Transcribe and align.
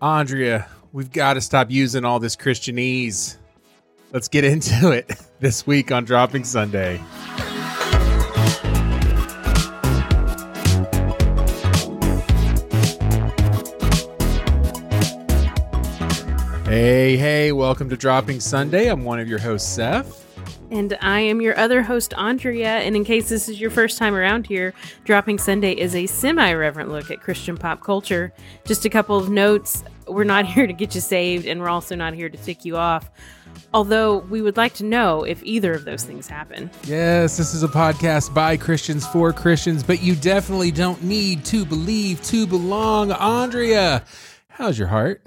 Andrea, 0.00 0.68
we've 0.92 1.10
got 1.10 1.34
to 1.34 1.40
stop 1.40 1.70
using 1.70 2.04
all 2.04 2.20
this 2.20 2.36
Christianese. 2.36 3.36
Let's 4.12 4.28
get 4.28 4.44
into 4.44 4.92
it 4.92 5.10
this 5.40 5.66
week 5.66 5.90
on 5.90 6.04
Dropping 6.04 6.44
Sunday. 6.44 6.98
Hey, 16.64 17.16
hey, 17.16 17.50
welcome 17.50 17.88
to 17.88 17.96
Dropping 17.96 18.38
Sunday. 18.38 18.88
I'm 18.88 19.02
one 19.02 19.18
of 19.18 19.26
your 19.26 19.40
hosts, 19.40 19.68
Seth. 19.68 20.27
And 20.70 20.98
I 21.00 21.20
am 21.20 21.40
your 21.40 21.58
other 21.58 21.82
host, 21.82 22.12
Andrea. 22.14 22.78
And 22.78 22.94
in 22.94 23.04
case 23.04 23.28
this 23.28 23.48
is 23.48 23.60
your 23.60 23.70
first 23.70 23.96
time 23.96 24.14
around 24.14 24.46
here, 24.46 24.74
Dropping 25.04 25.38
Sunday 25.38 25.72
is 25.72 25.94
a 25.94 26.06
semi 26.06 26.52
reverent 26.52 26.90
look 26.90 27.10
at 27.10 27.20
Christian 27.20 27.56
pop 27.56 27.82
culture. 27.82 28.32
Just 28.66 28.84
a 28.84 28.90
couple 28.90 29.16
of 29.16 29.30
notes 29.30 29.82
we're 30.06 30.24
not 30.24 30.46
here 30.54 30.66
to 30.66 30.72
get 30.72 30.94
you 30.94 31.00
saved, 31.00 31.46
and 31.46 31.60
we're 31.60 31.68
also 31.68 31.94
not 31.94 32.14
here 32.14 32.28
to 32.28 32.38
tick 32.38 32.64
you 32.64 32.76
off. 32.76 33.10
Although 33.72 34.18
we 34.18 34.40
would 34.40 34.56
like 34.56 34.74
to 34.74 34.84
know 34.84 35.24
if 35.24 35.42
either 35.42 35.72
of 35.72 35.84
those 35.84 36.04
things 36.04 36.26
happen. 36.26 36.70
Yes, 36.84 37.36
this 37.36 37.54
is 37.54 37.62
a 37.62 37.68
podcast 37.68 38.32
by 38.32 38.56
Christians 38.56 39.06
for 39.06 39.32
Christians, 39.32 39.82
but 39.82 40.02
you 40.02 40.14
definitely 40.14 40.70
don't 40.70 41.02
need 41.02 41.44
to 41.46 41.64
believe 41.64 42.22
to 42.24 42.46
belong. 42.46 43.10
Andrea, 43.12 44.04
how's 44.48 44.78
your 44.78 44.88
heart? 44.88 45.26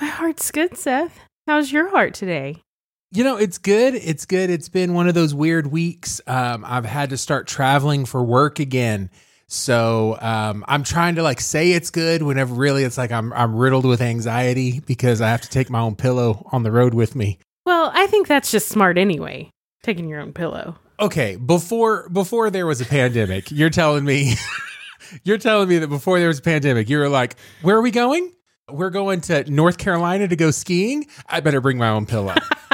My 0.00 0.06
heart's 0.06 0.50
good, 0.50 0.76
Seth. 0.76 1.18
How's 1.46 1.72
your 1.72 1.90
heart 1.90 2.14
today? 2.14 2.62
You 3.12 3.24
know, 3.24 3.36
it's 3.36 3.58
good. 3.58 3.94
It's 3.94 4.26
good. 4.26 4.50
It's 4.50 4.68
been 4.68 4.92
one 4.92 5.08
of 5.08 5.14
those 5.14 5.32
weird 5.32 5.68
weeks. 5.68 6.20
Um, 6.26 6.64
I've 6.66 6.84
had 6.84 7.10
to 7.10 7.16
start 7.16 7.46
traveling 7.46 8.04
for 8.04 8.22
work 8.22 8.58
again. 8.58 9.10
So 9.48 10.18
um, 10.20 10.64
I'm 10.66 10.82
trying 10.82 11.14
to 11.14 11.22
like 11.22 11.40
say 11.40 11.72
it's 11.72 11.90
good 11.90 12.22
whenever 12.22 12.52
really 12.52 12.82
it's 12.82 12.98
like 12.98 13.12
I'm 13.12 13.32
I'm 13.32 13.54
riddled 13.54 13.84
with 13.84 14.00
anxiety 14.00 14.80
because 14.80 15.20
I 15.20 15.28
have 15.28 15.40
to 15.42 15.48
take 15.48 15.70
my 15.70 15.80
own 15.80 15.94
pillow 15.94 16.48
on 16.50 16.64
the 16.64 16.72
road 16.72 16.94
with 16.94 17.14
me. 17.14 17.38
Well, 17.64 17.92
I 17.94 18.08
think 18.08 18.26
that's 18.26 18.50
just 18.50 18.68
smart 18.68 18.98
anyway, 18.98 19.50
taking 19.84 20.08
your 20.08 20.20
own 20.20 20.32
pillow. 20.32 20.76
Okay, 20.98 21.36
before 21.36 22.08
before 22.08 22.50
there 22.50 22.66
was 22.66 22.80
a 22.80 22.84
pandemic, 22.84 23.52
you're 23.52 23.70
telling 23.70 24.04
me 24.04 24.34
you're 25.22 25.38
telling 25.38 25.68
me 25.68 25.78
that 25.78 25.88
before 25.88 26.18
there 26.18 26.28
was 26.28 26.40
a 26.40 26.42
pandemic, 26.42 26.88
you 26.88 26.98
were 26.98 27.08
like, 27.08 27.36
"Where 27.62 27.76
are 27.76 27.82
we 27.82 27.92
going? 27.92 28.32
We're 28.68 28.90
going 28.90 29.20
to 29.22 29.48
North 29.48 29.78
Carolina 29.78 30.26
to 30.26 30.34
go 30.34 30.50
skiing. 30.50 31.06
I 31.28 31.38
better 31.38 31.60
bring 31.60 31.78
my 31.78 31.90
own 31.90 32.06
pillow." 32.06 32.34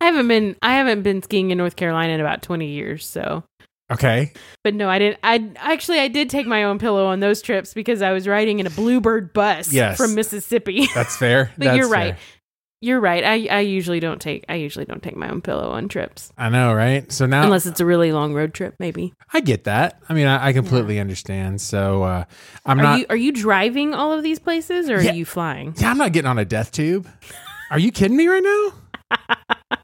I 0.00 0.04
haven't 0.06 0.28
been 0.28 0.56
I 0.62 0.74
haven't 0.74 1.02
been 1.02 1.22
skiing 1.22 1.50
in 1.50 1.58
North 1.58 1.76
Carolina 1.76 2.12
in 2.14 2.20
about 2.20 2.42
20 2.42 2.66
years, 2.66 3.06
so 3.06 3.44
Okay. 3.90 4.32
But 4.64 4.74
no, 4.74 4.90
I 4.90 4.98
didn't. 4.98 5.18
I 5.22 5.50
actually 5.56 5.98
I 6.00 6.08
did 6.08 6.28
take 6.28 6.46
my 6.46 6.64
own 6.64 6.78
pillow 6.78 7.06
on 7.06 7.20
those 7.20 7.40
trips 7.40 7.72
because 7.72 8.02
I 8.02 8.12
was 8.12 8.28
riding 8.28 8.58
in 8.58 8.66
a 8.66 8.70
Bluebird 8.70 9.32
bus 9.32 9.72
Yes. 9.72 9.96
from 9.96 10.14
Mississippi. 10.14 10.86
That's 10.94 11.16
fair. 11.16 11.50
but 11.56 11.64
That's 11.64 11.76
you're 11.78 11.88
right. 11.88 12.14
fair. 12.14 12.22
You're 12.80 13.00
right. 13.00 13.24
I, 13.24 13.46
I 13.56 13.60
usually 13.60 13.98
don't 13.98 14.20
take 14.20 14.44
I 14.48 14.54
usually 14.56 14.84
don't 14.84 15.02
take 15.02 15.16
my 15.16 15.28
own 15.30 15.40
pillow 15.40 15.70
on 15.70 15.88
trips 15.88 16.30
I 16.38 16.48
know, 16.50 16.72
right? 16.74 17.10
So 17.10 17.24
now 17.26 17.42
unless 17.44 17.64
it's 17.66 17.80
a 17.80 17.84
really 17.86 18.12
long 18.12 18.34
road 18.34 18.52
trip. 18.54 18.74
Maybe. 18.78 19.14
I 19.32 19.40
get 19.40 19.64
that. 19.64 20.00
I 20.08 20.12
mean, 20.14 20.26
I, 20.28 20.48
I 20.48 20.52
completely 20.52 21.00
understand. 21.00 21.60
So 21.62 22.02
uh, 22.04 22.24
I'm 22.66 22.78
Are 22.78 22.82
not. 22.82 22.98
you 23.00 23.06
are 23.10 23.16
you 23.16 23.32
driving 23.32 23.94
all 23.94 24.12
of 24.12 24.22
these 24.22 24.38
places 24.38 24.90
or 24.90 25.02
Yeah. 25.02 25.10
are 25.10 25.14
you 25.14 25.24
flying? 25.24 25.74
yeah, 25.78 25.90
I'm 25.90 25.98
not 25.98 26.12
getting 26.12 26.28
on 26.28 26.38
a 26.38 26.44
death 26.44 26.70
tube. 26.72 27.08
Are 27.70 27.78
you 27.80 27.90
kidding 27.90 28.16
me 28.18 28.28
right 28.28 28.42
now? 28.44 29.18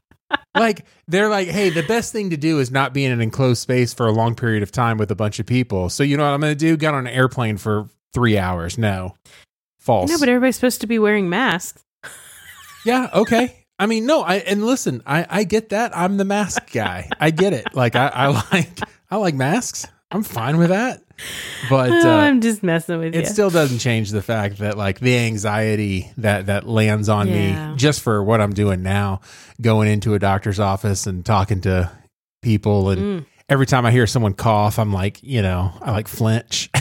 like 0.55 0.85
they're 1.07 1.29
like, 1.29 1.47
hey, 1.47 1.69
the 1.69 1.83
best 1.83 2.11
thing 2.11 2.31
to 2.31 2.37
do 2.37 2.59
is 2.59 2.71
not 2.71 2.93
be 2.93 3.05
in 3.05 3.11
an 3.11 3.21
enclosed 3.21 3.61
space 3.61 3.93
for 3.93 4.07
a 4.07 4.11
long 4.11 4.35
period 4.35 4.63
of 4.63 4.71
time 4.71 4.97
with 4.97 5.11
a 5.11 5.15
bunch 5.15 5.39
of 5.39 5.45
people. 5.45 5.89
So 5.89 6.03
you 6.03 6.17
know 6.17 6.23
what 6.23 6.33
I'm 6.33 6.41
going 6.41 6.53
to 6.53 6.59
do? 6.59 6.77
Get 6.77 6.93
on 6.93 7.07
an 7.07 7.13
airplane 7.13 7.57
for 7.57 7.89
three 8.13 8.37
hours? 8.37 8.77
No, 8.77 9.15
false. 9.79 10.09
No, 10.09 10.17
but 10.17 10.29
everybody's 10.29 10.55
supposed 10.55 10.81
to 10.81 10.87
be 10.87 10.97
wearing 10.99 11.29
masks. 11.29 11.83
Yeah, 12.85 13.09
okay. 13.13 13.65
I 13.77 13.87
mean, 13.87 14.05
no, 14.05 14.21
I 14.21 14.35
and 14.35 14.65
listen, 14.65 15.01
I 15.05 15.25
I 15.29 15.43
get 15.43 15.69
that. 15.69 15.95
I'm 15.95 16.17
the 16.17 16.25
mask 16.25 16.71
guy. 16.71 17.09
I 17.19 17.31
get 17.31 17.53
it. 17.53 17.75
Like 17.75 17.95
I, 17.95 18.07
I 18.07 18.27
like 18.51 18.79
I 19.09 19.17
like 19.17 19.35
masks. 19.35 19.87
I'm 20.11 20.23
fine 20.23 20.57
with 20.57 20.69
that. 20.69 21.01
But 21.69 21.89
Oh, 21.91 22.09
uh, 22.11 22.17
I'm 22.17 22.41
just 22.41 22.61
messing 22.63 22.97
with 22.99 23.07
it 23.07 23.15
you. 23.15 23.21
It 23.21 23.27
still 23.27 23.49
doesn't 23.49 23.79
change 23.79 24.11
the 24.11 24.21
fact 24.21 24.57
that 24.59 24.77
like 24.77 24.99
the 24.99 25.17
anxiety 25.17 26.11
that 26.17 26.45
that 26.47 26.67
lands 26.67 27.09
on 27.09 27.27
Yeah. 27.27 27.71
me 27.71 27.77
just 27.77 28.01
for 28.01 28.23
what 28.23 28.39
I'm 28.41 28.53
doing 28.53 28.83
now, 28.83 29.21
going 29.61 29.87
into 29.89 30.13
a 30.13 30.19
doctor's 30.19 30.59
office 30.59 31.07
and 31.07 31.25
talking 31.25 31.61
to 31.61 31.89
people 32.43 32.89
and 32.91 33.01
Mm. 33.21 33.25
every 33.49 33.65
time 33.65 33.85
I 33.85 33.91
hear 33.91 34.05
someone 34.05 34.33
cough, 34.33 34.77
I'm 34.77 34.93
like, 34.93 35.23
you 35.23 35.41
know, 35.41 35.71
I 35.81 35.91
like 35.91 36.07
flinch. 36.07 36.69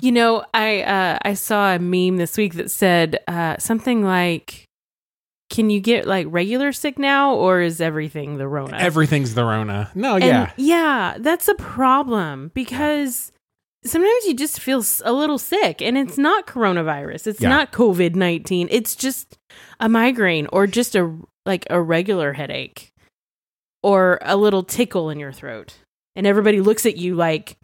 You 0.00 0.10
know, 0.10 0.44
I 0.52 0.82
uh, 0.82 1.18
I 1.22 1.34
saw 1.34 1.74
a 1.76 1.78
meme 1.78 2.16
this 2.16 2.36
week 2.36 2.54
that 2.54 2.72
said 2.72 3.20
uh, 3.28 3.56
something 3.58 4.02
like, 4.02 4.64
"Can 5.50 5.70
you 5.70 5.80
get 5.80 6.06
like 6.06 6.26
regular 6.30 6.72
sick 6.72 6.98
now, 6.98 7.34
or 7.34 7.60
is 7.60 7.80
everything 7.80 8.38
the 8.38 8.48
Rona?" 8.48 8.76
everything's 8.78 9.34
the 9.34 9.44
Rona. 9.44 9.90
No, 9.94 10.14
And, 10.14 10.24
yeah. 10.24 10.52
yeah, 10.56 11.16
that's 11.20 11.48
a 11.48 11.54
problem 11.54 12.50
because 12.54 13.30
sometimes 13.84 14.24
you 14.24 14.34
just 14.34 14.60
feel 14.60 14.82
a 15.04 15.12
little 15.12 15.38
sick, 15.38 15.82
and 15.82 15.96
it's 15.98 16.16
not 16.18 16.46
coronavirus. 16.46 17.26
It's 17.26 17.40
Yeah. 17.40 17.50
not 17.50 17.72
COVID 17.72 18.14
nineteen. 18.14 18.68
It's 18.70 18.96
just 18.96 19.36
a 19.80 19.88
migraine 19.88 20.46
or 20.52 20.66
just 20.66 20.94
a 20.96 21.14
like 21.46 21.66
a 21.70 21.80
regular 21.80 22.32
headache 22.32 22.90
or 23.82 24.18
a 24.22 24.36
little 24.36 24.62
tickle 24.62 25.10
in 25.10 25.18
your 25.18 25.32
throat, 25.32 25.74
and 26.16 26.26
everybody 26.26 26.60
looks 26.60 26.86
at 26.86 26.96
you 26.96 27.14
like 27.14 27.58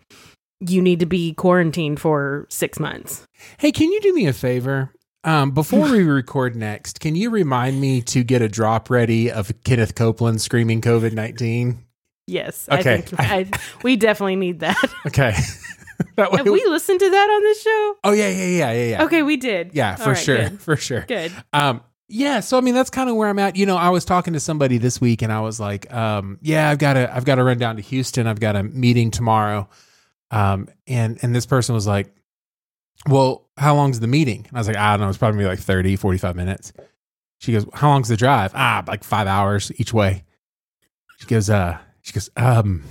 you 0.60 0.82
need 0.82 1.00
to 1.00 1.06
be 1.06 1.32
quarantined 1.32 1.98
for 1.98 2.46
six 2.50 2.78
months. 2.78 3.24
Hey, 3.58 3.72
can 3.72 3.90
you 3.90 3.98
do 4.02 4.12
me 4.12 4.26
a 4.26 4.32
favor? 4.34 4.92
Um, 5.22 5.50
before 5.50 5.90
we 5.90 6.02
record 6.02 6.56
next, 6.56 7.00
can 7.00 7.14
you 7.14 7.30
remind 7.30 7.80
me 7.80 8.00
to 8.02 8.24
get 8.24 8.40
a 8.40 8.48
drop 8.48 8.88
ready 8.88 9.30
of 9.30 9.52
Kenneth 9.64 9.94
Copeland 9.94 10.40
screaming 10.40 10.80
COVID 10.80 11.12
19? 11.12 11.84
Yes, 12.26 12.68
Okay. 12.70 12.94
I 12.94 13.00
think 13.00 13.20
I, 13.20 13.60
we 13.82 13.96
definitely 13.96 14.36
need 14.36 14.60
that. 14.60 14.76
Okay. 15.06 15.34
that 16.16 16.32
Have 16.32 16.46
we 16.46 16.64
listened 16.64 17.00
to 17.00 17.10
that 17.10 17.30
on 17.30 17.42
this 17.42 17.62
show? 17.62 17.96
oh, 18.04 18.12
yeah, 18.12 18.28
yeah, 18.28 18.44
yeah, 18.46 18.72
yeah, 18.72 18.84
yeah. 18.90 19.04
Okay, 19.04 19.22
we 19.22 19.36
did. 19.36 19.70
Yeah, 19.74 19.96
for 19.96 20.10
right, 20.10 20.18
sure. 20.18 20.36
Good. 20.36 20.60
For 20.60 20.76
sure. 20.76 21.02
good. 21.02 21.32
Um, 21.52 21.82
yeah, 22.08 22.40
so 22.40 22.58
I 22.58 22.60
mean 22.60 22.74
that's 22.74 22.90
kind 22.90 23.08
of 23.08 23.16
where 23.16 23.28
I'm 23.28 23.38
at. 23.38 23.56
You 23.56 23.66
know, 23.66 23.76
I 23.76 23.90
was 23.90 24.04
talking 24.04 24.32
to 24.32 24.40
somebody 24.40 24.78
this 24.78 25.00
week 25.00 25.22
and 25.22 25.32
I 25.32 25.40
was 25.40 25.60
like, 25.60 25.92
um, 25.92 26.38
yeah, 26.42 26.68
I've 26.68 26.78
got 26.78 26.94
to 26.94 27.14
I've 27.14 27.24
got 27.24 27.36
to 27.36 27.44
run 27.44 27.58
down 27.58 27.76
to 27.76 27.82
Houston. 27.82 28.26
I've 28.26 28.40
got 28.40 28.56
a 28.56 28.62
meeting 28.64 29.10
tomorrow. 29.12 29.68
Um, 30.32 30.68
and 30.88 31.18
and 31.22 31.34
this 31.34 31.46
person 31.46 31.74
was 31.74 31.86
like, 31.86 32.12
"Well, 33.08 33.48
how 33.56 33.74
long's 33.74 34.00
the 34.00 34.06
meeting?" 34.06 34.46
And 34.48 34.56
I 34.56 34.60
was 34.60 34.68
like, 34.68 34.76
"I 34.76 34.92
don't 34.92 35.00
know, 35.00 35.08
it's 35.08 35.18
probably 35.18 35.44
like 35.44 35.58
30, 35.58 35.96
45 35.96 36.36
minutes." 36.36 36.72
She 37.38 37.52
goes, 37.52 37.66
"How 37.74 37.88
long's 37.88 38.08
the 38.08 38.16
drive?" 38.16 38.52
"Ah, 38.54 38.84
like 38.86 39.04
5 39.04 39.26
hours 39.26 39.72
each 39.76 39.92
way." 39.92 40.24
She 41.18 41.26
goes, 41.26 41.50
"Uh, 41.50 41.78
she 42.02 42.12
goes, 42.12 42.30
um, 42.36 42.82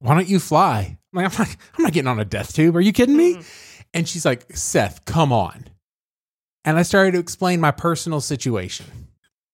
why 0.00 0.14
don't 0.14 0.28
you 0.28 0.38
fly?" 0.40 0.98
I'm 1.12 1.22
like, 1.22 1.32
"I'm 1.32 1.46
not, 1.46 1.56
I'm 1.78 1.82
not 1.84 1.92
getting 1.92 2.08
on 2.08 2.20
a 2.20 2.24
death 2.24 2.52
tube. 2.54 2.76
Are 2.76 2.80
you 2.80 2.92
kidding 2.92 3.16
me?" 3.16 3.40
And 3.94 4.08
she's 4.08 4.24
like, 4.24 4.56
"Seth, 4.56 5.04
come 5.04 5.32
on." 5.32 5.70
and 6.66 6.76
I 6.76 6.82
started 6.82 7.12
to 7.12 7.20
explain 7.20 7.60
my 7.60 7.70
personal 7.70 8.20
situation. 8.20 8.86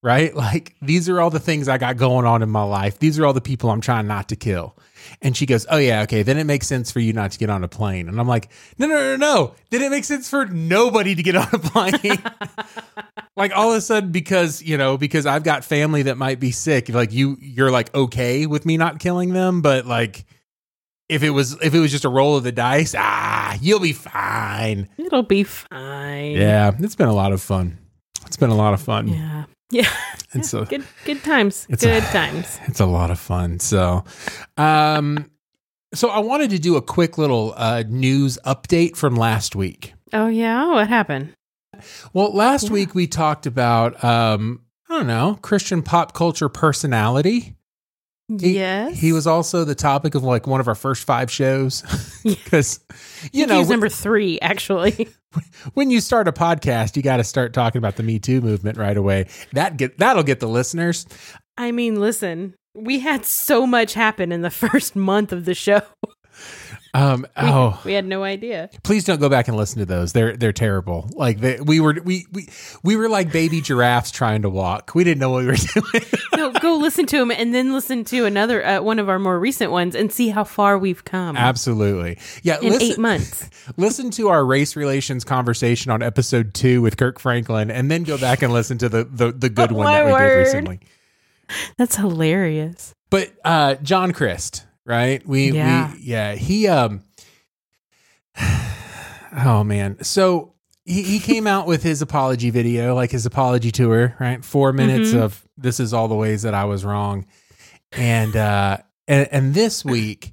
Right? 0.02 0.34
Like, 0.34 0.74
these 0.82 1.08
are 1.08 1.20
all 1.20 1.30
the 1.30 1.38
things 1.38 1.68
I 1.68 1.78
got 1.78 1.96
going 1.96 2.26
on 2.26 2.42
in 2.42 2.50
my 2.50 2.64
life. 2.64 2.98
These 2.98 3.20
are 3.20 3.26
all 3.26 3.32
the 3.32 3.40
people 3.40 3.70
I'm 3.70 3.80
trying 3.80 4.08
not 4.08 4.28
to 4.30 4.36
kill. 4.36 4.76
And 5.20 5.36
she 5.36 5.46
goes, 5.46 5.66
Oh, 5.70 5.78
yeah, 5.78 6.02
okay. 6.02 6.22
Then 6.22 6.38
it 6.38 6.44
makes 6.44 6.66
sense 6.66 6.90
for 6.90 7.00
you 7.00 7.12
not 7.12 7.32
to 7.32 7.38
get 7.38 7.50
on 7.50 7.64
a 7.64 7.68
plane. 7.68 8.08
And 8.08 8.18
I'm 8.20 8.28
like, 8.28 8.50
No, 8.78 8.86
no, 8.86 8.98
no, 8.98 9.16
no. 9.16 9.54
Then 9.70 9.82
it 9.82 9.90
makes 9.90 10.08
sense 10.08 10.28
for 10.28 10.46
nobody 10.46 11.14
to 11.14 11.22
get 11.22 11.36
on 11.36 11.48
a 11.52 11.58
plane. 11.58 12.22
like, 13.36 13.52
all 13.54 13.70
of 13.70 13.76
a 13.76 13.80
sudden, 13.80 14.12
because, 14.12 14.62
you 14.62 14.76
know, 14.76 14.96
because 14.96 15.26
I've 15.26 15.44
got 15.44 15.64
family 15.64 16.02
that 16.04 16.18
might 16.18 16.40
be 16.40 16.50
sick, 16.50 16.88
like, 16.88 17.12
you, 17.12 17.36
you're 17.40 17.70
like, 17.70 17.94
okay 17.94 18.46
with 18.46 18.66
me 18.66 18.76
not 18.76 18.98
killing 18.98 19.32
them. 19.32 19.62
But, 19.62 19.86
like, 19.86 20.24
if 21.08 21.22
it 21.22 21.30
was 21.30 21.52
if 21.60 21.74
it 21.74 21.78
was 21.78 21.90
just 21.90 22.06
a 22.06 22.08
roll 22.08 22.36
of 22.36 22.44
the 22.44 22.52
dice, 22.52 22.94
ah, 22.96 23.56
you'll 23.60 23.80
be 23.80 23.92
fine. 23.92 24.88
It'll 24.96 25.22
be 25.22 25.44
fine. 25.44 26.32
Yeah, 26.32 26.72
it's 26.78 26.94
been 26.94 27.08
a 27.08 27.14
lot 27.14 27.32
of 27.32 27.42
fun. 27.42 27.78
It's 28.26 28.38
been 28.38 28.50
a 28.50 28.54
lot 28.54 28.72
of 28.72 28.80
fun. 28.80 29.08
Yeah. 29.08 29.44
Yeah. 29.80 29.88
It's 30.34 30.52
a 30.60 30.64
Good 30.66 30.84
good 31.04 31.22
times. 31.24 31.66
It's 31.70 31.82
good 31.82 32.02
a- 32.02 32.06
times. 32.06 32.58
it's 32.66 32.80
a 32.80 32.86
lot 32.86 33.10
of 33.10 33.18
fun. 33.18 33.58
So, 33.58 34.04
um, 34.58 35.30
so 35.94 36.08
I 36.08 36.18
wanted 36.18 36.50
to 36.50 36.58
do 36.58 36.76
a 36.76 36.82
quick 36.82 37.16
little 37.18 37.54
uh, 37.56 37.82
news 37.88 38.38
update 38.44 38.96
from 38.96 39.16
last 39.16 39.56
week. 39.56 39.94
Oh 40.12 40.26
yeah. 40.28 40.68
What 40.68 40.88
happened? 40.88 41.32
Well, 42.12 42.32
last 42.34 42.64
Yeah. 42.64 42.72
week 42.72 42.94
we 42.94 43.06
talked 43.06 43.46
about 43.46 44.02
um, 44.04 44.60
I 44.90 44.98
don't 44.98 45.06
know 45.06 45.38
Christian 45.40 45.82
pop 45.82 46.12
culture 46.12 46.48
personality. 46.50 47.56
He- 48.28 48.54
yes. 48.56 48.98
He 48.98 49.12
was 49.12 49.26
also 49.26 49.64
the 49.64 49.74
topic 49.74 50.14
of 50.14 50.22
like 50.22 50.46
one 50.46 50.60
of 50.60 50.68
our 50.68 50.74
first 50.74 51.04
five 51.04 51.30
shows 51.30 51.82
because 52.22 52.80
you 53.32 53.46
know 53.46 53.58
was 53.60 53.70
number 53.70 53.88
three, 53.88 54.38
actually. 54.40 55.08
when 55.74 55.90
you 55.90 56.00
start 56.00 56.28
a 56.28 56.32
podcast, 56.32 56.96
you 56.96 57.02
got 57.02 57.18
to 57.18 57.24
start 57.24 57.52
talking 57.52 57.78
about 57.78 57.96
the 57.96 58.02
Me 58.02 58.18
Too 58.18 58.40
movement 58.40 58.78
right 58.78 58.96
away. 58.96 59.26
That 59.52 59.76
get 59.76 59.98
that'll 59.98 60.22
get 60.22 60.40
the 60.40 60.48
listeners. 60.48 61.06
I 61.56 61.72
mean, 61.72 62.00
listen, 62.00 62.54
we 62.74 63.00
had 63.00 63.24
so 63.24 63.66
much 63.66 63.94
happen 63.94 64.32
in 64.32 64.42
the 64.42 64.50
first 64.50 64.96
month 64.96 65.32
of 65.32 65.44
the 65.44 65.54
show. 65.54 65.82
Um, 66.94 67.26
oh, 67.38 67.80
We 67.86 67.94
had 67.94 68.04
no 68.04 68.22
idea. 68.22 68.68
please 68.82 69.04
don't 69.04 69.18
go 69.18 69.30
back 69.30 69.48
and 69.48 69.56
listen 69.56 69.78
to 69.78 69.86
those. 69.86 70.12
They're 70.12 70.36
they're 70.36 70.52
terrible. 70.52 71.08
Like 71.14 71.40
they, 71.40 71.58
we 71.58 71.80
were 71.80 71.96
we, 72.04 72.26
we 72.32 72.48
we 72.82 72.96
were 72.96 73.08
like 73.08 73.32
baby 73.32 73.62
giraffes 73.62 74.10
trying 74.10 74.42
to 74.42 74.50
walk. 74.50 74.94
We 74.94 75.02
didn't 75.02 75.20
know 75.20 75.30
what 75.30 75.40
we 75.44 75.46
were 75.46 75.54
doing. 75.74 76.04
No, 76.36 76.50
go 76.52 76.76
listen 76.76 77.06
to 77.06 77.16
them 77.18 77.30
and 77.30 77.54
then 77.54 77.72
listen 77.72 78.04
to 78.04 78.26
another 78.26 78.62
uh, 78.62 78.82
one 78.82 78.98
of 78.98 79.08
our 79.08 79.18
more 79.18 79.40
recent 79.40 79.72
ones 79.72 79.94
and 79.94 80.12
see 80.12 80.28
how 80.28 80.44
far 80.44 80.76
we've 80.76 81.02
come 81.02 81.34
Absolutely. 81.34 82.18
Yeah, 82.42 82.58
in 82.60 82.72
listen, 82.72 82.82
eight 82.90 82.98
months. 82.98 83.48
listen 83.78 84.10
to 84.10 84.28
our 84.28 84.44
race 84.44 84.76
relations 84.76 85.24
conversation 85.24 85.90
on 85.92 86.02
episode 86.02 86.52
2 86.52 86.82
with 86.82 86.98
Kirk 86.98 87.18
Franklin 87.18 87.70
and 87.70 87.90
then 87.90 88.02
go 88.02 88.18
back 88.18 88.42
and 88.42 88.52
listen 88.52 88.76
to 88.78 88.90
the 88.90 89.04
the, 89.04 89.32
the 89.32 89.48
good 89.48 89.72
Oh, 89.72 89.76
one 89.76 89.86
that 89.86 90.04
we 90.04 90.12
word. 90.12 90.28
did 90.28 90.38
recently. 90.40 90.80
That's 91.78 91.96
hilarious. 91.96 92.94
But 93.08 93.32
uh 93.46 93.76
John 93.76 94.12
Crist, 94.12 94.66
right? 94.86 95.26
We 95.26 95.50
Yeah. 95.52 95.92
we 95.92 96.00
yeah, 96.00 96.34
he 96.34 96.68
um 96.68 97.02
Oh 99.34 99.64
man. 99.64 100.02
So 100.02 100.52
he, 100.84 101.02
he 101.02 101.18
came 101.20 101.46
out 101.46 101.66
with 101.66 101.82
his 101.82 102.02
apology 102.02 102.50
video, 102.50 102.94
like 102.94 103.10
his 103.10 103.24
apology 103.24 103.70
tour, 103.70 104.14
right? 104.20 104.44
4 104.44 104.72
minutes 104.72 105.12
Mhm. 105.12 105.22
of 105.22 105.42
this 105.56 105.80
is 105.80 105.94
all 105.94 106.08
the 106.08 106.14
ways 106.14 106.42
that 106.42 106.54
I 106.54 106.64
was 106.64 106.84
wrong. 106.84 107.26
And 107.92 108.36
uh 108.36 108.78
and, 109.08 109.28
and 109.32 109.54
this 109.54 109.84
week 109.84 110.32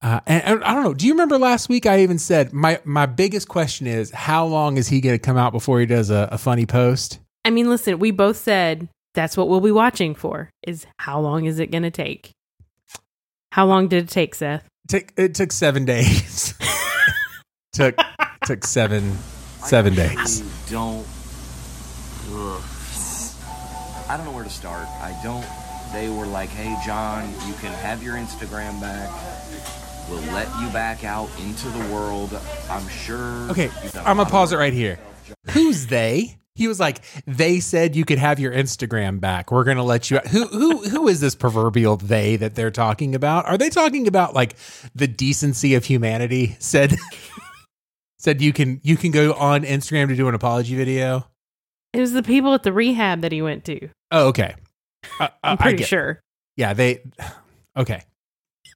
uh, 0.00 0.20
and, 0.28 0.44
and 0.44 0.64
I 0.64 0.74
don't 0.74 0.84
know. 0.84 0.94
Do 0.94 1.06
you 1.06 1.12
remember 1.12 1.38
last 1.38 1.68
week? 1.68 1.84
I 1.84 2.02
even 2.02 2.18
said 2.20 2.52
my 2.52 2.80
my 2.84 3.06
biggest 3.06 3.48
question 3.48 3.88
is 3.88 4.12
how 4.12 4.46
long 4.46 4.76
is 4.76 4.86
he 4.86 5.00
going 5.00 5.16
to 5.16 5.18
come 5.18 5.36
out 5.36 5.52
before 5.52 5.80
he 5.80 5.86
does 5.86 6.08
a, 6.10 6.28
a 6.30 6.38
funny 6.38 6.66
post? 6.66 7.18
I 7.44 7.50
mean, 7.50 7.68
listen, 7.68 7.98
we 7.98 8.12
both 8.12 8.36
said 8.36 8.88
that's 9.14 9.36
what 9.36 9.48
we'll 9.48 9.60
be 9.60 9.72
watching 9.72 10.14
for 10.14 10.50
is 10.62 10.86
how 10.98 11.18
long 11.18 11.46
is 11.46 11.58
it 11.58 11.72
going 11.72 11.82
to 11.82 11.90
take? 11.90 12.30
How 13.58 13.66
long 13.66 13.88
did 13.88 14.04
it 14.04 14.08
take, 14.08 14.36
Seth? 14.36 14.62
Took 14.86 15.12
it 15.16 15.34
took 15.34 15.50
seven 15.50 15.84
days. 15.84 16.54
took 17.72 17.96
took 18.44 18.64
seven 18.64 19.18
seven 19.64 19.96
days. 19.96 20.42
I 20.42 20.70
don't. 20.70 21.04
Ugh. 22.30 22.62
I 24.08 24.16
don't 24.16 24.26
know 24.26 24.30
where 24.30 24.44
to 24.44 24.48
start. 24.48 24.86
I 25.00 25.18
don't. 25.24 25.44
They 25.92 26.08
were 26.08 26.24
like, 26.24 26.50
"Hey, 26.50 26.72
John, 26.86 27.28
you 27.48 27.54
can 27.54 27.72
have 27.72 28.00
your 28.00 28.14
Instagram 28.14 28.80
back. 28.80 29.10
We'll 30.08 30.22
let 30.32 30.46
you 30.60 30.68
back 30.68 31.02
out 31.02 31.28
into 31.40 31.68
the 31.68 31.92
world. 31.92 32.40
I'm 32.70 32.86
sure." 32.86 33.50
Okay, 33.50 33.72
you've 33.82 33.92
done 33.92 34.06
a 34.06 34.08
I'm 34.08 34.18
gonna 34.18 34.30
pause 34.30 34.52
it 34.52 34.56
right 34.58 34.72
here. 34.72 35.00
Who's 35.50 35.88
they? 35.88 36.36
He 36.58 36.66
was 36.66 36.80
like, 36.80 37.02
they 37.24 37.60
said 37.60 37.94
you 37.94 38.04
could 38.04 38.18
have 38.18 38.40
your 38.40 38.52
Instagram 38.52 39.20
back. 39.20 39.52
We're 39.52 39.62
gonna 39.62 39.84
let 39.84 40.10
you. 40.10 40.18
Who 40.18 40.48
who 40.48 40.88
who 40.88 41.06
is 41.06 41.20
this 41.20 41.36
proverbial 41.36 41.98
they 41.98 42.34
that 42.34 42.56
they're 42.56 42.72
talking 42.72 43.14
about? 43.14 43.46
Are 43.46 43.56
they 43.56 43.70
talking 43.70 44.08
about 44.08 44.34
like 44.34 44.56
the 44.92 45.06
decency 45.06 45.76
of 45.76 45.84
humanity? 45.84 46.56
Said 46.58 46.96
said 48.18 48.42
you 48.42 48.52
can 48.52 48.80
you 48.82 48.96
can 48.96 49.12
go 49.12 49.34
on 49.34 49.62
Instagram 49.62 50.08
to 50.08 50.16
do 50.16 50.26
an 50.26 50.34
apology 50.34 50.74
video. 50.74 51.28
It 51.92 52.00
was 52.00 52.12
the 52.12 52.24
people 52.24 52.52
at 52.54 52.64
the 52.64 52.72
rehab 52.72 53.20
that 53.20 53.30
he 53.30 53.40
went 53.40 53.64
to. 53.66 53.88
Oh, 54.10 54.26
okay. 54.28 54.56
I'm 55.44 55.58
pretty 55.58 55.84
sure. 55.84 56.20
Yeah, 56.56 56.74
they. 56.74 57.02
Okay, 57.76 58.02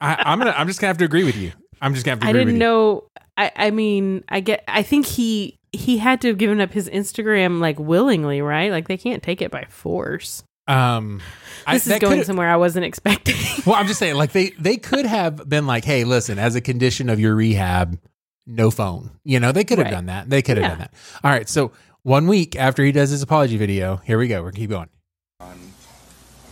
I, 0.01 0.23
I'm 0.27 0.39
gonna. 0.39 0.55
I'm 0.57 0.69
just 0.69 0.81
gonna 0.81 0.91
have 0.91 0.99
to 0.99 1.05
agree 1.05 1.25
with 1.25 1.35
you. 1.35 1.51
I'm 1.81 1.93
just 1.95 2.07
gonna 2.07 2.13
have 2.13 2.21
to. 2.21 2.29
I 2.29 2.33
didn't 2.33 2.55
with 2.55 2.55
know. 2.55 3.03
I, 3.37 3.51
I 3.57 3.71
mean, 3.73 4.23
I 4.29 4.39
get. 4.39 4.63
I 4.69 4.85
think 4.85 5.07
he 5.07 5.59
he 5.73 5.99
had 5.99 6.21
to 6.21 6.29
have 6.29 6.39
given 6.39 6.61
up 6.61 6.73
his 6.73 6.89
Instagram 6.89 7.61
like 7.61 7.79
willingly, 7.79 8.43
right? 8.43 8.71
Like 8.71 8.89
they 8.89 8.97
can't 8.99 9.23
take 9.23 9.41
it 9.43 9.51
by 9.51 9.65
force. 9.69 10.45
You. 10.69 10.75
Um, 10.75 11.21
I- 11.67 11.75
This 11.75 11.87
is 11.89 11.99
going 11.99 12.23
somewhere 12.25 12.49
I 12.49 12.57
wasn't 12.57 12.85
expecting. 12.85 13.37
Well, 13.67 13.77
I'm 13.77 13.87
just 13.87 14.01
saying, 14.01 14.17
like 14.17 14.33
they 14.33 14.51
they 14.59 14.77
could 14.77 15.07
have 15.07 15.49
been 15.49 15.67
like, 15.69 15.85
hey, 15.85 16.03
listen, 16.05 16.39
as 16.39 16.57
a 16.57 16.61
condition 16.61 17.09
of 17.09 17.21
your 17.21 17.35
rehab, 17.37 17.97
no 18.47 18.71
phone. 18.73 19.11
You 19.25 19.39
know, 19.39 19.53
they 19.53 19.63
could 19.63 19.79
have 19.79 19.85
Right. 19.87 19.93
done 19.93 20.07
that. 20.07 20.29
They 20.31 20.43
could 20.43 20.57
have 20.57 20.65
Yeah. 20.65 20.69
done 20.71 20.79
that. 20.79 20.95
All 21.23 21.31
right, 21.31 21.49
so 21.49 21.71
one 22.03 22.27
week 22.27 22.57
after 22.57 22.85
he 22.85 22.91
does 22.91 23.11
his 23.11 23.23
apology 23.23 23.57
video, 23.57 23.99
here 24.05 24.19
we 24.19 24.27
go. 24.27 24.43
We're 24.43 24.51
gonna 24.51 24.59
keep 24.61 24.71
going. 24.71 24.89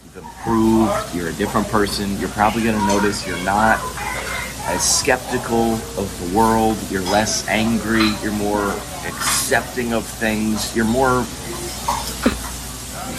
You've 0.04 0.16
improved. 0.24 1.14
You're 1.14 1.28
a 1.28 1.32
different 1.32 1.66
person. 1.68 2.16
You're 2.18 2.28
probably 2.30 2.62
going 2.62 2.78
to 2.78 2.86
notice 2.86 3.26
you're 3.26 3.42
not 3.44 3.78
as 4.66 4.82
skeptical 4.82 5.74
of 5.98 6.08
the 6.30 6.36
world. 6.36 6.76
You're 6.90 7.02
less 7.02 7.46
angry. 7.48 8.08
You're 8.22 8.32
more 8.32 8.74
accepting 9.06 9.92
of 9.92 10.04
things. 10.04 10.74
You're 10.74 10.84
more. 10.84 11.26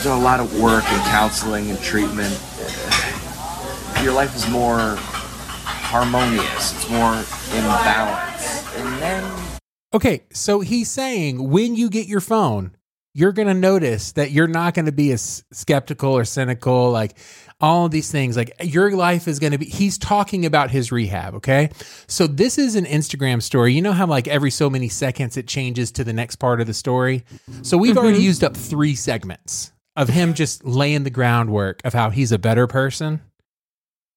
Done 0.04 0.20
a 0.20 0.24
lot 0.24 0.40
of 0.40 0.60
work 0.60 0.84
and 0.92 1.02
counseling 1.12 1.70
and 1.70 1.80
treatment. 1.82 2.34
Your 4.04 4.14
life 4.14 4.36
is 4.36 4.50
more 4.50 4.96
harmonious. 4.98 6.74
It's 6.74 6.90
more 6.90 7.14
in 7.14 7.64
balance. 7.64 8.76
And 8.76 9.02
then 9.02 9.52
Okay, 9.94 10.24
so 10.32 10.62
he's 10.62 10.90
saying 10.90 11.50
when 11.50 11.76
you 11.76 11.90
get 11.90 12.08
your 12.08 12.22
phone, 12.22 12.72
you're 13.14 13.32
gonna 13.32 13.54
notice 13.54 14.14
that 14.14 14.32
you're 14.32 14.48
not 14.48 14.74
gonna 14.74 14.92
be 14.92 15.12
as 15.12 15.44
skeptical 15.52 16.12
or 16.12 16.26
cynical, 16.26 16.92
like 16.92 17.18
all 17.60 17.86
of 17.86 17.92
these 17.92 18.12
things. 18.12 18.38
Like 18.38 18.52
your 18.62 18.96
life 18.96 19.28
is 19.28 19.40
gonna 19.40 19.58
be. 19.58 19.66
He's 19.66 19.98
talking 19.98 20.46
about 20.46 20.72
his 20.72 20.92
rehab. 20.92 21.36
Okay, 21.36 21.70
so 22.08 22.28
this 22.28 22.58
is 22.58 22.76
an 22.76 22.86
Instagram 22.86 23.42
story. 23.42 23.74
You 23.74 23.82
know 23.82 23.92
how 23.92 24.06
like 24.06 24.28
every 24.28 24.52
so 24.52 24.70
many 24.70 24.90
seconds 24.90 25.38
it 25.38 25.48
changes 25.48 25.92
to 25.94 26.04
the 26.04 26.14
next 26.14 26.38
part 26.38 26.62
of 26.62 26.68
the 26.68 26.74
story. 26.74 27.24
So 27.62 27.78
we've 27.78 27.98
already 27.98 28.22
used 28.22 28.44
up 28.44 28.56
three 28.56 28.96
segments 28.96 29.72
of 29.96 30.10
him 30.10 30.34
just 30.34 30.66
laying 30.66 31.04
the 31.04 31.10
groundwork 31.10 31.82
of 31.84 31.94
how 31.94 32.10
he's 32.10 32.32
a 32.32 32.40
better 32.40 32.68
person. 32.68 33.22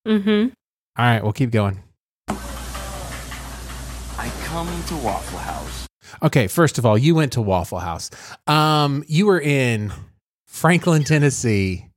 mm-hmm. 0.06 0.48
All 0.96 1.04
right, 1.04 1.22
we'll 1.22 1.32
keep 1.32 1.50
going. 1.50 1.82
I 2.28 4.30
come 4.44 4.68
to 4.86 4.96
Waffle 4.96 5.38
House. 5.38 5.73
Okay, 6.22 6.46
first 6.46 6.78
of 6.78 6.86
all, 6.86 6.96
you 6.96 7.14
went 7.14 7.32
to 7.32 7.42
Waffle 7.42 7.78
House. 7.78 8.10
Um, 8.46 9.04
you 9.06 9.26
were 9.26 9.40
in 9.40 9.92
Franklin, 10.46 11.04
Tennessee, 11.04 11.88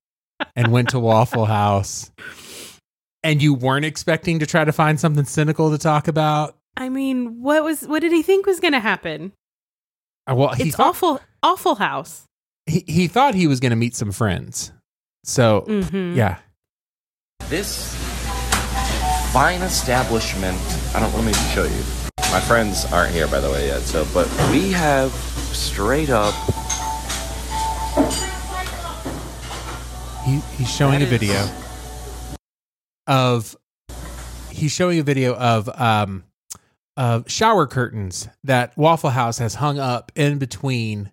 and 0.56 0.72
went 0.72 0.90
to 0.90 1.00
Waffle 1.00 1.46
House, 1.46 2.12
and 3.24 3.42
you 3.42 3.54
weren't 3.54 3.86
expecting 3.86 4.40
to 4.40 4.46
try 4.46 4.64
to 4.66 4.72
find 4.72 5.00
something 5.00 5.26
cynical 5.26 5.72
to 5.72 5.78
talk 5.78 6.08
about. 6.08 6.56
I 6.76 6.90
mean, 6.90 7.42
what 7.42 7.64
was 7.64 7.82
what 7.88 8.02
did 8.02 8.12
he 8.12 8.22
think 8.22 8.46
was 8.46 8.60
going 8.60 8.74
to 8.74 8.80
happen? 8.80 9.34
Uh, 10.30 10.36
Well, 10.36 10.54
he 10.54 10.68
It's 10.68 10.76
thought, 10.76 10.88
awful, 10.90 11.20
awful 11.42 11.76
house. 11.76 12.24
He, 12.66 12.84
he 12.88 13.08
thought 13.08 13.34
he 13.34 13.48
was 13.48 13.60
going 13.60 13.70
to 13.72 13.76
meet 13.78 13.96
some 13.96 14.12
friends. 14.12 14.72
So 15.24 15.62
Mm-hmm. 15.68 16.16
yeah, 16.16 16.38
This 17.50 17.96
fine 19.34 19.62
establishment. 19.62 20.58
I 20.94 21.00
don't. 21.00 21.14
Let 21.16 21.26
me 21.26 21.34
show 21.54 21.64
you. 21.64 21.84
My 22.32 22.42
friends 22.42 22.86
aren't 22.92 23.14
here, 23.14 23.28
by 23.28 23.40
the 23.40 23.50
way, 23.50 23.68
yet. 23.68 23.82
So, 23.82 24.06
but 24.14 24.28
we 24.52 24.72
have 24.72 25.12
straight 25.12 26.10
up. 26.10 26.34
he, 30.26 30.40
he's 30.58 30.70
showing 30.74 31.00
That 31.00 31.08
a 31.08 31.10
video 31.10 31.36
is- 31.36 31.52
of 33.08 33.56
he's 34.52 34.74
showing 34.74 35.00
a 35.00 35.04
video 35.04 35.34
of 35.36 35.70
um 35.80 36.26
of 36.98 37.30
shower 37.32 37.66
curtains 37.68 38.28
that 38.44 38.76
Waffle 38.78 39.12
House 39.12 39.38
has 39.38 39.56
hung 39.56 39.80
up 39.80 40.12
in 40.16 40.38
between 40.38 41.12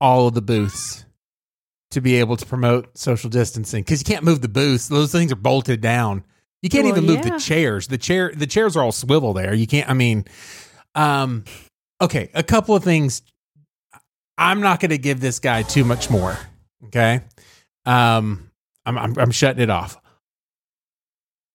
all 0.00 0.28
of 0.28 0.34
the 0.34 0.42
booths 0.42 1.06
to 1.92 2.00
be 2.02 2.16
able 2.16 2.36
to 2.36 2.44
promote 2.44 2.98
social 2.98 3.30
distancing 3.30 3.82
because 3.82 4.00
you 4.00 4.04
can't 4.04 4.24
move 4.24 4.42
the 4.42 4.48
booths; 4.48 4.88
those 4.88 5.10
things 5.12 5.32
are 5.32 5.36
bolted 5.36 5.80
down. 5.80 6.24
You 6.62 6.70
can't 6.70 6.84
Well, 6.84 6.94
even 6.94 7.06
move 7.06 7.24
yeah. 7.24 7.34
the 7.34 7.38
chairs. 7.40 7.86
The 7.88 7.98
chair 7.98 8.32
the 8.34 8.46
chairs 8.46 8.76
are 8.76 8.82
all 8.82 8.92
swivel 8.92 9.32
there. 9.32 9.54
You 9.54 9.66
can't. 9.66 9.88
I 9.88 9.92
mean, 9.94 10.24
um, 10.94 11.44
okay, 12.00 12.30
a 12.34 12.42
couple 12.42 12.74
of 12.74 12.82
things. 12.82 13.22
I'm 14.38 14.60
not 14.60 14.80
going 14.80 14.90
to 14.90 14.98
give 14.98 15.20
this 15.20 15.38
guy 15.38 15.62
too 15.62 15.84
much 15.84 16.10
more. 16.10 16.38
Okay, 16.86 17.20
um, 17.84 18.50
I'm, 18.84 18.98
I'm 18.98 19.18
I'm 19.18 19.30
shutting 19.30 19.62
it 19.62 19.70
off. 19.70 20.00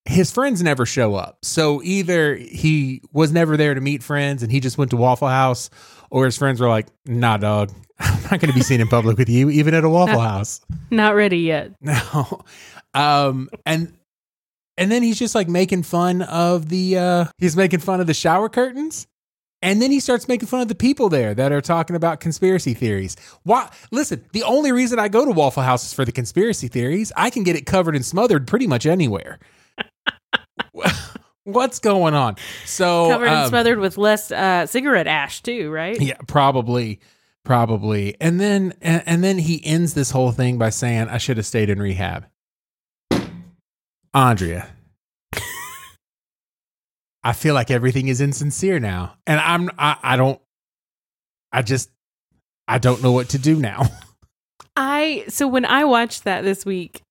His 0.06 0.32
friends 0.32 0.64
never 0.64 0.86
show 0.86 1.14
up, 1.14 1.38
so 1.44 1.82
either 1.84 2.36
he 2.36 3.02
was 3.14 3.32
never 3.32 3.56
there 3.56 3.76
to 3.76 3.82
meet 3.82 4.02
friends 4.02 4.42
and 4.42 4.52
he 4.52 4.60
just 4.60 4.78
went 4.78 4.90
to 4.92 4.98
Waffle 4.98 5.28
House, 5.28 5.70
or 6.10 6.26
his 6.26 6.36
friends 6.38 6.60
were 6.60 6.68
like, 6.70 6.88
"Nah, 7.06 7.38
dog, 7.38 7.72
I'm 8.00 8.22
not 8.24 8.40
going 8.40 8.48
to 8.48 8.54
be 8.54 8.62
seen 8.62 8.82
in 8.82 8.88
public 8.88 9.18
with 9.20 9.30
you, 9.30 9.50
even 9.52 9.76
at 9.76 9.84
a 9.84 9.90
Waffle 9.90 10.20
House." 10.34 10.62
Not 10.90 11.16
ready 11.16 11.40
yet. 11.40 11.72
No. 11.82 12.42
Um 12.94 13.50
and 13.66 13.94
and 14.82 14.92
then 14.92 15.04
he's 15.04 15.20
just 15.20 15.36
like 15.36 15.48
making 15.48 15.84
fun 15.84 16.24
of 16.24 16.70
the 16.70 16.98
uh 16.98 17.26
he's 17.38 17.56
making 17.56 17.80
fun 17.82 18.02
of 18.02 18.08
the 18.08 18.14
shower 18.14 18.50
curtains. 18.50 19.08
And 19.64 19.80
then 19.80 19.92
he 19.92 20.00
starts 20.00 20.28
making 20.28 20.48
fun 20.48 20.62
of 20.62 20.70
the 20.70 20.76
people 20.76 21.08
there 21.08 21.36
that 21.36 21.52
are 21.52 21.62
talking 21.62 21.96
about 21.96 22.20
conspiracy 22.20 22.74
theories. 22.74 23.16
Why 23.44 23.70
listen, 23.92 24.26
the 24.34 24.42
only 24.42 24.72
reason 24.72 24.98
I 24.98 25.08
go 25.08 25.24
to 25.24 25.32
Waffle 25.32 25.62
House 25.62 25.86
is 25.86 25.94
for 25.94 26.04
the 26.04 26.12
conspiracy 26.12 26.68
theories. 26.68 27.12
I 27.16 27.30
can 27.30 27.44
get 27.44 27.56
it 27.56 27.68
covered 27.68 27.96
and 27.96 28.04
smothered 28.04 28.48
pretty 28.48 28.66
much 28.66 28.88
anywhere. 28.88 29.38
What's 31.44 31.78
going 31.80 32.16
on? 32.16 32.38
So 32.66 33.10
Covered 33.10 33.28
and 33.28 33.36
um, 33.36 33.50
smothered 33.50 33.78
with 33.80 34.00
less 34.00 34.32
uh, 34.32 34.66
cigarette 34.66 35.08
ash 35.08 35.44
too, 35.44 35.70
right? 35.70 36.00
yeah, 36.00 36.18
probably, 36.28 37.00
probably. 37.44 38.16
And 38.20 38.40
then 38.40 38.74
and, 38.82 39.04
and 39.06 39.24
then 39.24 39.38
he 39.38 39.64
ends 39.64 39.94
this 39.94 40.10
whole 40.10 40.32
thing 40.32 40.58
by 40.58 40.70
saying, 40.72 41.08
"I 41.10 41.18
should 41.20 41.38
have 41.38 41.46
stayed 41.46 41.70
in 41.70 41.80
rehab." 41.80 42.28
Andrea, 44.14 44.68
I 47.24 47.34
feel 47.34 47.54
like 47.54 47.72
everything 47.72 48.08
is 48.08 48.20
insincere 48.20 48.80
now, 48.80 49.16
and 49.28 49.40
I'm 49.40 49.70
I, 49.78 49.98
I 50.04 50.18
don't 50.18 50.42
I 51.52 51.62
just 51.62 51.90
I 52.68 52.78
don't 52.78 53.04
know 53.04 53.12
what 53.12 53.30
to 53.30 53.38
do 53.38 53.58
now. 53.58 53.84
I 54.76 55.26
so 55.28 55.48
when 55.48 55.66
I 55.66 55.86
watched 55.86 56.24
that 56.24 56.44
this 56.44 56.66
week, 56.66 57.02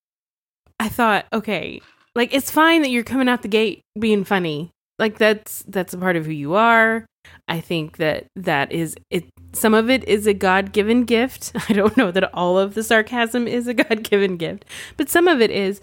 I 0.79 0.89
thought, 0.89 1.25
okay, 1.31 1.81
like 2.15 2.33
it's 2.33 2.51
fine 2.51 2.81
that 2.81 2.89
you're 2.89 3.03
coming 3.03 3.29
out 3.29 3.41
the 3.41 3.47
gate 3.47 3.81
being 3.99 4.23
funny. 4.23 4.71
Like 4.99 5.17
that's 5.17 5.63
that's 5.67 5.93
a 5.93 5.97
part 5.97 6.15
of 6.15 6.25
who 6.25 6.31
you 6.31 6.55
are. 6.55 7.05
I 7.47 7.61
think 7.61 7.97
that 7.97 8.25
that 8.35 8.71
is 8.71 8.95
it 9.09 9.25
some 9.53 9.73
of 9.73 9.89
it 9.89 10.03
is 10.05 10.27
a 10.27 10.33
God-given 10.33 11.05
gift. 11.05 11.51
I 11.69 11.73
don't 11.73 11.95
know 11.95 12.11
that 12.11 12.33
all 12.33 12.57
of 12.57 12.73
the 12.73 12.83
sarcasm 12.83 13.47
is 13.47 13.67
a 13.67 13.73
God-given 13.75 14.37
gift, 14.37 14.65
but 14.97 15.09
some 15.09 15.27
of 15.27 15.41
it 15.41 15.51
is. 15.51 15.81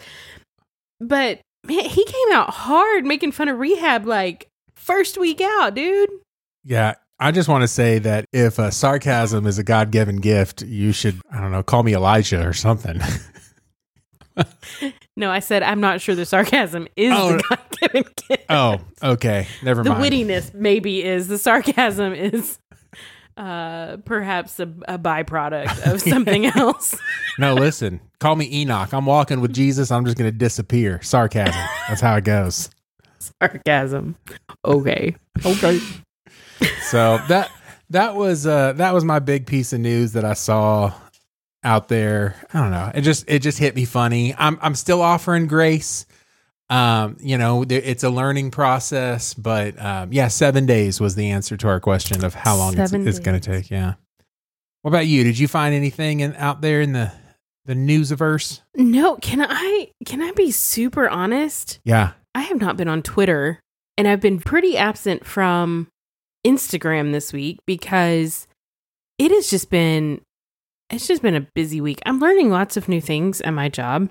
But 1.01 1.41
man, 1.67 1.85
he 1.85 2.05
came 2.05 2.33
out 2.33 2.51
hard 2.51 3.05
making 3.05 3.33
fun 3.33 3.49
of 3.49 3.59
rehab 3.59 4.07
like 4.07 4.49
first 4.77 5.19
week 5.19 5.41
out, 5.41 5.75
dude. 5.75 6.09
Yeah, 6.65 6.95
I 7.19 7.31
just 7.33 7.49
want 7.49 7.63
to 7.63 7.69
say 7.69 7.99
that 8.01 8.25
if 8.33 8.59
uh, 8.59 8.71
sarcasm 8.71 9.47
is 9.47 9.59
a 9.59 9.65
God 9.65 9.91
given 9.91 10.17
gift, 10.17 10.63
you 10.63 10.93
should, 10.93 11.21
I 11.33 11.41
don't 11.41 11.51
know, 11.53 11.63
call 11.63 11.83
me 11.83 11.95
Elijah 11.95 12.47
or 12.47 12.53
something. 12.53 13.01
No, 15.17 15.33
I 15.33 15.41
said 15.41 15.65
I'm 15.65 15.81
not 15.81 16.01
sure 16.01 16.15
the 16.15 16.25
sarcasm 16.25 16.87
is 16.95 17.13
Oh, 17.13 17.33
the 17.39 17.43
God-given 17.49 18.05
gift. 18.29 18.45
oh, 18.49 18.79
okay. 19.03 19.49
Never 19.65 19.83
the 19.83 19.91
mind. 19.91 20.05
The 20.05 20.11
wittiness 20.25 20.55
maybe 20.55 21.03
is 21.03 21.27
the 21.27 21.39
sarcasm 21.39 22.13
is 22.13 22.57
uh 23.39 23.97
perhaps 24.05 24.59
a, 24.61 24.65
a 24.89 24.99
byproduct 24.99 25.91
of 25.93 26.01
something 26.13 26.47
else 26.47 26.95
No, 27.39 27.55
listen, 27.55 28.01
call 28.19 28.35
me 28.37 28.49
Enoch. 28.53 28.93
I'm 28.93 29.07
walking 29.07 29.41
with 29.41 29.53
Jesus. 29.55 29.93
I'm 29.93 30.05
just 30.05 30.17
going 30.19 30.29
to 30.31 30.37
disappear. 30.37 31.01
Sarcasm. 31.03 31.55
That's 31.89 32.01
how 32.01 32.17
it 32.17 32.25
goes. 32.25 32.69
sarcasm 33.41 34.17
okay 34.65 35.15
Okay. 35.47 35.81
So 36.91 37.21
that 37.29 37.51
that 37.91 38.17
was 38.17 38.45
uh 38.47 38.73
that 38.75 38.93
was 38.93 39.05
my 39.05 39.21
big 39.21 39.47
piece 39.47 39.73
of 39.73 39.79
news 39.81 40.13
that 40.15 40.25
I 40.25 40.33
saw 40.35 40.93
out 41.63 41.87
there. 41.89 42.35
I 42.53 42.61
don't 42.61 42.71
know. 42.73 42.91
It 42.95 43.03
just 43.03 43.25
it 43.29 43.41
just 43.41 43.59
hit 43.59 43.77
me 43.77 43.85
funny. 43.85 44.35
I'm 44.37 44.59
I'm 44.61 44.75
still 44.75 45.01
offering 45.01 45.47
grace. 45.47 46.07
Um, 46.71 47.17
you 47.21 47.39
know, 47.39 47.65
it's 47.69 48.05
a 48.05 48.11
learning 48.11 48.51
process, 48.51 49.33
but 49.35 49.81
um, 49.83 50.13
yeah, 50.13 50.29
seven 50.29 50.67
days 50.67 51.01
was 51.01 51.15
the 51.15 51.31
answer 51.31 51.57
to 51.57 51.69
our 51.69 51.81
question 51.81 52.25
of 52.25 52.35
how 52.35 52.57
long 52.57 52.79
it's, 52.79 52.91
Seven 52.91 53.09
it's 53.09 53.19
going 53.21 53.41
to 53.41 53.53
take. 53.53 53.71
Yeah. 53.71 53.95
What 54.83 54.91
about 54.91 55.07
you? 55.07 55.25
Did 55.25 55.39
you 55.39 55.49
find 55.49 55.75
anything 55.75 56.21
in, 56.21 56.35
out 56.37 56.61
there 56.61 56.81
in 56.81 56.93
the 56.93 57.11
the 57.65 57.75
newsiverse? 57.75 58.63
no 58.77 59.17
can 59.17 59.45
i 59.47 59.89
can 60.07 60.23
i 60.23 60.33
be 60.33 60.51
super 60.51 61.07
honest 61.07 61.81
Yeah. 61.85 62.13
i 62.35 62.41
have 62.41 62.59
not 62.59 62.79
been 62.79 62.89
on 62.89 63.03
twitter 63.03 63.61
and 63.99 64.09
i've 64.09 64.23
been 64.23 64.39
pretty 64.39 64.79
absent 64.79 65.27
from 65.27 65.87
instagram 66.47 67.13
this 67.13 67.31
week 67.31 67.59
because 67.67 68.49
it 69.19 69.31
has 69.33 69.51
just 69.51 69.69
been 69.69 70.23
it's 70.89 71.07
just 71.07 71.21
been 71.21 71.35
a 71.35 71.47
busy 71.55 71.79
week 71.83 72.01
i'm 72.07 72.21
learning 72.21 72.49
lots 72.49 72.79
of 72.79 72.89
new 72.89 73.03
things 73.03 73.43
at 73.43 73.51
my 73.51 73.69
job 73.69 74.09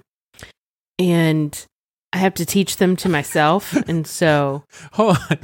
and 1.00 1.66
i 2.14 2.18
have 2.18 2.34
to 2.34 2.46
teach 2.46 2.78
them 2.78 2.96
to 2.96 3.10
myself 3.10 3.74
and 3.88 4.08
so 4.08 4.64
Hold 4.94 5.18
on. 5.30 5.40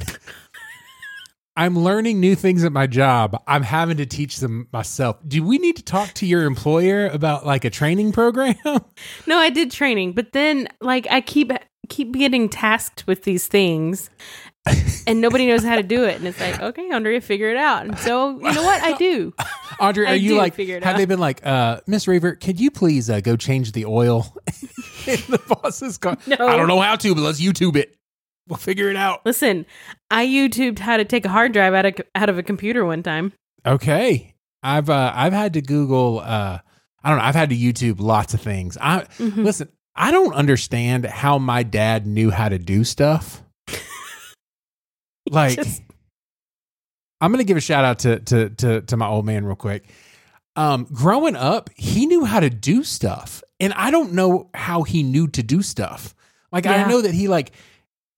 I'm 1.56 1.78
learning 1.78 2.18
new 2.18 2.34
things 2.34 2.64
at 2.64 2.72
my 2.72 2.88
job. 2.88 3.40
I'm 3.46 3.62
having 3.62 3.96
to 3.98 4.06
teach 4.06 4.38
them 4.38 4.66
myself. 4.72 5.18
Do 5.26 5.44
we 5.44 5.58
need 5.58 5.76
to 5.76 5.84
talk 5.84 6.12
to 6.14 6.26
your 6.26 6.46
employer 6.46 7.06
about 7.06 7.46
like 7.46 7.64
a 7.64 7.70
training 7.70 8.10
program? 8.12 8.56
No, 9.26 9.38
I 9.38 9.50
did 9.50 9.70
training, 9.70 10.12
but 10.14 10.32
then 10.32 10.68
like 10.80 11.06
I 11.10 11.20
keep 11.20 11.52
keep 11.88 12.12
getting 12.12 12.48
tasked 12.48 13.06
with 13.06 13.22
these 13.24 13.46
things 13.46 14.10
and 15.06 15.20
nobody 15.20 15.46
knows 15.46 15.62
how 15.62 15.76
to 15.76 15.82
do 15.82 16.04
it 16.04 16.16
and 16.16 16.26
it's 16.26 16.40
like, 16.40 16.60
okay, 16.60 16.90
Andrea, 16.90 17.20
figure 17.20 17.50
it 17.50 17.56
out. 17.56 17.84
And 17.84 17.98
so, 17.98 18.30
you 18.38 18.52
know 18.52 18.62
what? 18.62 18.82
I 18.82 18.96
do. 18.96 19.32
Audrey, 19.80 20.06
I 20.06 20.12
are 20.12 20.14
you 20.16 20.36
like 20.36 20.56
have 20.56 20.82
out. 20.84 20.96
they 20.96 21.04
been 21.04 21.18
like, 21.18 21.44
uh, 21.46 21.80
Miss 21.86 22.08
Reaver, 22.08 22.36
could 22.36 22.58
you 22.60 22.70
please 22.70 23.10
uh, 23.10 23.20
go 23.20 23.36
change 23.36 23.72
the 23.72 23.84
oil 23.84 24.34
in 25.06 25.18
the 25.28 25.40
boss's 25.48 25.98
car? 25.98 26.16
No. 26.26 26.36
I 26.46 26.56
don't 26.56 26.68
know 26.68 26.80
how 26.80 26.96
to, 26.96 27.14
but 27.14 27.20
let's 27.22 27.40
YouTube 27.40 27.76
it. 27.76 27.96
We'll 28.48 28.56
figure 28.58 28.88
it 28.90 28.96
out. 28.96 29.24
Listen, 29.24 29.64
I 30.10 30.26
YouTubed 30.26 30.78
how 30.78 30.96
to 30.98 31.04
take 31.04 31.24
a 31.24 31.30
hard 31.30 31.52
drive 31.52 31.72
out 31.74 31.86
of 31.86 31.94
out 32.14 32.28
of 32.28 32.36
a 32.38 32.42
computer 32.42 32.84
one 32.84 33.02
time. 33.02 33.32
Okay. 33.66 34.34
I've 34.62 34.88
uh, 34.90 35.12
I've 35.14 35.32
had 35.32 35.54
to 35.54 35.62
Google 35.62 36.20
uh 36.20 36.58
I 37.02 37.08
don't 37.10 37.18
know, 37.18 37.24
I've 37.24 37.34
had 37.34 37.50
to 37.50 37.56
YouTube 37.56 38.00
lots 38.00 38.32
of 38.34 38.40
things. 38.40 38.78
I 38.80 39.00
Mhm. 39.18 39.44
listen, 39.44 39.68
I 39.94 40.10
don't 40.10 40.34
understand 40.34 41.04
how 41.06 41.38
my 41.38 41.62
dad 41.62 42.06
knew 42.06 42.30
how 42.30 42.48
to 42.48 42.58
do 42.58 42.84
stuff. 42.84 43.42
Like 45.30 45.56
Just- 45.56 45.82
I'm 47.20 47.30
gonna 47.32 47.44
give 47.44 47.56
a 47.56 47.60
shout 47.60 47.84
out 47.84 48.00
to 48.00 48.20
to 48.20 48.50
to 48.50 48.80
to 48.82 48.96
my 48.96 49.06
old 49.06 49.24
man 49.24 49.44
real 49.44 49.56
quick. 49.56 49.88
Um, 50.56 50.86
growing 50.92 51.34
up, 51.36 51.70
he 51.74 52.06
knew 52.06 52.24
how 52.24 52.38
to 52.40 52.50
do 52.50 52.84
stuff, 52.84 53.42
and 53.58 53.72
I 53.72 53.90
don't 53.90 54.12
know 54.12 54.50
how 54.54 54.82
he 54.82 55.02
knew 55.02 55.26
to 55.28 55.42
do 55.42 55.62
stuff. 55.62 56.14
Like 56.52 56.66
I 56.66 56.88
know 56.88 57.00
that 57.02 57.12
he 57.14 57.26
like 57.28 57.52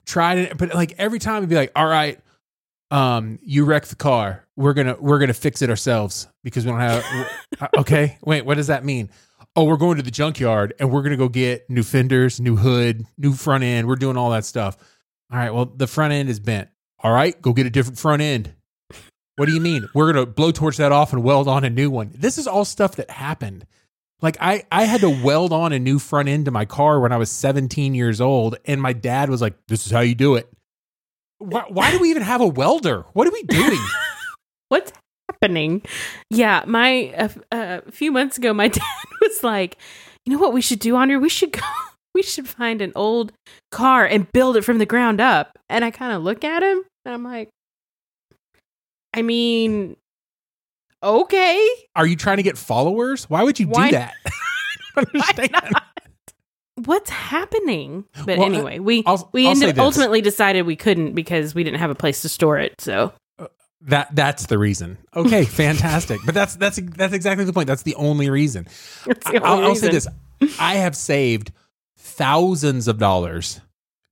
tried 0.04 0.38
it, 0.38 0.58
but 0.58 0.74
like 0.74 0.94
every 0.98 1.18
time 1.18 1.42
he'd 1.42 1.48
be 1.48 1.54
like, 1.54 1.72
"All 1.76 1.86
right, 1.86 2.20
um, 2.90 3.38
you 3.42 3.64
wrecked 3.64 3.88
the 3.90 3.96
car. 3.96 4.44
We're 4.56 4.74
gonna 4.74 4.96
we're 4.98 5.18
gonna 5.18 5.34
fix 5.34 5.62
it 5.62 5.70
ourselves 5.70 6.26
because 6.42 6.64
we 6.64 6.70
don't 6.72 6.80
have." 6.80 7.04
Uh, 7.58 7.68
okay, 7.78 8.18
wait, 8.22 8.44
what 8.44 8.56
does 8.56 8.66
that 8.66 8.84
mean? 8.84 9.08
Oh, 9.54 9.64
we're 9.64 9.78
going 9.78 9.96
to 9.96 10.02
the 10.02 10.10
junkyard 10.10 10.74
and 10.78 10.90
we're 10.90 11.00
gonna 11.02 11.16
go 11.16 11.28
get 11.28 11.70
new 11.70 11.82
fenders, 11.82 12.38
new 12.38 12.54
hood, 12.56 13.06
new 13.16 13.32
front 13.32 13.64
end. 13.64 13.88
We're 13.88 13.96
doing 13.96 14.18
all 14.18 14.30
that 14.32 14.44
stuff. 14.44 14.76
All 15.32 15.38
right, 15.38 15.54
well, 15.54 15.64
the 15.64 15.86
front 15.86 16.12
end 16.12 16.28
is 16.28 16.38
bent. 16.38 16.68
All 17.06 17.12
right, 17.12 17.40
go 17.40 17.52
get 17.52 17.66
a 17.66 17.70
different 17.70 18.00
front 18.00 18.20
end. 18.20 18.52
What 19.36 19.46
do 19.46 19.54
you 19.54 19.60
mean? 19.60 19.88
We're 19.94 20.12
gonna 20.12 20.26
blowtorch 20.26 20.78
that 20.78 20.90
off 20.90 21.12
and 21.12 21.22
weld 21.22 21.46
on 21.46 21.62
a 21.62 21.70
new 21.70 21.88
one. 21.88 22.10
This 22.12 22.36
is 22.36 22.48
all 22.48 22.64
stuff 22.64 22.96
that 22.96 23.12
happened. 23.12 23.64
Like 24.22 24.36
I, 24.40 24.64
I 24.72 24.86
had 24.86 25.02
to 25.02 25.10
weld 25.10 25.52
on 25.52 25.72
a 25.72 25.78
new 25.78 26.00
front 26.00 26.28
end 26.28 26.46
to 26.46 26.50
my 26.50 26.64
car 26.64 26.98
when 26.98 27.12
I 27.12 27.16
was 27.16 27.30
17 27.30 27.94
years 27.94 28.20
old, 28.20 28.56
and 28.64 28.82
my 28.82 28.92
dad 28.92 29.30
was 29.30 29.40
like, 29.40 29.54
"This 29.68 29.86
is 29.86 29.92
how 29.92 30.00
you 30.00 30.16
do 30.16 30.34
it." 30.34 30.52
Why, 31.38 31.66
why 31.68 31.92
do 31.92 32.00
we 32.00 32.10
even 32.10 32.24
have 32.24 32.40
a 32.40 32.46
welder? 32.48 33.04
What 33.12 33.28
are 33.28 33.32
we 33.32 33.44
doing? 33.44 33.78
What's 34.68 34.92
happening? 35.30 35.82
Yeah, 36.28 36.64
my 36.66 36.88
a, 36.88 37.30
f- 37.30 37.38
a 37.52 37.92
few 37.92 38.10
months 38.10 38.36
ago, 38.36 38.52
my 38.52 38.66
dad 38.80 38.82
was 39.20 39.44
like, 39.44 39.76
"You 40.24 40.32
know 40.32 40.40
what 40.40 40.54
we 40.54 40.60
should 40.60 40.80
do, 40.80 40.96
Andrea? 40.96 41.20
We 41.20 41.28
should 41.28 41.52
go. 41.52 41.60
We 42.16 42.22
should 42.22 42.48
find 42.48 42.80
an 42.80 42.92
old 42.96 43.32
car 43.70 44.06
and 44.06 44.32
build 44.32 44.56
it 44.56 44.64
from 44.64 44.78
the 44.78 44.86
ground 44.86 45.20
up." 45.20 45.56
And 45.68 45.84
I 45.84 45.90
kind 45.92 46.12
of 46.12 46.22
look 46.22 46.42
at 46.44 46.62
him, 46.62 46.82
and 47.06 47.14
I'm 47.14 47.24
like, 47.24 47.48
"I 49.14 49.22
mean, 49.22 49.96
okay, 51.02 51.68
Are 51.94 52.06
you 52.06 52.16
trying 52.16 52.36
to 52.38 52.42
get 52.42 52.58
followers? 52.58 53.30
Why 53.30 53.42
would 53.42 53.58
you 53.58 53.68
Why- 53.68 53.90
do 53.90 53.96
that? 53.96 54.14
I 54.96 55.00
understand. 55.14 55.54
what's 56.84 57.10
happening?" 57.10 58.04
But 58.24 58.38
Well, 58.38 58.46
anyway, 58.46 58.78
we 58.80 59.02
I'll- 59.06 59.30
we 59.32 59.46
I'll 59.46 59.52
ended, 59.52 59.78
ultimately 59.78 60.20
decided 60.20 60.62
we 60.66 60.76
couldn't 60.76 61.14
because 61.14 61.54
we 61.54 61.64
didn't 61.64 61.78
have 61.80 61.90
a 61.90 61.94
place 61.94 62.22
to 62.22 62.28
store 62.28 62.58
it. 62.58 62.80
So 62.80 63.12
uh, 63.38 63.46
That 63.82 64.14
that's 64.14 64.46
the 64.46 64.58
reason. 64.58 64.98
Okay, 65.14 65.44
fantastic. 65.62 66.20
But 66.26 66.34
that's 66.34 66.56
that's 66.56 66.78
that's 66.96 67.14
exactly 67.14 67.44
the 67.44 67.52
point. 67.52 67.66
That's 67.68 67.82
the 67.82 67.94
only 67.94 68.30
reason. 68.30 68.66
the 69.04 69.40
I'll, 69.44 69.54
only 69.58 69.68
I'll 69.68 69.74
say 69.76 69.90
this: 69.90 70.08
I 70.58 70.74
have 70.76 70.96
saved 70.96 71.52
thousands 71.98 72.88
of 72.88 72.98
dollars 72.98 73.60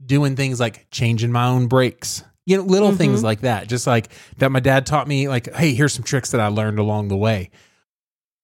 doing 0.05 0.37
things 0.37 0.61
like 0.61 0.87
changing 0.91 1.33
my 1.33 1.47
own 1.47 1.67
brakes. 1.67 2.23
You 2.47 2.59
know, 2.59 2.63
little 2.65 2.93
things 2.95 3.21
Mhm. 3.21 3.25
like 3.25 3.41
that. 3.41 3.69
Just 3.69 3.87
like 3.87 4.09
that, 4.39 4.51
my 4.53 4.61
dad 4.61 4.85
taught 4.87 5.09
me. 5.09 5.29
Like, 5.29 5.53
hey, 5.55 5.73
here's 5.75 5.93
some 5.95 6.05
tricks 6.05 6.31
that 6.33 6.41
I 6.41 6.49
learned 6.49 6.79
along 6.79 7.09
the 7.09 7.17
way. 7.17 7.51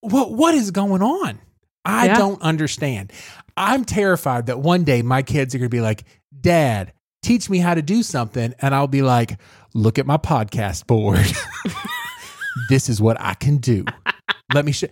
What 0.01 0.33
what 0.33 0.55
is 0.55 0.71
going 0.71 1.03
on? 1.03 1.39
I 1.85 2.07
Yeah. 2.07 2.15
don't 2.15 2.41
understand. 2.43 3.13
I'm 3.57 3.85
terrified 3.85 4.47
that 4.47 4.61
one 4.61 4.85
day 4.85 5.03
my 5.03 5.23
kids 5.23 5.55
are 5.55 5.59
going 5.59 5.69
to 5.71 5.75
be 5.75 5.81
like, 5.83 6.05
Dad, 6.41 6.93
teach 7.23 7.51
me 7.51 7.59
how 7.59 7.75
to 7.75 7.83
do 7.83 8.03
something, 8.03 8.55
and 8.61 8.75
I'll 8.75 8.87
be 8.87 9.03
like, 9.03 9.39
Look 9.75 9.99
at 10.01 10.07
my 10.07 10.17
podcast 10.17 10.87
board. 10.89 11.25
this 12.69 12.89
is 12.89 13.01
what 13.01 13.21
I 13.21 13.35
can 13.35 13.59
do. 13.59 13.85
Let 14.53 14.65
me 14.65 14.73
show. 14.73 14.89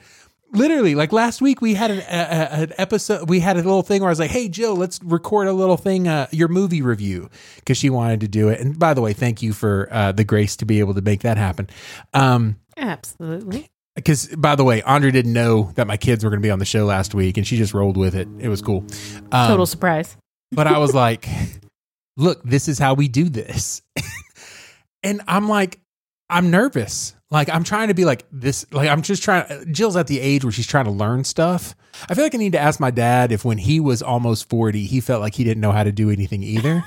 Literally, 0.52 0.94
like 0.94 1.12
last 1.12 1.42
week, 1.42 1.60
we 1.60 1.74
had 1.74 1.90
an, 1.90 1.98
a, 1.98 2.02
a- 2.02 2.62
an 2.62 2.72
episode. 2.78 3.28
We 3.28 3.40
had 3.40 3.56
a 3.56 3.62
little 3.62 3.82
thing 3.82 4.00
where 4.00 4.08
I 4.08 4.12
was 4.12 4.18
like, 4.18 4.30
"Hey, 4.30 4.48
Jill, 4.48 4.74
let's 4.76 4.98
record 5.02 5.46
a 5.46 5.52
little 5.52 5.76
thing, 5.76 6.08
uh, 6.08 6.26
your 6.32 6.48
movie 6.48 6.80
review," 6.80 7.28
because 7.56 7.76
she 7.76 7.90
wanted 7.90 8.20
to 8.20 8.28
do 8.28 8.48
it. 8.48 8.58
And 8.60 8.78
by 8.78 8.94
the 8.94 9.02
way, 9.02 9.12
thank 9.12 9.42
you 9.42 9.52
for 9.52 9.88
uh, 9.92 10.12
the 10.12 10.24
grace 10.24 10.56
to 10.56 10.64
be 10.64 10.80
able 10.80 10.94
to 10.94 11.02
make 11.02 11.20
that 11.20 11.36
happen. 11.36 11.68
Um, 12.14 12.56
absolutely. 12.78 13.68
because 13.94 14.26
by 14.36 14.54
the 14.54 14.64
way, 14.64 14.80
Andre 14.82 15.10
didn't 15.10 15.34
know 15.34 15.70
that 15.74 15.86
my 15.86 15.98
kids 15.98 16.24
were 16.24 16.30
going 16.30 16.40
to 16.40 16.46
be 16.46 16.50
on 16.50 16.58
the 16.60 16.64
show 16.64 16.86
last 16.86 17.14
week, 17.14 17.36
and 17.36 17.46
she 17.46 17.58
just 17.58 17.74
rolled 17.74 17.98
with 17.98 18.14
it. 18.14 18.26
It 18.38 18.48
was 18.48 18.62
cool. 18.62 18.86
Um, 19.30 19.48
Total 19.48 19.66
surprise. 19.66 20.16
but 20.50 20.66
I 20.66 20.78
was 20.78 20.94
like, 21.04 21.28
look, 22.16 22.42
this 22.42 22.68
is 22.68 22.78
how 22.78 22.94
we 22.94 23.08
do 23.08 23.28
this. 23.28 23.82
and 25.02 25.20
I'm 25.28 25.46
like, 25.48 25.78
I'm 26.30 26.50
nervous. 26.50 27.14
Like, 27.30 27.48
I'm 27.48 27.64
trying 27.64 27.88
to 27.88 27.94
be 27.94 28.04
like 28.04 28.24
this. 28.32 28.66
Like, 28.72 28.88
I'm 28.88 29.02
just 29.02 29.22
trying. 29.22 29.72
Jill's 29.72 29.96
at 29.96 30.06
the 30.06 30.20
age 30.20 30.44
where 30.44 30.52
she's 30.52 30.66
trying 30.66 30.86
to 30.86 30.90
learn 30.90 31.24
stuff. 31.24 31.74
I 32.08 32.14
feel 32.14 32.24
like 32.24 32.34
I 32.34 32.38
need 32.38 32.52
to 32.52 32.58
ask 32.58 32.80
my 32.80 32.90
dad 32.90 33.32
if 33.32 33.44
when 33.44 33.58
he 33.58 33.80
was 33.80 34.02
almost 34.02 34.48
40, 34.48 34.84
he 34.84 35.00
felt 35.00 35.20
like 35.20 35.34
he 35.34 35.44
didn't 35.44 35.60
know 35.60 35.72
how 35.72 35.84
to 35.84 35.92
do 35.92 36.10
anything 36.10 36.42
either. 36.42 36.84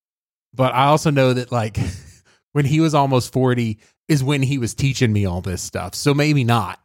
but 0.54 0.72
I 0.74 0.86
also 0.86 1.10
know 1.10 1.32
that 1.34 1.52
like 1.52 1.78
when 2.52 2.64
he 2.64 2.80
was 2.80 2.94
almost 2.94 3.32
40 3.32 3.78
is 4.08 4.22
when 4.22 4.42
he 4.42 4.58
was 4.58 4.74
teaching 4.74 5.12
me 5.12 5.26
all 5.26 5.40
this 5.40 5.62
stuff. 5.62 5.94
So 5.94 6.14
maybe 6.14 6.44
not. 6.44 6.80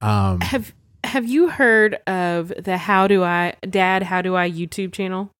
Um 0.00 0.40
Have 0.40 0.74
Have 1.04 1.26
you 1.26 1.48
heard 1.48 1.94
of 2.06 2.52
the 2.58 2.76
How 2.76 3.06
Do 3.06 3.22
I 3.22 3.54
Dad 3.68 4.02
How 4.02 4.20
Do 4.22 4.34
I 4.36 4.50
YouTube 4.50 4.92
channel? 4.92 5.30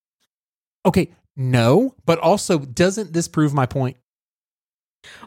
okay, 0.84 1.08
no, 1.36 1.94
but 2.06 2.18
also 2.20 2.58
doesn't 2.60 3.12
this 3.12 3.28
prove 3.28 3.52
my 3.52 3.66
point? 3.66 3.96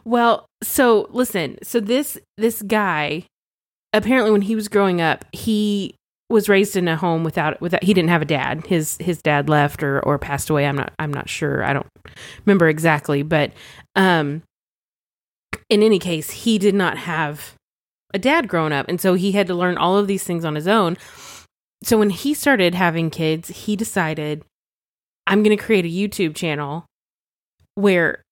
Well, 0.04 0.46
so 0.62 1.08
listen, 1.10 1.58
so 1.62 1.80
this 1.80 2.18
this 2.36 2.62
guy 2.62 3.24
apparently 3.92 4.30
when 4.30 4.42
he 4.42 4.54
was 4.54 4.68
growing 4.68 5.00
up, 5.00 5.24
he 5.32 5.94
was 6.28 6.48
raised 6.48 6.76
in 6.76 6.86
a 6.86 6.96
home 6.96 7.24
without 7.24 7.60
without 7.60 7.82
he 7.82 7.92
didn't 7.92 8.10
have 8.10 8.22
a 8.22 8.26
dad. 8.26 8.66
His 8.66 8.96
his 9.00 9.20
dad 9.20 9.48
left 9.48 9.82
or 9.82 10.00
or 10.00 10.18
passed 10.18 10.48
away. 10.48 10.66
I'm 10.66 10.76
not 10.76 10.92
I'm 10.98 11.12
not 11.12 11.28
sure. 11.28 11.64
I 11.64 11.72
don't 11.72 11.88
remember 12.46 12.68
exactly, 12.68 13.22
but 13.22 13.52
um 13.96 14.42
in 15.68 15.82
any 15.82 15.98
case, 15.98 16.30
he 16.30 16.58
did 16.58 16.74
not 16.74 16.98
have 16.98 17.54
a 18.14 18.18
dad 18.18 18.48
growing 18.48 18.72
up, 18.72 18.88
and 18.88 19.00
so 19.00 19.14
he 19.14 19.32
had 19.32 19.46
to 19.48 19.54
learn 19.54 19.76
all 19.76 19.96
of 19.96 20.06
these 20.06 20.24
things 20.24 20.44
on 20.44 20.54
his 20.54 20.68
own. 20.68 20.96
So 21.82 21.98
when 21.98 22.10
he 22.10 22.34
started 22.34 22.74
having 22.74 23.10
kids, 23.10 23.48
he 23.48 23.74
decided 23.74 24.44
I'm 25.26 25.42
going 25.42 25.56
to 25.56 25.62
create 25.62 25.84
a 25.84 25.88
YouTube 25.88 26.34
channel 26.34 26.86
where 27.74 28.22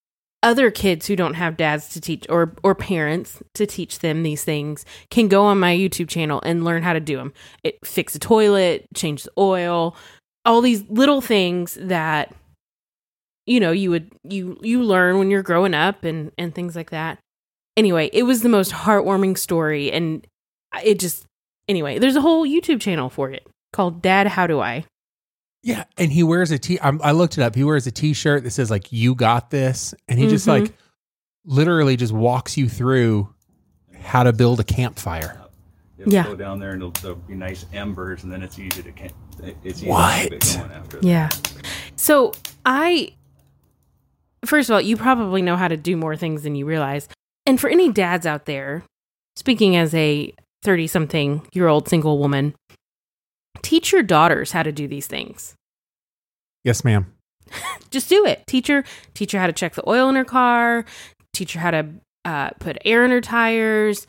other 0.43 0.71
kids 0.71 1.07
who 1.07 1.17
don't 1.17 1.35
have 1.35 1.57
dads 1.57 1.89
to 1.89 2.01
teach 2.01 2.27
or 2.29 2.55
or 2.63 2.75
parents 2.75 3.43
to 3.55 3.67
teach 3.67 3.99
them 3.99 4.23
these 4.23 4.45
things 4.45 4.85
can 5.11 5.29
go 5.29 5.45
on 5.45 5.59
my 5.59 5.75
YouTube 5.75 6.09
channel 6.09 6.41
and 6.45 6.65
learn 6.65 6.83
how 6.83 6.93
to 6.93 7.01
do 7.01 7.17
them. 7.17 7.33
It 7.65 7.79
fix 7.85 8.15
a 8.15 8.19
toilet, 8.19 8.87
change 8.95 9.25
the 9.25 9.33
oil, 9.37 9.97
all 10.45 10.61
these 10.61 10.85
little 10.89 11.21
things 11.21 11.77
that 11.81 12.35
you 13.47 13.59
know 13.59 13.73
you 13.73 13.91
would 13.91 14.13
you 14.25 14.59
you 14.63 14.83
learn 14.83 15.19
when 15.19 15.31
you're 15.31 15.43
growing 15.43 15.75
up 15.75 16.05
and 16.05 16.31
and 16.39 16.55
things 16.55 16.77
like 16.77 16.91
that. 16.91 17.19
Anyway, 17.77 18.11
it 18.13 18.25
was 18.25 18.43
the 18.43 18.49
most 18.49 18.73
heartwarming 18.73 19.37
story 19.37 19.91
and 19.91 20.27
it 20.85 20.99
just 21.01 21.25
anyway, 21.69 21.99
there's 21.99 22.17
a 22.17 22.21
whole 22.21 22.47
YouTube 22.47 22.81
channel 22.81 23.11
for 23.11 23.31
it 23.31 23.47
called 23.73 24.03
Dad 24.03 24.29
How 24.29 24.47
Do 24.47 24.61
I? 24.61 24.85
Yeah, 25.63 25.85
and 25.97 26.13
he 26.13 26.23
wears 26.23 26.51
a 26.51 26.59
t. 26.59 26.79
I'm, 26.81 27.01
I 27.03 27.13
looked 27.13 27.37
it 27.37 27.43
up. 27.43 27.55
He 27.55 27.65
wears 27.65 27.87
a 27.87 27.91
T-shirt 27.91 28.45
that 28.45 28.51
says 28.51 28.71
like 28.71 28.93
"You 28.93 29.15
got 29.15 29.51
this," 29.51 29.93
and 30.07 30.19
he 30.19 30.29
just 30.29 30.47
Mhm. 30.47 30.61
like 30.63 30.73
literally 31.45 31.97
just 31.97 32.13
walks 32.13 32.57
you 32.57 32.69
through 32.69 33.33
how 34.01 34.23
to 34.23 34.33
build 34.33 34.61
a 34.61 34.65
campfire. 34.65 35.41
It'll 35.99 36.13
Yeah. 36.13 36.25
go 36.25 36.37
down 36.37 36.61
there 36.61 36.71
and 36.71 36.81
it'll, 36.83 36.93
there'll 37.03 37.17
be 37.17 37.35
nice 37.35 37.67
embers, 37.73 38.23
and 38.23 38.33
then 38.33 38.43
it's 38.43 38.59
easy 38.59 38.83
to 38.83 38.93
can 38.93 39.11
it's 39.65 39.81
easy 39.83 39.89
What? 39.89 40.17
to 40.17 40.23
keep 40.31 40.33
it 40.35 40.57
going 40.59 40.71
after 40.73 40.97
that. 41.01 41.05
Yeah. 41.07 41.29
So 41.97 42.33
I, 42.65 43.13
first 44.45 44.71
of 44.71 44.75
all, 44.75 44.81
you 44.81 44.97
probably 44.97 45.43
know 45.43 45.57
how 45.57 45.69
to 45.69 45.77
do 45.77 45.97
more 45.97 46.17
things 46.17 46.43
than 46.43 46.55
you 46.55 46.67
realize. 46.67 47.09
And 47.47 47.61
for 47.61 47.69
any 47.69 47.91
dads 47.91 48.27
out 48.27 48.47
there, 48.47 48.85
speaking 49.37 49.75
as 49.77 49.93
a 49.95 50.33
30 50.63 50.87
something 50.87 51.43
year 51.53 51.67
old 51.69 51.89
single 51.89 52.19
woman, 52.19 52.55
teach 53.63 53.93
your 53.93 54.03
daughters 54.03 54.53
how 54.53 54.63
to 54.63 54.73
do 54.73 54.89
these 54.89 55.07
things. 55.07 55.55
Yes, 56.65 56.85
ma'am. 56.85 57.13
Just 57.91 58.09
do 58.09 58.27
it. 58.27 58.45
Teach 58.47 58.67
her, 58.69 58.85
teach 59.15 59.33
her 59.33 59.39
how 59.39 59.47
to 59.47 59.53
check 59.53 59.75
the 59.75 59.89
oil 59.89 60.09
in 60.09 60.17
her 60.17 60.25
car, 60.25 60.85
teach 61.33 61.55
her 61.55 61.61
how 61.61 61.71
to 61.71 61.87
uh, 62.25 62.51
put 62.61 62.79
air 62.85 63.05
in 63.05 63.11
her 63.11 63.21
tires, 63.21 64.07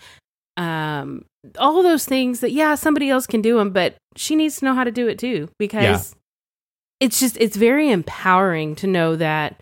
um, 0.58 1.26
all 1.58 1.82
those 1.82 2.06
things 2.06 2.42
that, 2.42 2.52
yeah, 2.52 2.76
somebody 2.76 3.10
else 3.10 3.26
can 3.26 3.42
do 3.42 3.58
them, 3.58 3.72
but 3.72 3.96
she 4.18 4.36
needs 4.36 4.58
to 4.60 4.66
know 4.66 4.74
how 4.74 4.84
to 4.84 4.92
do 4.92 5.08
it 5.08 5.18
too 5.18 5.50
because 5.58 6.16
it's 7.00 7.20
just, 7.20 7.38
it's 7.40 7.56
very 7.56 7.90
empowering 7.90 8.76
to 8.76 8.88
know 8.88 9.16
that 9.16 9.62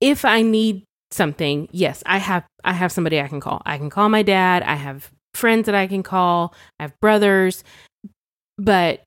if 0.00 0.24
I 0.24 0.40
need 0.40 0.84
something, 1.10 1.68
yes, 1.70 2.02
I 2.06 2.16
have, 2.18 2.46
I 2.64 2.72
have 2.72 2.92
somebody 2.92 3.20
I 3.20 3.28
can 3.28 3.40
call. 3.40 3.60
I 3.66 3.76
can 3.76 3.90
call 3.90 4.08
my 4.08 4.22
dad. 4.22 4.62
I 4.62 4.76
have 4.76 5.10
friends 5.38 5.66
that 5.66 5.74
I 5.74 5.86
can 5.86 6.02
call. 6.02 6.54
I 6.78 6.84
have 6.84 7.00
brothers, 7.00 7.64
but 8.58 9.02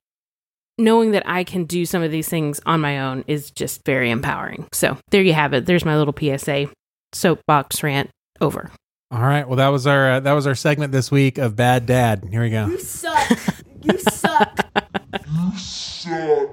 knowing 0.78 1.12
that 1.12 1.22
I 1.26 1.44
can 1.44 1.64
do 1.64 1.86
some 1.86 2.02
of 2.02 2.10
these 2.10 2.28
things 2.28 2.60
on 2.66 2.80
my 2.80 3.00
own 3.00 3.24
is 3.26 3.50
just 3.50 3.84
very 3.84 4.10
empowering. 4.10 4.66
So 4.72 4.98
there 5.10 5.22
you 5.22 5.34
have 5.34 5.52
it. 5.52 5.66
There's 5.66 5.84
my 5.84 5.96
little 5.96 6.14
PSA 6.18 6.68
soapbox 7.12 7.82
rant 7.82 8.10
over. 8.40 8.70
All 9.10 9.20
right. 9.20 9.46
Well, 9.46 9.56
that 9.56 9.68
was 9.68 9.86
our 9.86 10.12
uh, 10.12 10.20
that 10.20 10.32
was 10.32 10.46
our 10.46 10.54
segment 10.54 10.90
this 10.90 11.10
week 11.10 11.36
of 11.36 11.54
Bad 11.54 11.84
Dad. 11.84 12.26
Here 12.30 12.40
we 12.40 12.50
go. 12.50 12.66
You 12.66 12.78
suck. 12.78 13.30
You 13.82 13.98
suck. 13.98 14.58
You 15.28 15.58
suck. 15.58 16.50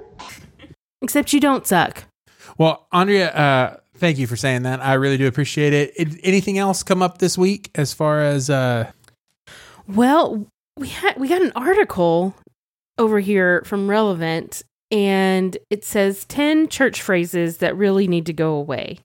Except 1.01 1.31
you 1.31 1.39
don't 1.39 1.65
suck. 1.65 2.03
Well, 2.57 2.85
Andrea, 2.91 3.29
uh, 3.29 3.77
thank 3.95 4.17
you 4.17 4.27
for 4.27 4.35
saying 4.35 4.63
that. 4.63 4.83
I 4.83 4.95
really 4.95 5.17
do 5.17 5.27
appreciate 5.27 5.71
it. 5.71 5.93
it. 5.95 6.19
Anything 6.23 6.57
else 6.57 6.83
come 6.83 7.01
up 7.01 7.19
this 7.19 7.37
week 7.37 7.71
as 7.75 7.93
far 7.93 8.21
as 8.21 8.49
uh, 8.49 8.91
Well, 9.89 10.47
we 10.78 10.89
had 10.89 11.17
we 11.17 11.28
got 11.28 11.41
an 11.41 11.52
article 11.56 12.36
over 12.97 13.19
here 13.19 13.63
from 13.65 13.89
Relevant 13.89 14.62
and 14.91 15.58
it 15.69 15.84
says 15.84 16.25
10 16.25 16.67
church 16.67 17.02
phrases 17.02 17.58
that 17.58 17.75
really 17.75 18.08
need 18.08 18.25
to 18.25 18.34
go 18.34 18.54
away. 18.54 18.99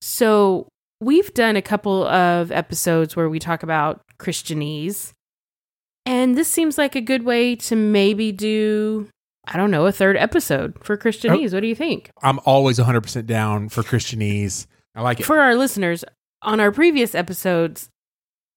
So, 0.00 0.68
we've 1.00 1.32
done 1.34 1.56
a 1.56 1.62
couple 1.62 2.04
of 2.06 2.52
episodes 2.52 3.16
where 3.16 3.28
we 3.28 3.38
talk 3.38 3.62
about 3.62 4.00
Christianese. 4.18 5.12
And 6.06 6.36
this 6.36 6.50
seems 6.50 6.78
like 6.78 6.94
a 6.94 7.00
good 7.00 7.24
way 7.24 7.56
to 7.56 7.76
maybe 7.76 8.32
do 8.32 9.08
I 9.46 9.56
don't 9.58 9.70
know, 9.70 9.86
a 9.86 9.92
third 9.92 10.16
episode 10.16 10.74
for 10.82 10.96
Christianese. 10.96 11.50
Oh. 11.50 11.56
What 11.56 11.60
do 11.60 11.66
you 11.66 11.74
think? 11.74 12.10
I'm 12.22 12.40
always 12.44 12.78
100 12.78 13.02
percent 13.02 13.26
down 13.26 13.68
for 13.68 13.82
Christianese. 13.82 14.66
I 14.94 15.02
like 15.02 15.20
it. 15.20 15.26
For 15.26 15.38
our 15.38 15.54
listeners, 15.54 16.04
on 16.42 16.60
our 16.60 16.72
previous 16.72 17.14
episodes, 17.14 17.88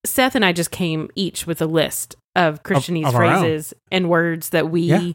Seth 0.06 0.34
and 0.34 0.44
I 0.44 0.52
just 0.52 0.70
came 0.70 1.08
each 1.14 1.46
with 1.46 1.60
a 1.60 1.66
list 1.66 2.16
of 2.36 2.62
Christianese 2.62 3.00
of 3.08 3.14
own. 3.14 3.20
phrases 3.42 3.74
and 3.90 4.08
words 4.08 4.50
that 4.50 4.70
we 4.70 4.82
Yeah. 4.82 5.12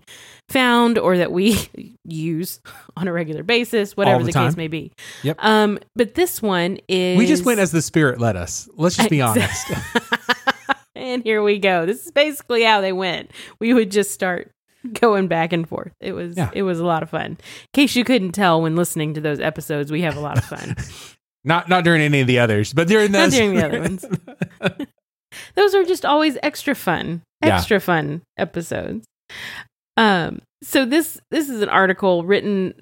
found 0.50 0.98
or 0.98 1.18
that 1.18 1.32
we 1.32 1.58
use 2.04 2.60
on 2.98 3.08
a 3.08 3.14
regular 3.14 3.44
basis, 3.44 3.96
whatever 3.96 4.20
the 4.24 4.32
the, 4.32 4.40
case 4.40 4.58
may 4.58 4.68
be. 4.68 4.92
Yep. 5.24 5.38
Um, 5.40 5.80
but 5.96 6.16
this 6.16 6.42
one 6.42 6.80
is 6.90 7.18
we 7.18 7.26
just 7.26 7.46
went 7.46 7.60
as 7.62 7.72
the 7.72 7.82
spirit 7.82 8.20
led 8.20 8.36
us. 8.36 8.68
Let's 8.76 8.98
just 8.98 9.10
be 9.10 9.22
honest. 9.22 9.72
and 10.96 11.24
here 11.24 11.42
we 11.42 11.60
go. 11.60 11.86
This 11.86 12.06
is 12.06 12.12
basically 12.12 12.64
how 12.64 12.82
they 12.82 12.92
went. 12.94 13.32
We 13.60 13.74
would 13.74 13.90
just 13.90 14.12
start 14.12 14.52
going 15.00 15.28
back 15.30 15.54
and 15.54 15.68
forth. 15.68 15.94
It 16.02 16.12
was 16.12 16.36
Yeah. 16.36 16.50
it 16.54 16.64
was 16.64 16.82
a 16.82 16.86
lot 16.86 17.04
of 17.04 17.10
fun. 17.10 17.26
In 17.32 17.38
case 17.74 17.96
you 17.96 18.04
couldn't 18.04 18.34
tell 18.34 18.62
when 18.62 18.76
listening 18.76 19.14
to 19.14 19.22
those 19.22 19.40
episodes, 19.40 19.94
we 19.94 20.02
have 20.02 20.18
a 20.18 20.20
lot 20.20 20.38
of 20.38 20.44
fun. 20.44 20.76
not 21.44 21.70
not 21.70 21.84
during 21.84 22.02
any 22.02 22.22
of 22.22 22.28
the 22.28 22.40
others, 22.40 22.74
but 22.74 22.88
during 22.88 23.12
those. 23.12 23.22
Not 23.22 23.32
those. 23.32 23.40
during 23.40 23.56
the 23.56 23.66
other 23.66 23.82
ones. 23.82 24.06
those 25.56 25.74
are 25.76 25.84
just 25.84 26.06
always 26.06 26.38
extra 26.44 26.76
fun 26.76 27.22
Yeah. 27.44 27.58
extra 27.58 27.80
fun 27.80 28.22
episodes 28.38 29.06
um 29.98 30.42
so 30.64 30.86
this 30.86 31.20
this 31.32 31.50
is 31.50 31.62
an 31.62 31.70
article 31.70 32.24
written 32.24 32.74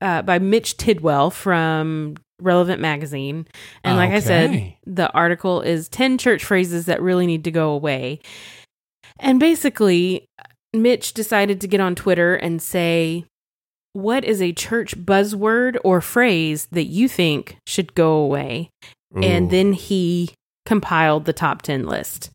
uh, 0.00 0.22
by 0.22 0.38
mitch 0.38 0.76
tidwell 0.78 1.30
from 1.30 2.14
relevant 2.40 2.80
magazine 2.80 3.46
and 3.84 3.96
like 3.98 4.10
i 4.10 4.20
said 4.20 4.74
the 4.86 5.10
article 5.12 5.60
is 5.60 5.88
10 5.90 6.16
church 6.18 6.44
phrases 6.44 6.86
that 6.86 7.00
really 7.02 7.26
need 7.26 7.44
to 7.44 7.50
go 7.50 7.70
away 7.72 8.18
and 9.20 9.38
basically 9.38 10.26
mitch 10.72 11.12
decided 11.12 11.60
to 11.60 11.68
get 11.68 11.80
on 11.80 11.94
twitter 11.94 12.34
and 12.34 12.60
say 12.62 13.24
what 13.92 14.24
is 14.24 14.40
a 14.40 14.52
church 14.52 14.96
buzzword 14.98 15.76
or 15.84 16.00
phrase 16.00 16.66
that 16.72 16.84
you 16.84 17.08
think 17.08 17.56
should 17.66 17.94
go 17.94 18.14
away 18.14 18.70
and 19.14 19.50
then 19.50 19.74
he 19.74 20.30
compiled 20.64 21.26
the 21.26 21.32
top 21.34 21.60
10 21.62 21.86
list 21.86 22.30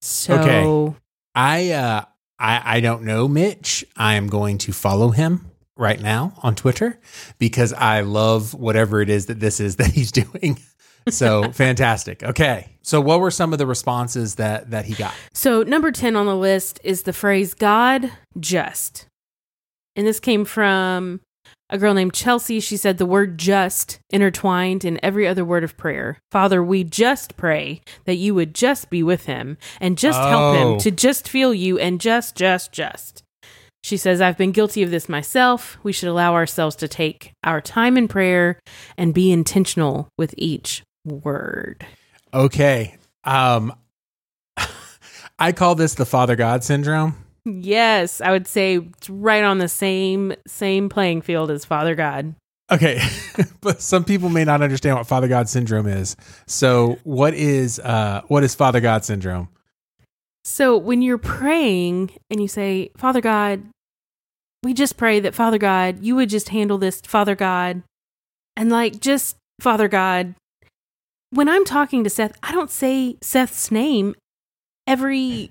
so 0.00 0.34
Okay. 0.34 0.96
I 1.34 1.70
uh 1.70 2.04
I 2.38 2.76
I 2.76 2.80
don't 2.80 3.02
know 3.04 3.26
Mitch. 3.28 3.84
I 3.96 4.14
am 4.14 4.26
going 4.28 4.58
to 4.58 4.72
follow 4.72 5.10
him 5.10 5.50
right 5.76 6.00
now 6.00 6.34
on 6.42 6.54
Twitter 6.54 6.98
because 7.38 7.72
I 7.72 8.02
love 8.02 8.54
whatever 8.54 9.00
it 9.00 9.08
is 9.08 9.26
that 9.26 9.40
this 9.40 9.60
is 9.60 9.76
that 9.80 9.88
he's 9.92 10.12
doing. 10.12 10.58
So 11.08 11.50
fantastic. 11.52 12.22
Okay. 12.22 12.68
So 12.82 13.00
what 13.00 13.20
were 13.20 13.30
some 13.30 13.52
of 13.52 13.58
the 13.58 13.66
responses 13.66 14.34
that 14.36 14.70
that 14.70 14.84
he 14.84 14.94
got? 14.94 15.14
So, 15.32 15.62
number 15.62 15.90
10 15.90 16.16
on 16.16 16.26
the 16.26 16.36
list 16.36 16.80
is 16.84 17.02
the 17.04 17.12
phrase 17.12 17.54
God 17.54 18.12
just. 18.38 19.06
And 19.96 20.06
this 20.06 20.20
came 20.20 20.44
from 20.44 21.20
a 21.70 21.78
girl 21.78 21.94
named 21.94 22.14
Chelsea. 22.14 22.60
She 22.60 22.76
said 22.76 22.98
the 22.98 23.06
word 23.06 23.38
just 23.38 23.98
intertwined 24.10 24.84
in 24.84 24.98
every 25.02 25.26
other 25.26 25.44
word 25.44 25.64
of 25.64 25.76
prayer. 25.76 26.18
Father, 26.30 26.62
we 26.62 26.84
just 26.84 27.36
pray 27.36 27.80
that 28.04 28.16
you 28.16 28.34
would 28.34 28.54
just 28.54 28.90
be 28.90 29.02
with 29.02 29.26
him 29.26 29.56
and 29.80 29.98
just 29.98 30.18
help 30.18 30.56
Oh. 30.56 30.72
him 30.74 30.78
to 30.80 30.90
just 30.90 31.28
feel 31.28 31.54
you 31.54 31.78
and 31.78 32.00
just, 32.00 32.34
just, 32.36 32.72
just. 32.72 33.22
She 33.82 33.96
says, 33.98 34.20
I've 34.22 34.38
been 34.38 34.52
guilty 34.52 34.82
of 34.82 34.90
this 34.90 35.08
myself. 35.10 35.76
We 35.82 35.92
should 35.92 36.08
allow 36.08 36.32
ourselves 36.34 36.74
to 36.76 36.88
take 36.88 37.32
our 37.44 37.60
time 37.60 37.98
in 37.98 38.08
prayer 38.08 38.58
and 38.96 39.12
be 39.12 39.30
intentional 39.30 40.08
with 40.16 40.34
each 40.38 40.82
word. 41.04 41.84
Okay. 42.32 42.96
Um 43.24 43.74
I 45.38 45.52
call 45.52 45.74
this 45.74 45.94
the 45.94 46.06
Father 46.06 46.36
God 46.36 46.64
syndrome. 46.64 47.16
Yes, 47.44 48.20
I 48.20 48.30
would 48.30 48.46
say 48.46 48.76
it's 48.76 49.10
right 49.10 49.44
on 49.44 49.58
the 49.58 49.68
same 49.68 50.34
same 50.46 50.88
playing 50.88 51.22
field 51.22 51.50
as 51.50 51.64
Father 51.64 51.94
God. 51.94 52.34
Okay, 52.70 53.02
but 53.60 53.82
some 53.82 54.04
people 54.04 54.30
may 54.30 54.44
not 54.44 54.62
understand 54.62 54.96
what 54.96 55.06
Father 55.06 55.28
God 55.28 55.48
syndrome 55.48 55.86
is. 55.86 56.16
So, 56.46 56.98
what 57.04 57.34
is 57.34 57.78
uh 57.80 58.22
what 58.28 58.44
is 58.44 58.54
Father 58.54 58.80
God 58.80 59.04
syndrome? 59.04 59.48
So 60.44 60.76
when 60.76 61.00
you're 61.00 61.18
praying 61.18 62.10
and 62.30 62.40
you 62.40 62.48
say, 62.48 62.90
Father 62.98 63.22
God, 63.22 63.62
we 64.62 64.74
just 64.74 64.96
pray 64.96 65.18
that 65.20 65.34
Father 65.34 65.56
God, 65.56 66.02
you 66.02 66.14
would 66.16 66.28
just 66.28 66.50
handle 66.50 66.76
this, 66.76 67.00
Father 67.00 67.34
God, 67.34 67.82
and 68.56 68.70
like 68.70 69.00
just 69.00 69.36
Father 69.60 69.88
God. 69.88 70.34
When 71.30 71.48
I'm 71.48 71.64
talking 71.64 72.04
to 72.04 72.10
Seth, 72.10 72.38
I 72.42 72.52
don't 72.52 72.70
say 72.70 73.16
Seth's 73.20 73.70
name 73.70 74.14
every 74.86 75.50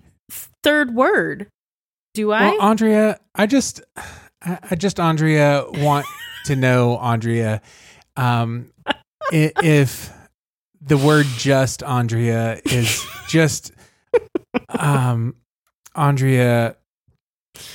third 0.63 0.95
word. 0.95 1.47
Do 2.13 2.32
I? 2.32 2.52
Well, 2.52 2.62
Andrea, 2.62 3.19
I 3.34 3.47
just 3.47 3.82
I, 4.41 4.60
I 4.71 4.76
just 4.76 4.99
Andrea 4.99 5.65
want 5.67 6.06
to 6.45 6.56
know 6.56 6.97
Andrea 6.97 7.62
um 8.15 8.71
if 9.32 10.12
the 10.82 10.97
word 10.97 11.26
just 11.38 11.82
Andrea 11.82 12.60
is 12.65 13.04
just 13.28 13.71
um 14.69 15.36
Andrea 15.95 16.76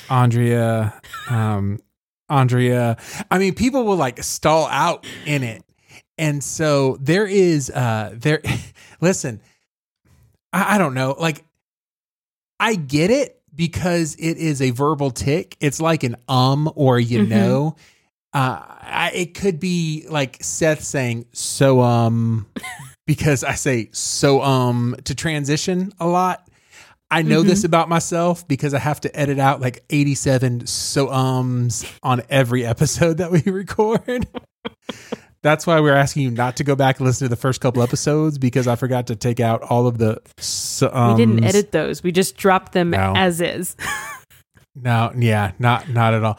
Andrea 0.09 1.01
um 1.29 1.81
Andrea. 2.29 2.97
I 3.31 3.39
mean 3.39 3.55
people 3.55 3.85
will 3.85 3.97
like 3.97 4.23
stall 4.23 4.69
out 4.69 5.07
in 5.27 5.43
it. 5.43 5.65
And 6.17 6.45
so 6.45 6.99
there 7.01 7.27
is 7.27 7.71
uh 7.71 8.13
there 8.15 8.43
listen 9.01 9.41
I, 10.53 10.77
I 10.77 10.79
don't 10.79 10.95
know. 10.95 11.17
Like 11.19 11.45
I 12.61 12.75
get 12.75 13.11
it 13.11 13.38
because 13.59 14.15
it 14.15 14.39
is 14.39 14.63
a 14.63 14.71
verbal 14.71 15.11
tick 15.11 15.57
it's 15.61 15.81
like 15.83 16.03
an 16.05 16.17
um 16.29 16.73
or 16.77 16.99
you 16.99 17.19
Mhm. 17.21 17.29
know 17.29 17.77
uh 18.33 18.63
I, 18.81 19.11
it 19.15 19.35
could 19.35 19.61
be 19.61 20.07
like 20.09 20.39
Seth 20.43 20.83
saying 20.83 21.27
so 21.33 21.83
um 21.83 22.47
because 23.07 23.45
I 23.45 23.55
say 23.55 23.91
so 23.93 24.41
um 24.43 24.97
to 25.05 25.15
transition 25.15 25.93
a 26.01 26.07
lot. 26.07 26.49
I 27.11 27.23
know 27.23 27.43
this 27.43 27.65
about 27.65 27.89
myself 27.89 28.47
because 28.47 28.75
I 28.75 28.79
have 28.81 29.01
to 29.01 29.19
edit 29.19 29.39
out 29.39 29.63
like 29.63 29.83
87 29.89 30.67
so 30.67 31.09
ums 31.11 31.87
on 32.03 32.21
every 32.29 32.67
episode 32.67 33.17
that 33.19 33.31
we 33.31 33.41
record. 33.51 34.27
That's 35.43 35.67
why 35.67 35.79
we're 35.81 35.95
asking 35.95 36.23
you 36.25 36.31
not 36.31 36.57
to 36.57 36.65
go 36.65 36.75
back 36.75 36.99
and 36.99 37.07
listen 37.07 37.27
to 37.27 37.29
the 37.29 37.37
first 37.41 37.61
couple 37.61 37.83
episodes 37.83 38.39
because 38.39 38.67
I 38.67 38.75
forgot 38.77 39.07
to 39.07 39.17
take 39.17 39.39
out 39.41 39.63
all 39.63 39.87
of 39.87 39.99
the 39.99 40.21
so 40.39 40.89
we 41.13 41.17
didn't 41.25 41.45
edit 41.45 41.71
those. 41.73 42.03
We 42.03 42.11
just 42.13 42.37
dropped 42.37 42.73
them 42.73 42.91
No. 42.91 43.13
as 43.17 43.41
is. 43.41 43.77
No, 44.81 45.13
yeah, 45.17 45.53
not 45.59 45.89
not 45.89 46.15
at 46.15 46.23
all. 46.23 46.39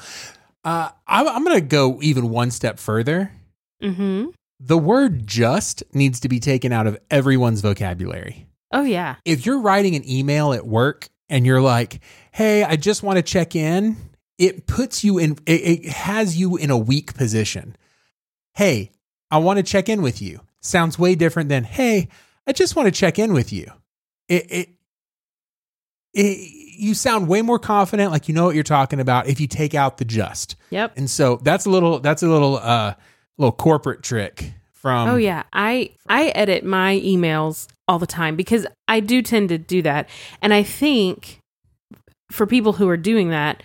Uh, 0.63 0.89
I'm, 1.07 1.27
I'm 1.27 1.43
going 1.43 1.55
to 1.59 1.65
go 1.65 1.99
even 2.01 2.29
one 2.29 2.51
step 2.51 2.79
further. 2.79 3.31
hmm 3.81 4.27
The 4.61 4.77
word 4.77 5.27
just 5.27 5.83
needs 5.93 6.21
to 6.21 6.29
be 6.29 6.39
taken 6.39 6.71
out 6.71 6.87
of 6.87 6.97
everyone's 7.11 7.59
vocabulary. 7.61 8.47
Oh 8.71 8.83
yeah. 8.83 9.15
If 9.25 9.45
you're 9.45 9.59
writing 9.59 9.95
an 9.95 10.07
email 10.09 10.53
at 10.53 10.65
work 10.65 11.09
and 11.27 11.45
you're 11.45 11.61
like, 11.61 11.99
hey, 12.31 12.63
I 12.63 12.75
just 12.77 13.03
want 13.03 13.17
to 13.17 13.23
check 13.23 13.55
in, 13.57 13.97
it 14.37 14.67
puts 14.67 15.03
you 15.03 15.17
in, 15.17 15.33
it, 15.45 15.85
it 15.85 15.89
has 15.89 16.37
you 16.37 16.55
in 16.55 16.69
a 16.69 16.77
weak 16.77 17.15
position. 17.15 17.75
Hey, 18.59 18.91
I 19.31 19.37
want 19.37 19.55
to 19.55 19.63
check 19.63 19.87
in 19.87 20.01
with 20.01 20.21
you. 20.21 20.41
Sounds 20.59 20.99
way 20.99 21.15
different 21.15 21.47
than, 21.47 21.63
hey, 21.63 22.09
I 22.45 22.51
just 22.51 22.75
want 22.75 22.87
to 22.87 22.91
check 22.91 23.17
in 23.17 23.31
with 23.31 23.53
you. 23.53 23.71
It, 24.27 24.51
it, 24.51 24.69
it, 26.13 26.51
you 26.77 26.93
sound 26.93 27.29
way 27.29 27.41
more 27.41 27.57
confident, 27.57 28.11
like 28.11 28.27
you 28.27 28.35
know 28.35 28.43
what 28.43 28.55
you're 28.55 28.65
talking 28.65 28.99
about 28.99 29.27
if 29.27 29.39
you 29.39 29.47
take 29.47 29.75
out 29.75 29.97
the 29.97 30.03
just. 30.03 30.57
Yep. 30.71 30.97
And 30.97 31.09
so 31.09 31.37
that's 31.37 31.67
a 31.67 31.69
little, 31.69 32.01
that's 32.01 32.21
a 32.21 32.27
little, 32.27 32.57
uh, 32.57 32.95
little 33.37 33.53
corporate 33.53 34.03
trick 34.03 34.51
from, 34.73 35.07
oh 35.07 35.15
yeah. 35.15 35.43
I 35.53 35.91
I 36.09 36.27
edit 36.27 36.65
my 36.65 36.99
emails 36.99 37.69
all 37.87 37.97
the 37.97 38.05
time 38.05 38.35
because 38.35 38.67
I 38.89 38.99
do 38.99 39.21
tend 39.21 39.47
to 39.47 39.57
do 39.57 39.81
that. 39.83 40.09
And 40.41 40.53
I 40.53 40.63
think 40.63 41.39
for 42.29 42.45
people 42.45 42.73
who 42.73 42.89
are 42.89 42.97
doing 42.97 43.29
that, 43.29 43.63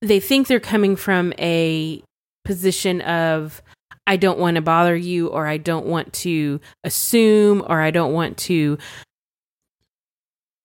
they 0.00 0.20
think 0.20 0.46
they're 0.46 0.58
coming 0.58 0.96
from 0.96 1.34
a 1.38 2.02
position 2.46 3.02
of 3.02 3.62
I 4.06 4.16
don't 4.16 4.38
want 4.38 4.56
to 4.56 4.60
bother 4.62 4.94
you 4.96 5.28
or 5.28 5.46
I 5.46 5.56
don't 5.56 5.86
want 5.86 6.12
to 6.14 6.60
assume 6.84 7.62
or 7.66 7.80
I 7.80 7.90
don't 7.90 8.12
want 8.12 8.36
to 8.38 8.78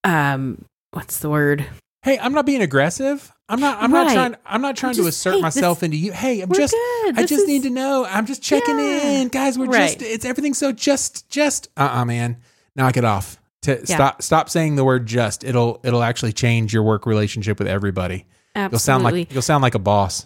um 0.03 0.65
what's 0.91 1.19
the 1.19 1.29
word? 1.29 1.65
hey, 2.03 2.17
I'm 2.19 2.33
not 2.33 2.45
being 2.45 2.61
aggressive. 2.61 3.31
I'm 3.49 3.59
not. 3.59 3.81
I'm 3.81 3.91
not 3.91 4.13
trying. 4.13 4.35
I'm 4.45 4.61
not 4.61 4.77
trying 4.77 4.93
to 4.93 4.97
just- 5.03 5.09
assert 5.09 5.35
hey, 5.35 5.41
myself 5.41 5.79
this- 5.79 5.85
into 5.87 5.97
you. 5.97 6.11
Hey, 6.11 6.41
I'm 6.41 6.51
just. 6.53 6.71
good. 6.71 7.09
I 7.17 7.21
This 7.21 7.29
just 7.31 7.41
is- 7.43 7.47
need 7.47 7.63
to 7.63 7.69
know. 7.71 8.05
I'm 8.05 8.25
just 8.27 8.43
checking 8.43 8.77
Yeah. 8.77 9.09
in, 9.21 9.27
guys. 9.29 9.57
We're 9.57 9.65
Right. 9.65 9.97
just. 9.97 10.01
It's 10.03 10.23
everything. 10.23 10.53
So 10.53 10.71
just, 10.71 11.27
just. 11.29 11.67
Uh, 11.75 11.89
uh 11.91 12.05
man, 12.05 12.37
knock 12.75 12.95
it 12.95 13.03
off. 13.03 13.37
To 13.63 13.71
Yeah. 13.85 13.95
stop. 13.95 14.21
Stop 14.21 14.49
saying 14.49 14.75
the 14.75 14.85
word 14.85 15.07
just. 15.07 15.43
It'll. 15.43 15.79
It'll 15.83 16.03
actually 16.03 16.31
change 16.31 16.73
your 16.73 16.83
work 16.83 17.05
relationship 17.07 17.57
with 17.59 17.67
everybody. 17.67 18.25
Absolutely. 18.55 18.71
You'll 18.73 18.79
sound 18.79 19.03
like. 19.03 19.33
You'll 19.33 19.41
sound 19.41 19.61
like 19.63 19.75
a 19.75 19.79
boss. 19.79 20.25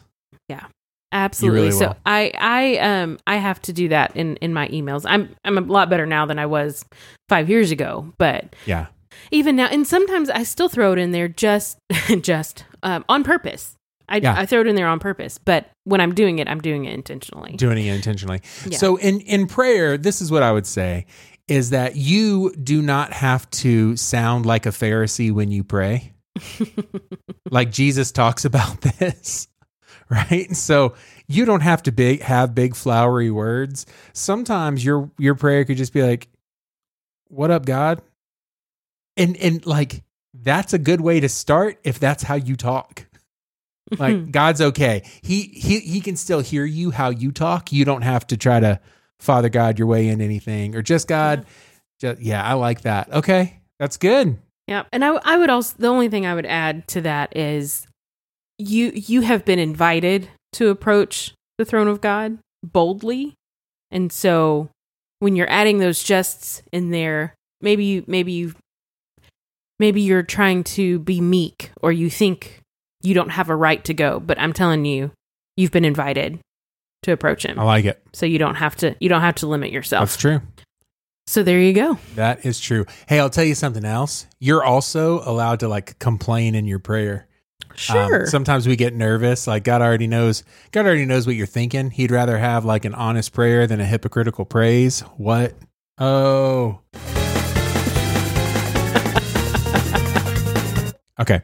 Absolutely. 1.14 1.60
really 1.62 1.72
so 1.72 1.88
will. 1.88 1.98
I 2.06 2.32
I 2.38 2.78
um 2.80 3.18
I 3.28 3.38
have 3.38 3.62
to 3.64 3.74
do 3.74 3.88
that 3.90 4.16
in 4.16 4.36
in 4.38 4.54
my 4.54 4.68
emails. 4.70 5.06
I'm 5.08 5.34
I'm 5.46 5.58
a 5.58 5.62
lot 5.62 5.90
better 5.90 6.06
now 6.06 6.26
than 6.26 6.40
I 6.40 6.46
was 6.48 6.84
5 7.30 7.50
years 7.50 7.72
ago, 7.72 8.12
but 8.18 8.56
Yeah. 8.66 8.88
even 9.32 9.56
now 9.56 9.68
and 9.68 9.88
sometimes 9.88 10.30
I 10.30 10.44
still 10.44 10.70
throw 10.70 10.92
it 10.94 11.00
in 11.00 11.12
there 11.12 11.28
just 11.28 11.78
just 12.22 12.66
um 12.82 13.06
on 13.08 13.24
purpose. 13.24 13.76
I 14.10 14.18
Yeah. 14.18 14.36
I 14.38 14.46
throw 14.46 14.62
it 14.62 14.68
in 14.68 14.76
there 14.76 14.88
on 14.88 15.00
purpose, 15.00 15.38
but 15.38 15.70
when 15.86 16.02
I'm 16.02 16.14
doing 16.14 16.40
it, 16.40 16.48
I'm 16.50 16.60
doing 16.60 16.86
it 16.86 16.94
intentionally. 16.94 17.54
doing 17.56 17.78
it 17.86 17.94
intentionally. 17.96 18.42
Yeah. 18.68 18.78
So 18.78 18.98
in 18.98 19.22
in 19.22 19.48
prayer, 19.48 19.98
this 19.98 20.22
is 20.22 20.30
what 20.32 20.44
I 20.44 20.52
would 20.52 20.66
say 20.68 21.06
is 21.48 21.70
that 21.72 21.96
you 21.98 22.54
do 22.56 22.82
not 22.82 23.12
have 23.14 23.50
to 23.52 23.96
sound 23.98 24.46
like 24.46 24.66
a 24.66 24.70
Pharisee 24.70 25.32
when 25.32 25.52
you 25.52 25.64
pray. 25.64 26.14
like 27.52 27.72
Jesus 27.72 28.12
talks 28.12 28.46
about 28.46 28.82
this, 29.00 29.48
right? 30.32 30.56
So 30.56 30.96
you 31.28 31.46
don't 31.46 31.62
have 31.62 31.84
to 31.84 31.92
big 31.92 32.22
have 32.22 32.54
big 32.54 32.76
flowery 32.76 33.32
words. 33.32 33.86
Sometimes 34.14 34.84
your 34.84 35.12
your 35.18 35.36
prayer 35.36 35.66
could 35.66 35.78
just 35.78 35.94
be 35.94 36.04
like, 36.04 36.28
"What 37.30 37.52
up, 37.52 37.66
God?" 37.66 38.02
And 39.18 39.38
and 39.38 39.66
like 39.66 40.04
that's 40.34 40.74
a 40.74 40.80
good 40.80 41.02
way 41.02 41.20
to 41.20 41.30
start 41.30 41.80
if 41.84 42.00
that's 42.00 42.24
how 42.24 42.36
you 42.36 42.56
talk 42.56 43.06
like 44.00 44.32
God's 44.32 44.62
okay. 44.62 45.04
He 45.22 45.42
he 45.42 45.80
he 45.80 46.02
can 46.02 46.16
still 46.16 46.40
hear 46.40 46.66
you 46.66 46.92
how 46.92 47.10
you 47.10 47.32
talk. 47.32 47.72
You 47.72 47.86
don't 47.86 48.02
have 48.02 48.26
to 48.28 48.38
try 48.38 48.60
to 48.60 48.80
Father 49.20 49.50
God 49.50 49.78
your 49.78 49.88
way 49.88 50.08
in 50.08 50.22
anything 50.22 50.76
or 50.76 50.82
just 50.82 51.08
God. 51.08 51.46
Just 52.00 52.22
yeah, 52.22 52.44
I 52.44 52.54
like 52.54 52.82
that. 52.82 53.12
Okay, 53.12 53.60
that's 53.80 53.98
good. 53.98 54.40
Yeah, 54.68 54.84
and 54.92 55.04
I 55.04 55.10
I 55.10 55.38
would 55.38 55.50
also 55.50 55.76
the 55.78 55.88
only 55.88 56.10
thing 56.10 56.26
I 56.26 56.34
would 56.34 56.46
add 56.46 56.88
to 56.90 57.02
that 57.02 57.36
is 57.36 57.88
you 58.58 58.92
you 58.94 59.22
have 59.22 59.46
been 59.46 59.60
invited 59.60 60.30
to 60.54 60.70
approach 60.70 61.34
the 61.58 61.66
throne 61.66 61.88
of 61.88 62.02
God 62.02 62.40
boldly, 62.64 63.36
and 63.92 64.12
so 64.12 64.70
when 65.20 65.36
you're 65.36 65.50
adding 65.50 65.80
those 65.80 66.04
justs 66.04 66.62
in 66.72 66.92
there, 66.92 67.34
maybe 67.62 67.86
you 67.86 68.04
maybe 68.08 68.32
you 68.32 68.54
maybe 69.80 70.02
you're 70.02 70.24
trying 70.24 70.64
to 70.64 71.00
be 71.00 71.22
meek 71.22 71.72
or 71.82 71.92
you 71.92 72.10
think 72.10 72.62
you 73.02 73.14
don't 73.14 73.30
have 73.30 73.50
a 73.50 73.56
right 73.56 73.84
to 73.86 73.94
go, 73.94 74.20
but 74.20 74.40
I'm 74.40 74.54
telling 74.54 74.86
you, 74.86 75.12
you've 75.58 75.72
been 75.72 75.86
invited 75.86 76.40
to 77.04 77.12
approach 77.12 77.46
him, 77.46 77.60
I 77.60 77.64
like 77.64 77.86
it. 77.86 78.02
so 78.14 78.26
you 78.26 78.40
don't 78.40 78.56
have 78.56 78.76
to 78.78 78.96
you 79.00 79.10
don't 79.10 79.22
have 79.22 79.36
to 79.36 79.48
limit 79.48 79.72
yourself. 79.72 80.02
That's 80.02 80.18
true. 80.18 80.42
So 81.28 81.42
there 81.42 81.60
you 81.60 81.74
go. 81.74 81.98
That 82.16 82.46
is 82.46 82.60
true. 82.60 82.86
Hey, 83.08 83.20
I'll 83.20 83.30
tell 83.30 83.46
you 83.46 83.56
something 83.56 83.86
else. 83.86 84.28
You're 84.40 84.64
also 84.64 85.20
allowed 85.20 85.62
to 85.62 85.68
like 85.70 85.98
complain 86.00 86.54
in 86.54 86.66
your 86.66 86.80
prayer. 86.80 87.28
Um, 87.74 87.78
Sure. 88.10 88.26
sometimes 88.28 88.68
we 88.68 88.76
get 88.76 88.94
nervous. 88.94 89.48
Like 89.48 89.64
God 89.64 89.82
already 89.82 90.08
knows. 90.08 90.44
God 90.72 90.86
already 90.86 91.06
knows 91.06 91.26
what 91.28 91.36
you're 91.36 91.48
thinking. 91.48 91.90
He'd 91.90 92.12
rather 92.12 92.38
have 92.38 92.66
like 92.66 92.86
an 92.86 92.94
honest 92.94 93.34
prayer 93.34 93.66
than 93.68 93.80
a 93.80 93.86
hypocritical 93.86 94.46
praise. 94.46 95.02
What? 95.18 95.54
Oh. 95.98 96.80
okay. 101.20 101.42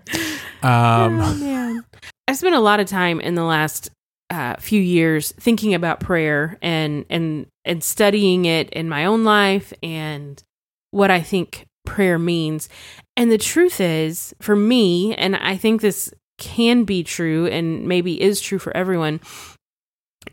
Um, 0.61 1.21
oh 1.21 1.35
man 1.35 1.85
i've 2.27 2.35
spent 2.37 2.53
a 2.53 2.59
lot 2.59 2.79
of 2.81 2.87
time 2.87 3.21
in 3.21 3.33
the 3.35 3.43
last 3.43 3.89
uh, 4.29 4.55
few 4.59 4.81
years 4.81 5.31
thinking 5.39 5.73
about 5.73 5.99
prayer 6.01 6.57
and 6.61 7.05
and 7.09 7.47
and 7.65 7.83
studying 7.83 8.43
it 8.45 8.69
in 8.71 8.89
my 8.89 9.05
own 9.05 9.23
life 9.23 9.71
and 9.81 10.43
what 10.91 11.09
i 11.09 11.21
think 11.21 11.65
prayer 11.85 12.19
means 12.19 12.67
and 13.15 13.31
the 13.31 13.37
truth 13.37 13.79
is 13.79 14.35
for 14.41 14.55
me 14.55 15.15
and 15.15 15.35
i 15.37 15.55
think 15.55 15.79
this 15.81 16.13
can 16.39 16.83
be 16.83 17.03
true 17.03 17.45
and 17.47 17.87
maybe 17.87 18.21
is 18.21 18.41
true 18.41 18.59
for 18.59 18.75
everyone 18.75 19.19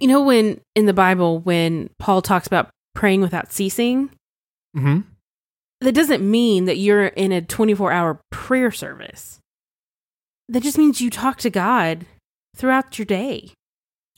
you 0.01 0.09
know 0.09 0.23
when 0.23 0.61
in 0.75 0.87
the 0.87 0.95
bible 0.95 1.41
when 1.41 1.91
paul 1.99 2.23
talks 2.23 2.47
about 2.47 2.69
praying 2.95 3.21
without 3.21 3.53
ceasing 3.53 4.11
mhm. 4.77 5.05
that 5.81 5.93
doesn't 5.93 6.29
mean 6.29 6.65
that 6.65 6.79
you're 6.79 7.07
in 7.07 7.33
a 7.33 7.43
24 7.43 7.93
hour 7.93 8.21
prayer 8.47 8.71
service. 8.71 9.41
That 10.49 10.63
just 10.63 10.79
means 10.79 11.01
you 11.01 11.11
talk 11.11 11.39
to 11.39 11.51
God 11.51 12.07
throughout 12.55 12.97
your 12.97 13.07
day. 13.07 13.51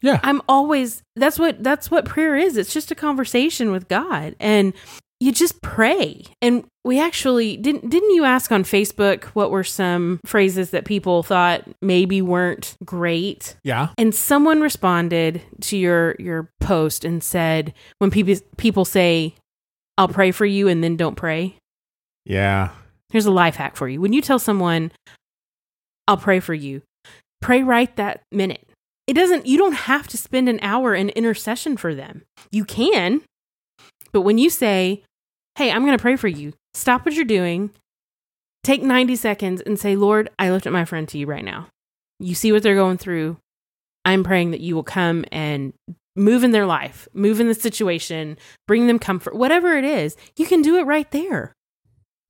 Yeah. 0.03 0.21
I'm 0.23 0.43
always 0.47 1.03
that's 1.17 1.39
what 1.39 1.65
that's 1.65 1.91
what 1.91 2.05
prayer 2.05 2.37
is. 2.37 2.59
It's 2.59 2.75
just 2.75 2.91
a 2.91 2.95
conversation 2.95 3.73
with 3.73 3.89
God 3.89 4.37
and 4.39 4.75
you 5.21 5.33
just 5.33 5.61
pray. 5.63 6.23
And 6.41 6.65
we 6.85 7.01
actually 7.01 7.57
didn't 7.57 7.89
didn't 7.91 8.15
you 8.15 8.25
ask 8.25 8.53
on 8.53 8.63
Facebook 8.63 9.25
what 9.27 9.51
were 9.51 9.65
some 9.65 10.21
phrases 10.25 10.71
that 10.71 10.85
people 10.85 11.23
thought 11.23 11.65
maybe 11.83 12.23
weren't 12.23 12.77
great? 12.85 13.57
Yeah. 13.65 13.89
And 13.99 14.15
someone 14.15 14.61
responded 14.61 15.43
to 15.63 15.77
your 15.77 16.15
your 16.19 16.51
post 16.61 17.05
and 17.05 17.23
said 17.23 17.75
when 17.99 18.11
people 18.11 18.35
people 18.57 18.85
say 18.85 19.35
I'll 19.97 20.09
pray 20.09 20.31
for 20.31 20.47
you 20.47 20.69
and 20.69 20.83
then 20.85 20.97
don't 20.97 21.17
pray. 21.17 21.57
Yeah. 22.25 22.71
Here's 23.11 23.27
a 23.27 23.33
life 23.33 23.57
hack 23.57 23.77
for 23.77 23.89
you. 23.89 24.01
When 24.01 24.13
you 24.13 24.23
tell 24.23 24.39
someone 24.39 24.93
I'll 26.07 26.17
pray 26.17 26.41
for 26.41 26.55
you, 26.55 26.83
pray 27.43 27.63
right 27.63 27.95
that 27.97 28.23
minute. 28.31 28.67
It 29.09 29.15
doesn't 29.15 29.47
you 29.47 29.59
don't 29.59 29.73
have 29.73 30.07
to 30.09 30.17
spend 30.17 30.49
an 30.49 30.61
hour 30.63 30.95
in 30.95 31.09
intercession 31.11 31.77
for 31.77 31.95
them. 31.95 32.23
You 32.53 32.65
can, 32.65 33.23
but 34.13 34.23
when 34.23 34.39
you 34.39 34.51
say, 34.51 35.03
"Hey, 35.59 35.71
I'm 35.71 35.85
going 35.85 35.97
to 35.97 36.03
pray 36.03 36.17
for 36.17 36.29
you." 36.29 36.55
Stop 36.75 37.05
what 37.05 37.15
you're 37.15 37.25
doing. 37.25 37.71
Take 38.65 38.83
90 38.83 39.17
seconds 39.17 39.61
and 39.61 39.79
say, 39.79 39.95
"Lord, 39.95 40.31
I 40.39 40.51
lift 40.51 40.67
up 40.67 40.73
my 40.73 40.85
friend 40.85 41.07
to 41.09 41.19
you 41.19 41.27
right 41.27 41.45
now. 41.45 41.69
You 42.19 42.35
see 42.35 42.51
what 42.51 42.63
they're 42.63 42.75
going 42.75 42.99
through. 42.99 43.37
I'm 44.05 44.25
praying 44.25 44.53
that 44.53 44.61
you 44.61 44.75
will 44.75 44.85
come 44.85 45.25
and 45.31 45.75
move 46.17 46.45
in 46.45 46.51
their 46.51 46.67
life, 46.67 47.09
move 47.15 47.41
in 47.41 47.49
the 47.49 47.55
situation, 47.55 48.37
bring 48.67 48.87
them 48.87 48.99
comfort, 48.99 49.35
whatever 49.35 49.77
it 49.77 49.85
is. 49.85 50.17
You 50.37 50.47
can 50.47 50.63
do 50.63 50.77
it 50.77 50.87
right 50.87 51.11
there. 51.11 51.53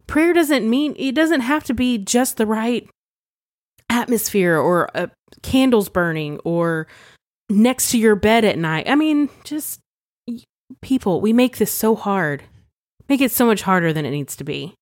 Prayer 0.06 0.32
doesn't 0.32 0.68
mean 0.68 0.94
it 0.98 1.14
doesn't 1.14 1.40
have 1.40 1.64
to 1.64 1.74
be 1.74 1.98
just 1.98 2.36
the 2.36 2.46
right 2.46 2.88
atmosphere 3.90 4.56
or 4.56 4.90
uh, 4.96 5.06
candles 5.42 5.88
burning 5.88 6.38
or 6.44 6.86
next 7.48 7.90
to 7.90 7.98
your 7.98 8.16
bed 8.16 8.44
at 8.44 8.58
night. 8.58 8.88
I 8.88 8.94
mean, 8.94 9.28
just 9.44 9.80
people, 10.82 11.20
we 11.20 11.32
make 11.32 11.58
this 11.58 11.72
so 11.72 11.94
hard. 11.94 12.44
Make 13.08 13.20
it 13.20 13.32
so 13.32 13.46
much 13.46 13.62
harder 13.62 13.92
than 13.92 14.04
it 14.04 14.10
needs 14.10 14.36
to 14.36 14.44
be. 14.44 14.74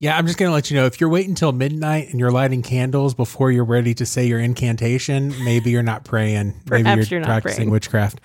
Yeah, 0.00 0.18
I'm 0.18 0.26
just 0.26 0.36
going 0.36 0.48
to 0.48 0.52
let 0.52 0.68
you 0.68 0.76
know 0.76 0.86
if 0.86 1.00
you're 1.00 1.08
waiting 1.10 1.30
until 1.30 1.52
midnight 1.52 2.08
and 2.10 2.18
you're 2.18 2.32
lighting 2.32 2.62
candles 2.62 3.14
before 3.14 3.52
you're 3.52 3.64
ready 3.64 3.94
to 3.94 4.04
say 4.04 4.26
your 4.26 4.40
incantation, 4.40 5.32
maybe 5.44 5.70
you're 5.70 5.84
not 5.84 6.04
praying. 6.04 6.60
maybe 6.70 6.82
Perhaps 6.82 7.10
you're, 7.10 7.20
you're 7.20 7.20
not 7.20 7.26
practicing 7.42 7.56
praying. 7.66 7.70
witchcraft. 7.70 8.20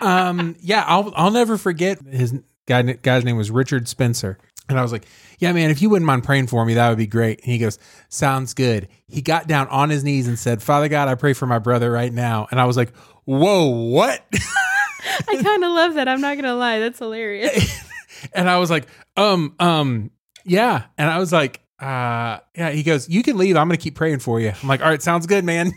um, 0.00 0.56
yeah, 0.60 0.84
I'll 0.88 1.12
I'll 1.14 1.30
never 1.30 1.56
forget 1.56 2.00
his 2.04 2.34
guy 2.66 2.82
guy's 2.82 3.24
name 3.24 3.36
was 3.36 3.50
Richard 3.50 3.86
Spencer. 3.86 4.38
And 4.68 4.76
I 4.78 4.82
was 4.82 4.90
like, 4.92 5.06
"Yeah, 5.38 5.52
man, 5.52 5.70
if 5.70 5.82
you 5.82 5.90
wouldn't 5.90 6.06
mind 6.06 6.24
praying 6.24 6.48
for 6.48 6.64
me, 6.64 6.74
that 6.74 6.88
would 6.88 6.98
be 6.98 7.06
great." 7.06 7.40
And 7.42 7.52
he 7.52 7.58
goes, 7.58 7.78
"Sounds 8.08 8.54
good." 8.54 8.88
He 9.08 9.22
got 9.22 9.46
down 9.46 9.68
on 9.68 9.88
his 9.90 10.02
knees 10.02 10.26
and 10.26 10.36
said, 10.38 10.62
"Father 10.62 10.88
God, 10.88 11.06
I 11.08 11.14
pray 11.14 11.32
for 11.32 11.46
my 11.46 11.58
brother 11.60 11.90
right 11.92 12.12
now." 12.12 12.48
And 12.50 12.60
I 12.60 12.64
was 12.64 12.76
like, 12.76 12.92
"Whoa, 13.24 13.66
what?" 13.68 14.24
I 15.28 15.42
kind 15.42 15.64
of 15.64 15.70
love 15.72 15.94
that. 15.94 16.08
I'm 16.08 16.20
not 16.20 16.34
going 16.34 16.44
to 16.44 16.54
lie. 16.54 16.78
That's 16.80 16.98
hilarious. 16.98 17.86
and 18.32 18.48
I 18.48 18.58
was 18.58 18.70
like, 18.70 18.86
um, 19.16 19.54
um, 19.58 20.10
yeah. 20.44 20.84
And 20.98 21.10
I 21.10 21.18
was 21.18 21.32
like, 21.32 21.60
uh, 21.80 22.38
yeah. 22.56 22.70
He 22.70 22.82
goes, 22.82 23.08
you 23.08 23.22
can 23.22 23.36
leave. 23.36 23.56
I'm 23.56 23.66
gonna 23.68 23.76
keep 23.78 23.94
praying 23.94 24.18
for 24.20 24.40
you. 24.40 24.52
I'm 24.62 24.68
like, 24.68 24.80
all 24.82 24.88
right, 24.88 25.02
sounds 25.02 25.26
good, 25.26 25.44
man. 25.44 25.72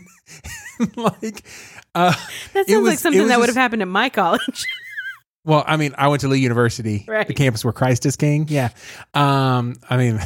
like, 0.96 1.44
uh, 1.94 2.14
That 2.52 2.66
sounds 2.68 2.82
was- 2.82 2.90
like 2.92 2.98
something 2.98 3.28
that 3.28 3.38
would 3.38 3.48
have 3.48 3.56
happened 3.56 3.82
at 3.82 3.88
my 3.88 4.08
college. 4.08 4.66
well, 5.44 5.64
I 5.66 5.76
mean, 5.76 5.94
I 5.98 6.08
went 6.08 6.20
to 6.22 6.28
Lee 6.28 6.38
University, 6.40 7.04
Right. 7.06 7.26
the 7.26 7.34
campus 7.34 7.64
where 7.64 7.72
Christ 7.72 8.06
is 8.06 8.16
King. 8.16 8.46
Yeah. 8.48 8.70
Um, 9.14 9.76
I 9.88 9.96
mean, 9.96 10.20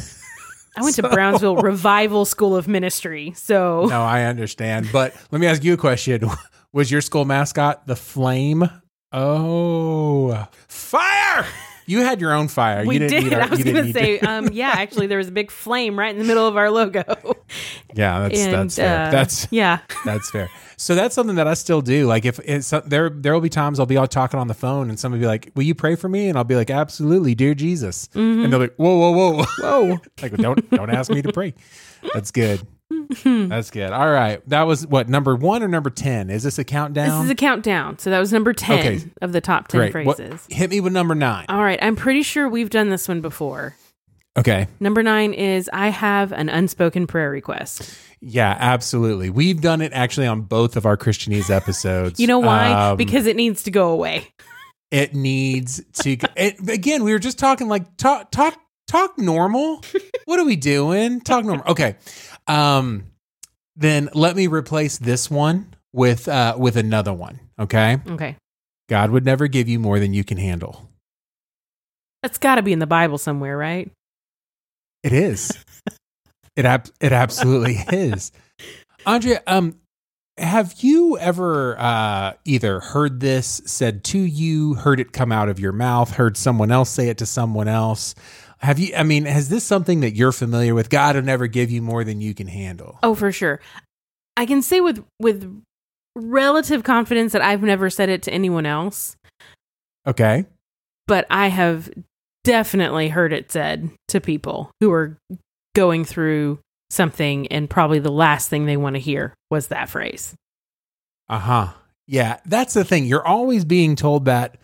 I 0.77 0.81
went 0.83 0.95
to 0.95 1.03
Brownsville 1.09 1.57
Revival 1.57 2.25
School 2.25 2.55
of 2.55 2.67
Ministry. 2.67 3.33
So 3.35 3.85
no, 3.85 4.01
I 4.01 4.23
understand. 4.23 4.89
But 4.93 5.13
let 5.31 5.39
me 5.41 5.47
ask 5.47 5.63
you 5.63 5.73
a 5.73 5.77
question: 5.77 6.29
Was 6.73 6.89
your 6.91 7.01
school 7.01 7.25
mascot 7.25 7.85
the 7.87 7.95
flame? 7.95 8.69
Oh, 9.11 10.47
fire! 10.67 11.45
You 11.89 12.01
had 12.01 12.21
your 12.21 12.33
own 12.33 12.49
fire. 12.49 12.85
we 12.85 12.93
you 12.93 12.99
didn't 12.99 13.23
did. 13.23 13.23
Need 13.23 13.33
our, 13.39 13.41
I 13.41 13.47
was 13.47 13.63
going 13.63 13.85
to 13.87 13.91
say, 13.91 14.19
um, 14.19 14.49
yeah, 14.53 14.73
actually, 14.75 15.07
there 15.07 15.17
was 15.17 15.27
a 15.27 15.31
big 15.31 15.49
flame 15.49 15.97
right 15.97 16.11
in 16.11 16.19
the 16.19 16.23
middle 16.23 16.45
of 16.45 16.55
our 16.55 16.69
logo. 16.69 17.03
yeah, 17.95 18.19
that's 18.19 18.39
and, 18.39 18.53
that's 18.53 18.75
fair. 18.75 19.07
uh, 19.07 19.11
that's 19.11 19.47
yeah. 19.49 19.79
That's 20.05 20.29
fair. 20.29 20.51
So 20.77 20.93
that's 20.93 21.15
something 21.15 21.35
that 21.37 21.47
I 21.47 21.55
still 21.55 21.81
do. 21.81 22.05
Like 22.05 22.25
if 22.25 22.39
it's 22.45 22.69
there, 22.85 23.09
there 23.09 23.33
will 23.33 23.41
be 23.41 23.49
times 23.49 23.79
I'll 23.79 23.87
be 23.87 23.97
all 23.97 24.07
talking 24.07 24.39
on 24.39 24.47
the 24.47 24.53
phone, 24.53 24.89
and 24.89 24.99
somebody 24.99 25.21
will 25.21 25.25
be 25.25 25.31
like, 25.31 25.51
"Will 25.55 25.63
you 25.63 25.75
pray 25.75 25.95
for 25.95 26.07
me?" 26.07 26.29
And 26.29 26.37
I'll 26.37 26.43
be 26.43 26.55
like, 26.55 26.69
"Absolutely, 26.69 27.33
dear 27.33 27.55
Jesus." 27.55 28.07
Mm-hmm. 28.09 28.43
And 28.43 28.53
they're 28.53 28.59
like, 28.59 28.75
"Whoa, 28.75 28.97
whoa, 28.97 29.11
whoa, 29.11 29.45
whoa!" 29.59 29.99
like, 30.21 30.37
don't 30.37 30.69
don't 30.69 30.89
ask 30.89 31.11
me 31.11 31.21
to 31.23 31.33
pray. 31.33 31.53
That's 32.13 32.31
good. 32.31 32.65
That's 33.23 33.71
good. 33.71 33.91
All 33.91 34.09
right, 34.09 34.41
that 34.49 34.63
was 34.63 34.85
what 34.87 35.09
number 35.09 35.35
one 35.35 35.63
or 35.63 35.67
number 35.67 35.89
ten? 35.89 36.29
Is 36.29 36.43
this 36.43 36.57
a 36.59 36.63
countdown? 36.63 37.09
This 37.19 37.25
is 37.25 37.29
a 37.31 37.35
countdown. 37.35 37.99
So 37.99 38.09
that 38.09 38.19
was 38.19 38.31
number 38.33 38.53
10 38.53 38.79
Okay. 38.79 39.05
of 39.21 39.31
the 39.31 39.41
top 39.41 39.67
10 39.67 39.91
Great. 39.91 40.05
What- 40.05 40.17
phrases. 40.17 40.45
hit 40.49 40.69
me 40.69 40.79
with 40.79 40.93
number 40.93 41.15
nine. 41.15 41.45
All 41.49 41.61
right. 41.63 41.79
I'm 41.81 41.95
pretty 41.95 42.23
sure 42.23 42.47
we've 42.49 42.69
done 42.69 42.89
this 42.89 43.07
one 43.07 43.21
before. 43.21 43.75
Okay. 44.37 44.67
Number 44.79 45.03
nine 45.03 45.33
is 45.33 45.69
I 45.73 45.89
have 45.89 46.31
an 46.31 46.49
unspoken 46.49 47.07
prayer 47.07 47.29
request. 47.29 47.93
Yeah, 48.21 48.55
absolutely. 48.59 49.29
We've 49.29 49.59
done 49.61 49.81
it 49.81 49.91
actually 49.93 50.27
on 50.27 50.41
both 50.41 50.75
of 50.77 50.85
our 50.85 50.97
Christianese 50.97 51.49
episodes. 51.49 52.19
You 52.19 52.27
know 52.27 52.39
why? 52.39 52.71
Um, 52.91 52.97
because 52.97 53.25
it 53.25 53.35
needs 53.35 53.63
to 53.63 53.71
go 53.71 53.89
away. 53.91 54.27
it 54.91 55.13
needs 55.13 55.83
to 55.93 56.17
it, 56.35 56.67
again 56.69 57.03
we 57.03 57.11
were 57.13 57.19
just 57.19 57.37
talking 57.37 57.67
like 57.67 57.95
talk 57.97 58.31
talk 58.31 58.57
talk 58.87 59.19
normal 59.19 59.83
what 60.25 60.39
are 60.39 60.45
we 60.45 60.55
doing 60.55 61.21
talk 61.21 61.45
normal 61.45 61.63
okay 61.67 61.95
um 62.49 63.03
then 63.75 64.09
let 64.13 64.35
me 64.35 64.47
replace 64.47 64.97
this 64.97 65.29
one 65.31 65.73
with 65.93 66.27
uh 66.27 66.55
with 66.57 66.75
another 66.75 67.13
one 67.13 67.39
okay 67.59 67.97
Okay. 68.09 68.35
god 68.89 69.11
would 69.11 69.23
never 69.23 69.47
give 69.47 69.69
you 69.69 69.79
more 69.79 69.99
than 69.99 70.13
you 70.13 70.23
can 70.23 70.37
handle 70.37 70.89
That's 72.23 72.37
got 72.37 72.55
to 72.55 72.61
be 72.61 72.73
in 72.73 72.79
the 72.79 72.87
Bible 72.87 73.17
somewhere, 73.17 73.57
right? 73.57 73.89
it 75.03 75.13
is 75.13 75.57
it 76.57 76.65
ab- 76.65 76.89
it 76.99 77.13
absolutely 77.13 77.75
is 77.91 78.31
andrea 79.05 79.41
um 79.47 79.75
have 80.37 80.75
you 80.79 81.17
ever 81.17 81.77
uh, 81.77 82.31
either 82.45 82.79
heard 82.79 83.19
this 83.19 83.61
said 83.65 84.05
to 84.05 84.17
you, 84.19 84.73
heard 84.75 85.01
it 85.01 85.11
come 85.11 85.33
out 85.33 85.49
of 85.49 85.59
your 85.59 85.73
mouth, 85.73 86.11
heard 86.11 86.37
someone 86.37 86.71
else 86.71 86.89
say 86.89 87.09
it 87.09 87.17
to 87.17 87.25
someone 87.25 87.67
else? 87.67 88.15
Have 88.59 88.77
you? 88.79 88.93
I 88.95 89.03
mean, 89.03 89.25
has 89.25 89.49
this 89.49 89.63
something 89.63 90.01
that 90.01 90.15
you're 90.15 90.31
familiar 90.33 90.75
with? 90.75 90.89
God 90.89 91.15
will 91.15 91.23
never 91.23 91.47
give 91.47 91.71
you 91.71 91.81
more 91.81 92.03
than 92.03 92.19
you 92.21 92.33
can 92.33 92.47
handle. 92.47 92.99
Oh, 93.03 93.15
for 93.15 93.31
sure. 93.31 93.59
I 94.35 94.45
can 94.45 94.61
say 94.61 94.81
with 94.81 95.03
with 95.19 95.61
relative 96.15 96.83
confidence 96.83 97.31
that 97.33 97.41
I've 97.41 97.63
never 97.63 97.89
said 97.89 98.09
it 98.09 98.23
to 98.23 98.33
anyone 98.33 98.65
else, 98.65 99.15
Okay. 100.05 100.45
but 101.07 101.25
I 101.29 101.47
have 101.47 101.89
definitely 102.43 103.09
heard 103.09 103.31
it 103.31 103.51
said 103.51 103.89
to 104.09 104.19
people 104.19 104.71
who 104.81 104.91
are 104.91 105.17
going 105.75 106.03
through 106.03 106.59
something 106.89 107.47
and 107.47 107.69
probably 107.69 107.99
the 107.99 108.11
last 108.11 108.49
thing 108.49 108.65
they 108.65 108.75
want 108.77 108.95
to 108.95 108.99
hear 108.99 109.33
was 109.51 109.67
that 109.67 109.87
phrase. 109.89 110.33
Uh 111.29 111.39
huh. 111.39 111.67
Yeah, 112.07 112.39
that's 112.45 112.73
the 112.73 112.83
thing. 112.83 113.05
You're 113.05 113.25
always 113.25 113.63
being 113.63 113.95
told 113.95 114.25
that 114.25 114.57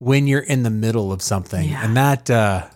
when 0.00 0.26
you're 0.26 0.40
in 0.40 0.64
the 0.64 0.70
middle 0.70 1.12
of 1.12 1.22
something, 1.22 1.68
Yeah. 1.68 1.84
and 1.84 1.96
that 1.96 2.28
uh, 2.28 2.66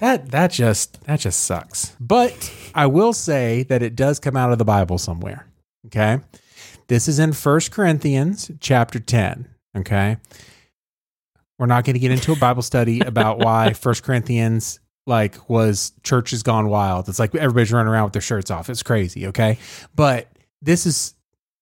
that 0.00 0.30
that 0.32 0.50
just 0.50 1.00
that 1.04 1.20
just 1.20 1.44
sucks. 1.44 1.96
But 2.00 2.52
I 2.74 2.86
will 2.86 3.12
say 3.12 3.62
that 3.64 3.82
it 3.82 3.96
does 3.96 4.18
come 4.18 4.36
out 4.36 4.52
of 4.52 4.58
the 4.58 4.64
Bible 4.64 4.98
somewhere. 4.98 5.46
Okay, 5.86 6.20
this 6.88 7.08
is 7.08 7.18
in 7.18 7.32
First 7.32 7.70
Corinthians 7.70 8.50
chapter 8.60 8.98
ten. 8.98 9.48
Okay, 9.76 10.16
we're 11.58 11.66
not 11.66 11.84
going 11.84 11.94
to 11.94 12.00
get 12.00 12.10
into 12.10 12.32
a 12.32 12.36
Bible 12.36 12.62
study 12.62 13.00
about 13.06 13.38
why 13.38 13.72
First 13.72 14.02
Corinthians 14.02 14.80
like 15.06 15.48
was 15.48 15.92
church 16.02 16.30
has 16.30 16.42
gone 16.42 16.68
wild. 16.68 17.08
It's 17.08 17.18
like 17.18 17.34
everybody's 17.34 17.72
running 17.72 17.92
around 17.92 18.04
with 18.04 18.12
their 18.14 18.22
shirts 18.22 18.50
off. 18.50 18.68
It's 18.68 18.82
crazy. 18.82 19.28
Okay, 19.28 19.58
but 19.94 20.28
this 20.62 20.86
is 20.86 21.14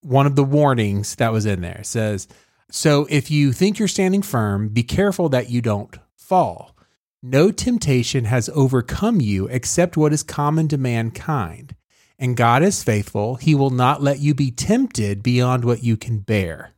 one 0.03 0.27
of 0.27 0.37
the 0.37 0.45
warnings 0.45 1.17
that 1.17 1.33
was 1.33 1.47
in 1.47 1.61
there. 1.61 1.79
It 1.79 1.87
says, 1.87 2.29
So 2.71 3.07
if 3.11 3.31
you 3.31 3.53
think 3.53 3.79
you're 3.79 3.89
standing 3.89 4.23
firm, 4.23 4.69
be 4.69 4.83
careful 4.83 5.29
that 5.31 5.51
you 5.51 5.61
don't 5.61 5.95
fall. 6.17 6.75
No 7.23 7.51
temptation 7.51 8.27
has 8.27 8.49
overcome 8.51 9.21
you 9.21 9.49
except 9.49 9.97
what 9.97 10.13
is 10.13 10.23
common 10.23 10.69
to 10.69 10.79
mankind. 10.79 11.75
And 12.17 12.37
God 12.37 12.63
is 12.63 12.85
faithful. 12.85 13.35
He 13.37 13.57
will 13.57 13.71
not 13.71 14.01
let 14.01 14.21
you 14.21 14.35
be 14.35 14.53
tempted 14.53 15.21
beyond 15.23 15.65
what 15.65 15.83
you 15.83 15.97
can 15.97 16.19
bear. 16.21 16.75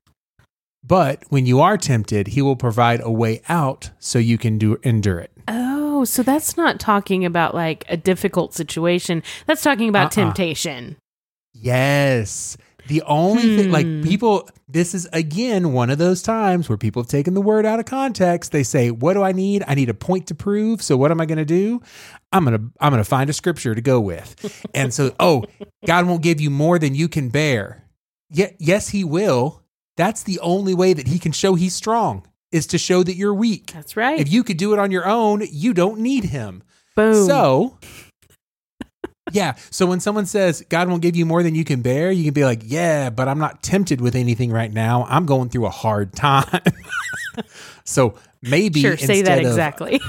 But 0.83 1.25
when 1.29 1.45
you 1.45 1.61
are 1.61 1.77
tempted, 1.77 2.29
he 2.29 2.41
will 2.41 2.57
provide 2.57 3.03
a 3.03 3.11
way 3.11 3.43
out 3.51 3.91
so 3.99 4.19
you 4.19 4.39
can 4.39 4.57
do 4.57 4.79
endure 4.83 5.19
it. 5.19 5.31
Oh, 5.47 6.05
so 6.05 6.23
that's 6.23 6.57
not 6.57 6.81
talking 6.81 7.27
about 7.27 7.55
like 7.55 7.85
a 7.91 7.99
difficult 7.99 8.55
situation. 8.55 9.23
That's 9.45 9.63
talking 9.63 9.91
about 9.91 10.17
Uh-uh. 10.17 10.25
temptation. 10.25 10.97
Yes. 11.53 12.57
The 12.91 13.03
only 13.07 13.57
thing, 13.57 13.71
like 13.71 13.87
Hmm. 13.87 14.03
people, 14.03 14.49
this 14.69 14.95
is 14.95 15.09
again 15.13 15.73
one 15.73 15.91
of 15.91 15.99
those 15.99 16.23
times 16.23 16.69
where 16.69 16.77
people 16.77 17.03
have 17.03 17.09
taken 17.09 17.35
the 17.35 17.41
word 17.41 17.65
out 17.65 17.79
of 17.81 17.87
context. 17.87 18.53
They 18.53 18.63
say, 18.65 18.91
"What 18.91 19.15
do 19.15 19.23
I 19.23 19.33
need? 19.33 19.63
I 19.67 19.75
need 19.75 19.89
a 19.89 19.95
point 19.95 20.27
to 20.27 20.35
prove. 20.35 20.83
So 20.83 20.97
what 20.97 21.11
am 21.11 21.21
I 21.21 21.25
going 21.27 21.39
to 21.39 21.45
do? 21.45 21.81
I'm 22.33 22.45
gonna 22.45 22.61
I'm 22.81 22.93
gonna 22.93 23.05
find 23.05 23.31
a 23.31 23.33
scripture 23.33 23.75
to 23.75 23.81
go 23.81 24.01
with." 24.01 24.67
and 24.75 24.93
so, 24.93 25.15
oh, 25.21 25.45
God 25.87 26.07
won't 26.07 26.23
give 26.23 26.41
you 26.41 26.51
more 26.51 26.79
than 26.79 26.95
you 26.95 27.09
can 27.09 27.29
bear. 27.31 27.85
Yet, 28.29 28.57
yes, 28.59 28.89
He 28.91 29.05
will. 29.05 29.63
That's 29.97 30.23
the 30.23 30.39
only 30.41 30.75
way 30.75 30.93
that 30.95 31.07
he 31.09 31.19
can 31.19 31.33
show 31.33 31.55
he's 31.57 31.75
strong 31.75 32.27
is 32.53 32.67
to 32.69 32.79
show 32.79 33.03
that 33.03 33.15
you're 33.17 33.35
weak. 33.35 33.71
That's 33.73 33.97
right. 33.97 34.19
If 34.19 34.33
you 34.33 34.43
could 34.43 34.57
do 34.57 34.73
it 34.73 34.79
on 34.79 34.91
your 34.91 35.07
own, 35.07 35.43
you 35.51 35.75
don't 35.75 36.01
need 36.01 36.25
him. 36.25 36.63
Boom. 36.97 37.27
So, 37.27 37.79
yeah. 39.33 39.55
So 39.71 39.87
when 39.87 40.01
someone 40.01 40.27
says 40.27 40.65
God 40.69 40.89
won't 40.89 41.03
give 41.03 41.17
you 41.17 41.27
more 41.27 41.43
than 41.43 41.55
you 41.55 41.65
can 41.65 41.83
bear, 41.83 42.11
you 42.11 42.25
can 42.25 42.35
be 42.35 42.45
like, 42.45 42.63
yeah, 42.65 43.11
but 43.11 43.29
I'm 43.29 43.39
not 43.39 43.63
tempted 43.63 44.01
with 44.01 44.15
anything 44.15 44.51
right 44.51 44.73
now. 44.73 45.07
I'm 45.09 45.27
going 45.27 45.49
through 45.49 45.67
a 45.67 45.71
hard 45.71 46.13
time. 46.15 46.63
so 47.85 48.15
maybe 48.43 48.81
sure, 48.81 48.97
say 48.97 49.23
that 49.23 49.39
instead 49.39 49.39
of- 49.41 49.47
exactly. 49.47 50.01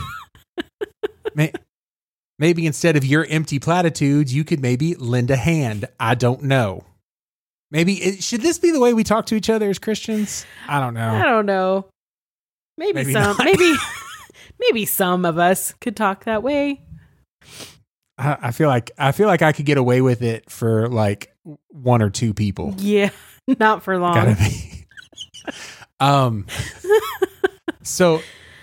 may- 1.35 1.53
maybe 2.39 2.65
instead 2.65 2.95
of 2.97 3.05
your 3.05 3.25
empty 3.29 3.59
platitudes, 3.59 4.33
you 4.33 4.43
could 4.43 4.61
maybe 4.61 4.95
lend 4.95 5.31
a 5.31 5.35
hand. 5.35 5.85
I 5.99 6.15
don't 6.15 6.43
know. 6.43 6.83
Maybe 7.69 7.93
it, 7.93 8.23
should 8.23 8.41
this 8.41 8.59
be 8.59 8.71
the 8.71 8.79
way 8.81 8.93
we 8.93 9.03
talk 9.03 9.27
to 9.27 9.35
each 9.35 9.49
other 9.49 9.69
as 9.69 9.79
Christians? 9.79 10.45
I 10.67 10.79
don't 10.81 10.93
know. 10.93 11.09
I 11.09 11.23
don't 11.23 11.45
know. 11.45 11.85
Maybe, 12.77 12.93
Maybe 12.93 13.13
some. 13.13 13.37
not. 13.37 13.45
Maybe 13.45 13.73
maybe 14.59 14.85
some 14.85 15.23
of 15.23 15.37
us 15.37 15.73
could 15.79 15.95
talk 15.95 16.25
that 16.25 16.43
way. 16.43 16.81
I, 18.21 18.37
I 18.41 18.51
feel 18.51 18.67
like 18.69 18.91
I 18.97 19.11
feel 19.11 19.27
like 19.27 19.41
I 19.41 19.51
could 19.51 19.65
get 19.65 19.77
away 19.77 20.01
with 20.01 20.21
it 20.21 20.49
for 20.49 20.87
like 20.87 21.33
one 21.69 22.01
or 22.01 22.09
two 22.09 22.33
people. 22.33 22.75
Yeah, 22.77 23.09
not 23.59 23.83
for 23.83 23.97
long. 23.97 24.13
Gotta 24.13 24.35
be. 24.35 24.85
um. 25.99 26.45
So 27.83 28.21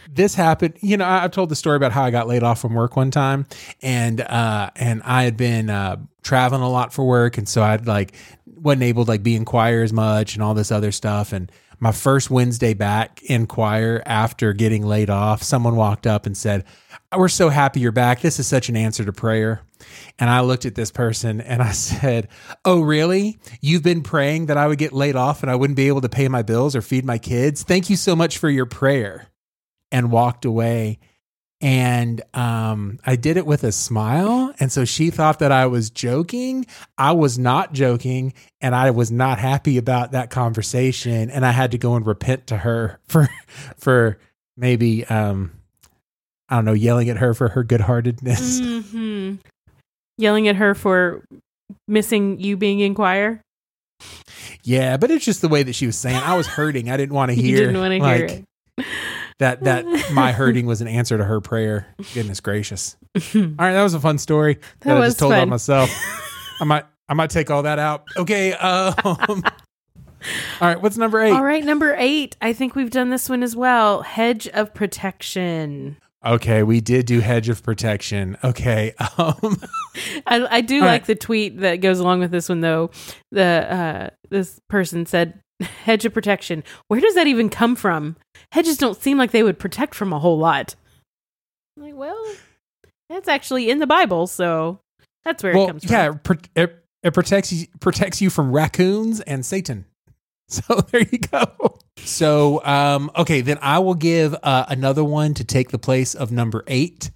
this 0.09 0.35
happened. 0.35 0.75
You 0.81 0.97
know, 0.97 1.05
I, 1.05 1.25
I've 1.25 1.33
told 1.33 1.49
the 1.49 1.57
story 1.57 1.77
about 1.77 1.93
how 1.93 2.05
I 2.05 2.11
got 2.11 2.29
laid 2.29 2.43
off 2.43 2.61
from 2.61 2.75
work 2.75 2.97
one 2.97 3.11
time, 3.11 3.47
and 3.83 4.21
uh, 4.21 4.71
and 4.77 5.03
I 5.05 5.25
had 5.25 5.37
been 5.37 5.71
uh, 5.71 5.97
traveling 6.23 6.63
a 6.63 6.71
lot 6.71 6.93
for 6.93 7.05
work, 7.05 7.39
and 7.39 7.49
so 7.49 7.63
I'd 7.63 7.87
like 7.87 8.15
wasn't 8.47 8.83
able 8.83 9.05
to 9.05 9.11
like 9.11 9.23
be 9.23 9.37
in 9.37 9.45
choir 9.45 9.83
as 9.83 9.93
much 9.93 10.35
and 10.35 10.43
all 10.43 10.55
this 10.55 10.71
other 10.73 10.93
stuff. 10.93 11.33
And 11.33 11.51
my 11.81 11.93
first 11.93 12.31
Wednesday 12.31 12.75
back 12.75 13.23
in 13.23 13.47
choir 13.47 14.03
after 14.07 14.53
getting 14.53 14.85
laid 14.85 15.11
off, 15.11 15.43
someone 15.43 15.77
walked 15.77 16.07
up 16.07 16.27
and 16.27 16.37
said, 16.37 16.65
"We're 17.17 17.29
so 17.29 17.49
happy 17.49 17.81
you're 17.81 17.93
back. 17.93 18.21
This 18.21 18.39
is 18.39 18.47
such 18.47 18.69
an 18.69 18.77
answer 18.77 19.05
to 19.05 19.13
prayer." 19.13 19.63
And 20.19 20.29
I 20.29 20.41
looked 20.41 20.67
at 20.67 20.75
this 20.75 20.91
person 20.91 21.41
and 21.41 21.63
I 21.63 21.73
said, 21.73 22.29
Oh, 22.65 22.81
really? 22.81 23.39
You've 23.61 23.83
been 23.83 24.03
praying 24.03 24.47
that 24.47 24.57
I 24.57 24.67
would 24.67 24.79
get 24.79 24.93
laid 24.93 25.17
off 25.17 25.43
and 25.43 25.51
I 25.51 25.55
wouldn't 25.55 25.77
be 25.77 25.89
able 25.89 26.01
to 26.01 26.09
pay 26.09 26.29
my 26.29 26.43
bills 26.43 26.75
or 26.75 26.83
feed 26.83 27.05
my 27.05 27.19
kids? 27.19 27.63
Thank 27.63 27.91
you 27.91 27.97
so 27.97 28.17
much 28.17 28.39
for 28.39 28.51
your 28.51 28.67
prayer. 28.67 29.29
And 29.91 30.11
walked 30.11 30.45
away. 30.45 30.99
And 31.61 32.23
um, 32.35 33.01
I 33.05 33.17
did 33.17 33.37
it 33.37 33.45
with 33.45 33.65
a 33.65 33.73
smile. 33.73 34.55
And 34.61 34.71
so 34.71 34.85
she 34.85 35.11
thought 35.11 35.41
that 35.41 35.51
I 35.51 35.67
was 35.67 35.91
joking. 35.91 36.67
I 36.97 37.13
was 37.13 37.39
not 37.39 37.73
joking. 37.73 38.33
And 38.61 38.75
I 38.75 38.91
was 38.93 39.11
not 39.11 39.39
happy 39.39 39.77
about 39.77 40.13
that 40.13 40.31
conversation. 40.31 41.31
And 41.31 41.45
I 41.45 41.51
had 41.51 41.73
to 41.73 41.79
go 41.79 41.97
and 41.97 42.07
repent 42.07 42.47
to 42.49 42.59
her 42.59 43.01
for, 43.09 43.29
for 43.77 44.19
maybe, 44.57 45.05
um, 45.07 45.53
I 46.49 46.55
don't 46.57 46.65
know, 46.65 46.73
yelling 46.75 47.11
at 47.11 47.17
her 47.19 47.35
for 47.35 47.49
her 47.49 47.65
good 47.65 47.81
heartedness. 47.81 48.61
hmm 48.61 49.35
Yelling 50.17 50.49
at 50.49 50.57
her 50.57 50.75
for 50.75 51.25
missing 51.87 52.41
you 52.41 52.57
being 52.57 52.81
in 52.81 52.95
choir. 52.95 53.41
Yeah, 54.63 54.97
but 54.97 55.11
it's 55.11 55.25
just 55.25 55.43
the 55.43 55.49
way 55.49 55.63
that 55.63 55.75
she 55.75 55.87
was 55.87 55.97
saying. 55.97 56.17
I 56.17 56.37
was 56.37 56.47
hurting. 56.47 56.91
I 56.91 56.97
didn't 56.97 57.15
want 57.15 57.31
to 57.31 57.37
You 57.41 57.43
hear. 57.43 57.67
didn't 57.67 57.81
want 57.81 57.93
to 57.93 57.99
like, 57.99 58.17
hear 58.31 58.45
it. 58.79 58.87
That 59.39 59.63
that 59.65 59.85
my 60.13 60.33
hurting 60.41 60.67
was 60.67 60.81
an 60.81 60.89
answer 60.89 61.17
to 61.17 61.25
her 61.25 61.41
prayer. 61.41 61.87
Goodness 62.15 62.41
gracious! 62.41 62.97
All 63.35 63.43
right, 63.59 63.73
that 63.73 63.83
was 63.83 63.95
a 63.95 64.01
fun 64.01 64.19
story 64.19 64.59
that, 64.81 64.97
I 64.97 65.07
just 65.07 65.19
told 65.19 65.33
fun. 65.33 65.43
on 65.43 65.49
myself. 65.49 65.91
I 66.61 66.65
might 66.65 66.85
I 67.09 67.15
might 67.15 67.31
take 67.31 67.51
all 67.51 67.63
that 67.63 67.79
out. 67.79 68.05
Okay. 68.17 68.53
Um, 68.53 68.95
all 70.61 70.69
right, 70.69 70.83
what's 70.83 70.97
number 70.97 71.21
eight? 71.21 71.33
All 71.33 71.45
right, 71.45 71.65
number 71.65 71.95
eight. 71.97 72.37
I 72.43 72.53
think 72.53 72.75
we've 72.75 72.91
done 72.91 73.11
this 73.11 73.29
one 73.29 73.43
as 73.43 73.55
well. 73.55 74.03
Hedge 74.03 74.49
of 74.49 74.75
protection. 74.75 75.97
Okay, 76.27 76.65
we 76.65 76.81
did 76.81 77.07
do 77.07 77.21
hedge 77.21 77.49
of 77.49 77.63
protection. 77.63 78.37
Okay. 78.43 78.93
Um, 79.17 79.61
I, 80.27 80.47
I 80.51 80.61
do 80.61 80.81
like 80.81 80.89
right. 80.89 81.05
the 81.05 81.15
tweet 81.15 81.61
that 81.61 81.77
goes 81.77 82.01
along 82.01 82.21
with 82.21 82.31
this 82.31 82.49
one 82.49 82.61
though. 82.61 82.91
The 83.31 83.43
uh, 83.43 84.11
this 84.29 84.61
person 84.69 85.07
said, 85.07 85.41
"Hedge 85.61 86.05
of 86.05 86.13
protection. 86.13 86.65
Where 86.89 87.01
does 87.01 87.15
that 87.15 87.27
even 87.27 87.49
come 87.49 87.77
from? 87.77 88.17
Hedges 88.53 88.77
don't 88.77 89.01
seem 89.01 89.19
like 89.19 89.31
they 89.31 89.43
would 89.43 89.59
protect 89.59 89.95
from 89.95 90.13
a 90.13 90.19
whole 90.19 90.39
lot." 90.39 90.75
I'm 91.77 91.85
like, 91.85 91.95
well, 91.95 92.35
that's 93.09 93.29
actually 93.29 93.71
in 93.71 93.79
the 93.79 93.87
Bible, 93.87 94.27
so 94.27 94.81
that's 95.25 95.43
where 95.43 95.53
it 95.53 95.57
well, 95.57 95.67
comes 95.69 95.85
from. 95.85 95.93
yeah, 95.93 96.13
it, 96.31 96.49
it, 96.55 96.85
it 97.03 97.15
protects 97.15 97.53
you 97.53 97.67
protects 97.81 98.21
you 98.21 98.31
from 98.31 98.53
raccoons 98.53 99.21
and 99.21 99.45
Satan. 99.45 99.85
So 100.51 100.81
there 100.91 101.03
you 101.03 101.19
go. 101.19 101.77
So 101.99 102.65
um, 102.65 103.11
okay, 103.15 103.43
then 103.43 103.59
I 103.61 103.81
will 103.81 103.95
give 103.95 104.35
uh, 104.43 104.65
another 104.71 105.05
one 105.05 105.35
to 105.35 105.45
take 105.45 105.69
the 105.69 105.79
place 105.79 106.15
of 106.15 106.33
number 106.33 106.65
eight. 106.67 107.11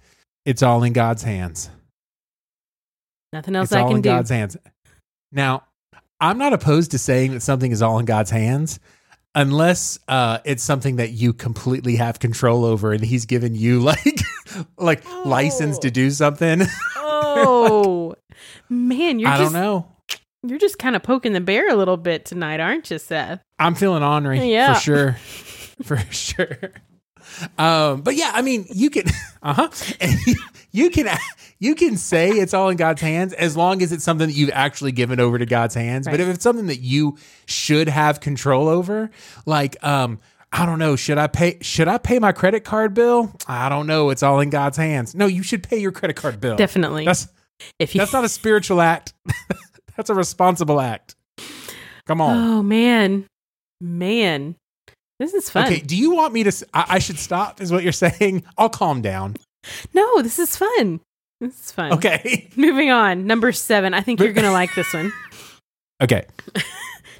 It's 0.45 0.61
all 0.61 0.83
in 0.83 0.93
God's 0.93 1.23
hands. 1.23 1.71
Nothing 3.31 3.55
else 3.55 3.69
it's 3.69 3.75
I 3.75 3.81
all 3.81 3.87
can 3.87 3.95
in 3.95 4.01
do. 4.03 4.09
God's 4.09 4.29
hands. 4.29 4.55
Now, 5.31 5.63
I'm 6.19 6.37
not 6.37 6.53
opposed 6.53 6.91
to 6.91 6.99
saying 6.99 7.31
that 7.33 7.41
something 7.41 7.71
is 7.71 7.81
all 7.81 7.97
in 7.97 8.05
God's 8.05 8.29
hands, 8.29 8.79
unless 9.35 9.99
uh, 10.07 10.39
it's 10.45 10.63
something 10.63 10.97
that 10.97 11.11
you 11.11 11.33
completely 11.33 11.95
have 11.97 12.19
control 12.19 12.65
over, 12.65 12.91
and 12.93 13.03
He's 13.03 13.25
given 13.25 13.55
you 13.55 13.79
like 13.81 14.19
like 14.77 15.03
license 15.25 15.79
to 15.79 15.91
do 15.91 16.09
something. 16.11 16.61
Oh 17.35 18.13
man, 18.69 19.17
you're 19.19 19.29
I 19.29 19.37
just 19.37 19.53
don't 19.53 19.61
know. 19.61 19.87
you're 20.43 20.59
just 20.59 20.77
kind 20.77 20.95
of 20.95 21.01
poking 21.03 21.33
the 21.33 21.41
bear 21.41 21.67
a 21.69 21.75
little 21.75 21.97
bit 21.97 22.25
tonight, 22.25 22.59
aren't 22.59 22.91
you, 22.91 22.99
Seth? 22.99 23.41
I'm 23.57 23.73
feeling 23.75 24.03
ornery 24.03 24.51
Yeah. 24.51 24.73
for 24.75 24.79
sure, 24.79 25.11
for 25.83 25.97
sure. 26.11 26.73
Um, 27.57 28.01
but 28.01 28.15
yeah, 28.15 28.31
I 28.33 28.41
mean, 28.41 28.65
you 28.69 28.89
can, 28.89 29.05
uh 29.43 29.53
huh, 29.53 29.69
you 30.71 30.89
can, 30.89 31.09
you 31.59 31.75
can 31.75 31.97
say 31.97 32.29
it's 32.29 32.53
all 32.53 32.69
in 32.69 32.77
God's 32.77 33.01
hands 33.01 33.33
as 33.33 33.55
long 33.55 33.81
as 33.81 33.91
it's 33.91 34.03
something 34.03 34.27
that 34.27 34.33
you've 34.33 34.51
actually 34.53 34.91
given 34.91 35.19
over 35.19 35.37
to 35.37 35.45
God's 35.45 35.75
hands. 35.75 36.07
But 36.07 36.19
if 36.19 36.27
it's 36.27 36.43
something 36.43 36.67
that 36.67 36.79
you 36.79 37.17
should 37.45 37.89
have 37.89 38.19
control 38.19 38.67
over, 38.67 39.11
like, 39.45 39.81
um, 39.83 40.19
I 40.51 40.67
don't 40.67 40.77
know, 40.77 40.95
should 40.95 41.17
I 41.17 41.25
pay? 41.25 41.57
Should 41.61 41.87
I 41.87 41.97
pay 41.97 42.19
my 42.19 42.31
credit 42.31 42.63
card 42.63 42.93
bill? 42.93 43.35
I 43.47 43.69
don't 43.69 43.87
know. 43.87 44.11
It's 44.11 44.21
all 44.21 44.39
in 44.39 44.51
God's 44.51 44.77
hands. 44.77 45.15
No, 45.15 45.25
you 45.25 45.41
should 45.41 45.63
pay 45.63 45.77
your 45.79 45.91
credit 45.91 46.15
card 46.15 46.39
bill. 46.39 46.55
Definitely. 46.55 47.05
That's 47.05 47.27
if 47.79 47.95
you 47.95 47.99
that's 47.99 48.13
not 48.13 48.23
a 48.23 48.29
spiritual 48.29 48.79
act. 48.79 49.13
that's 49.97 50.11
a 50.11 50.13
responsible 50.13 50.79
act. 50.79 51.15
Come 52.05 52.21
on. 52.21 52.37
Oh 52.37 52.63
man, 52.63 53.25
man, 53.81 54.55
this 55.23 55.33
is 55.33 55.49
fun. 55.49 55.65
Okay, 55.65 55.79
do 55.79 55.95
you 55.95 56.11
want 56.13 56.33
me 56.33 56.43
to? 56.43 56.67
I 56.73 56.99
should 56.99 57.17
stop, 57.17 57.61
is 57.61 57.71
what 57.71 57.81
you're 57.83 57.93
saying? 57.93 58.43
I'll 58.57 58.69
calm 58.69 59.01
down. 59.01 59.37
No, 59.93 60.21
this 60.21 60.37
is 60.37 60.57
fun. 60.57 60.99
This 61.39 61.57
is 61.57 61.71
fun. 61.71 61.93
Okay. 61.93 62.49
Moving 62.57 62.91
on. 62.91 63.25
Number 63.25 63.53
seven. 63.53 63.93
I 63.93 64.01
think 64.01 64.19
you're 64.19 64.33
gonna 64.33 64.51
like 64.61 64.75
this 64.75 64.93
one. 64.93 65.13
Okay. 66.01 66.25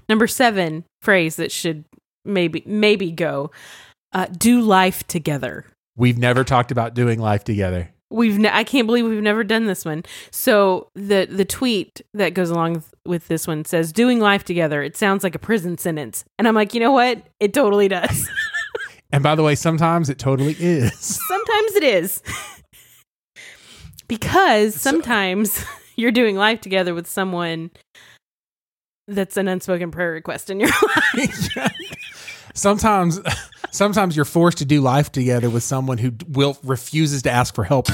Number 0.10 0.28
seven 0.28 0.84
phrase 1.02 1.38
that 1.38 1.52
should 1.52 1.86
maybe 2.26 2.64
maybe 2.66 3.10
go. 3.12 3.52
Uh, 4.12 4.28
do 4.28 4.62
life 4.62 5.08
together. 5.08 5.66
We've 5.96 6.18
never 6.18 6.44
talked 6.44 6.72
about 6.72 6.94
doing 6.94 7.20
life 7.20 7.44
together. 7.44 7.93
We've 8.14 8.38
ne- 8.40 8.52
I 8.52 8.64
can't 8.64 8.86
believe 8.88 9.06
we've 9.06 9.22
never 9.22 9.44
done 9.44 9.66
this 9.66 9.84
one. 9.84 10.04
So 10.32 10.90
the 10.96 11.28
the 11.30 11.46
tweet 11.46 12.02
that 12.14 12.34
goes 12.34 12.50
along 12.50 12.74
with- 12.74 12.94
with 13.06 13.28
this 13.28 13.46
one 13.48 13.66
says 13.66 13.92
doing 13.92 14.20
life 14.22 14.46
together. 14.46 14.82
It 14.82 14.96
sounds 14.96 15.24
like 15.26 15.36
a 15.36 15.40
prison 15.40 15.78
sentence, 15.78 16.24
and 16.40 16.48
I'm 16.48 16.56
like, 16.56 16.74
you 16.74 16.80
know 16.80 16.92
what? 16.92 17.22
It 17.40 17.54
totally 17.54 17.88
does. 17.88 18.30
And 19.12 19.22
by 19.22 19.36
the 19.36 19.44
way, 19.44 19.54
sometimes 19.54 20.10
it 20.10 20.18
totally 20.18 20.56
is. 20.58 20.98
sometimes 21.28 21.76
it 21.76 21.84
is 21.84 22.20
because 24.08 24.74
sometimes 24.74 25.64
you're 25.96 26.12
doing 26.12 26.36
life 26.36 26.62
together 26.62 26.96
with 26.96 27.08
someone 27.08 27.70
that's 29.08 29.38
an 29.38 29.48
unspoken 29.48 29.92
prayer 29.92 30.14
request 30.14 30.50
in 30.50 30.60
your 30.60 30.70
life. 31.16 31.50
Sometimes 32.54 33.20
sometimes 33.72 34.16
you're 34.16 34.26
forced 34.26 34.60
to 34.60 34.66
do 34.66 34.82
life 34.82 35.12
together 35.12 35.50
with 35.50 35.64
someone 35.64 35.98
who 35.98 36.14
will 36.28 36.58
refuses 36.64 37.24
to 37.24 37.32
ask 37.32 37.54
for 37.56 37.64
help. 37.64 37.90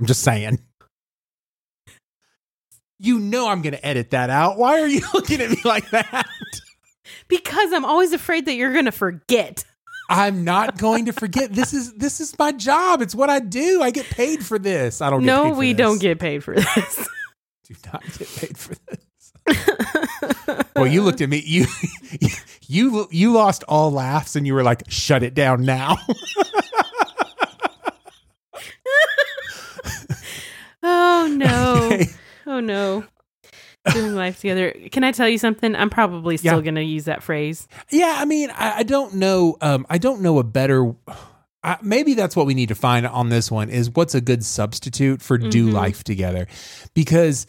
I'm 0.00 0.06
just 0.06 0.22
saying. 0.22 0.58
You 3.00 3.20
know 3.20 3.48
I'm 3.48 3.62
going 3.62 3.74
to 3.74 3.86
edit 3.86 4.10
that 4.10 4.28
out. 4.30 4.58
Why 4.58 4.80
are 4.80 4.86
you 4.88 5.02
looking 5.14 5.40
at 5.40 5.50
me 5.50 5.58
like 5.64 5.88
that? 5.90 6.26
because 7.28 7.72
I'm 7.72 7.84
always 7.84 8.12
afraid 8.12 8.46
that 8.46 8.54
you're 8.54 8.72
going 8.72 8.86
to 8.86 8.92
forget. 8.92 9.64
I'm 10.08 10.44
not 10.44 10.78
going 10.78 11.04
to 11.06 11.12
forget. 11.12 11.52
This 11.52 11.74
is 11.74 11.92
this 11.94 12.20
is 12.20 12.38
my 12.38 12.52
job. 12.52 13.02
It's 13.02 13.14
what 13.14 13.28
I 13.30 13.40
do. 13.40 13.82
I 13.82 13.90
get 13.90 14.06
paid 14.06 14.44
for 14.44 14.58
this. 14.58 15.00
I 15.02 15.10
don't. 15.10 15.20
Get 15.20 15.26
No, 15.26 15.44
paid 15.44 15.50
for 15.52 15.58
we 15.58 15.72
this. 15.72 15.78
don't 15.78 16.00
get 16.00 16.18
paid 16.18 16.42
for 16.44 16.54
this. 16.54 17.08
Do 17.64 17.74
not 17.92 18.02
get 18.18 18.28
paid 18.36 18.56
for 18.56 18.74
this. 18.86 19.04
well, 20.74 20.86
you 20.86 21.02
looked 21.02 21.20
at 21.20 21.28
me. 21.28 21.42
You 21.44 21.66
you 22.66 23.06
you 23.10 23.32
lost 23.32 23.64
all 23.68 23.90
laughs, 23.90 24.34
and 24.36 24.46
you 24.46 24.54
were 24.54 24.62
like, 24.62 24.82
"Shut 24.90 25.22
it 25.22 25.34
down 25.34 25.64
now." 25.64 25.96
oh 30.82 31.28
no. 31.36 32.00
Oh 32.46 32.60
no. 32.60 33.04
Doing 33.92 34.14
life 34.14 34.40
together. 34.40 34.74
Can 34.92 35.02
I 35.04 35.12
tell 35.12 35.28
you 35.28 35.38
something? 35.38 35.74
I'm 35.74 35.88
probably 35.90 36.36
still 36.36 36.56
Yeah. 36.56 36.60
going 36.62 36.74
to 36.74 36.82
use 36.82 37.04
that 37.06 37.22
phrase. 37.22 37.66
Yeah, 37.90 38.16
I 38.18 38.24
mean, 38.26 38.50
I, 38.50 38.78
I 38.78 38.82
don't 38.82 39.14
know. 39.14 39.56
Um, 39.60 39.86
I 39.88 39.98
don't 39.98 40.20
know 40.20 40.38
a 40.38 40.44
better. 40.44 40.94
Maybe 41.82 42.14
that's 42.14 42.36
what 42.36 42.46
we 42.46 42.54
need 42.54 42.68
to 42.68 42.74
find 42.74 43.06
on 43.06 43.28
this 43.30 43.50
one 43.50 43.68
is 43.70 43.90
what's 43.90 44.14
a 44.14 44.20
good 44.20 44.44
substitute 44.44 45.20
for 45.22 45.38
do 45.38 45.68
Mhm. 45.68 45.72
life 45.72 46.04
together, 46.04 46.46
because 46.94 47.46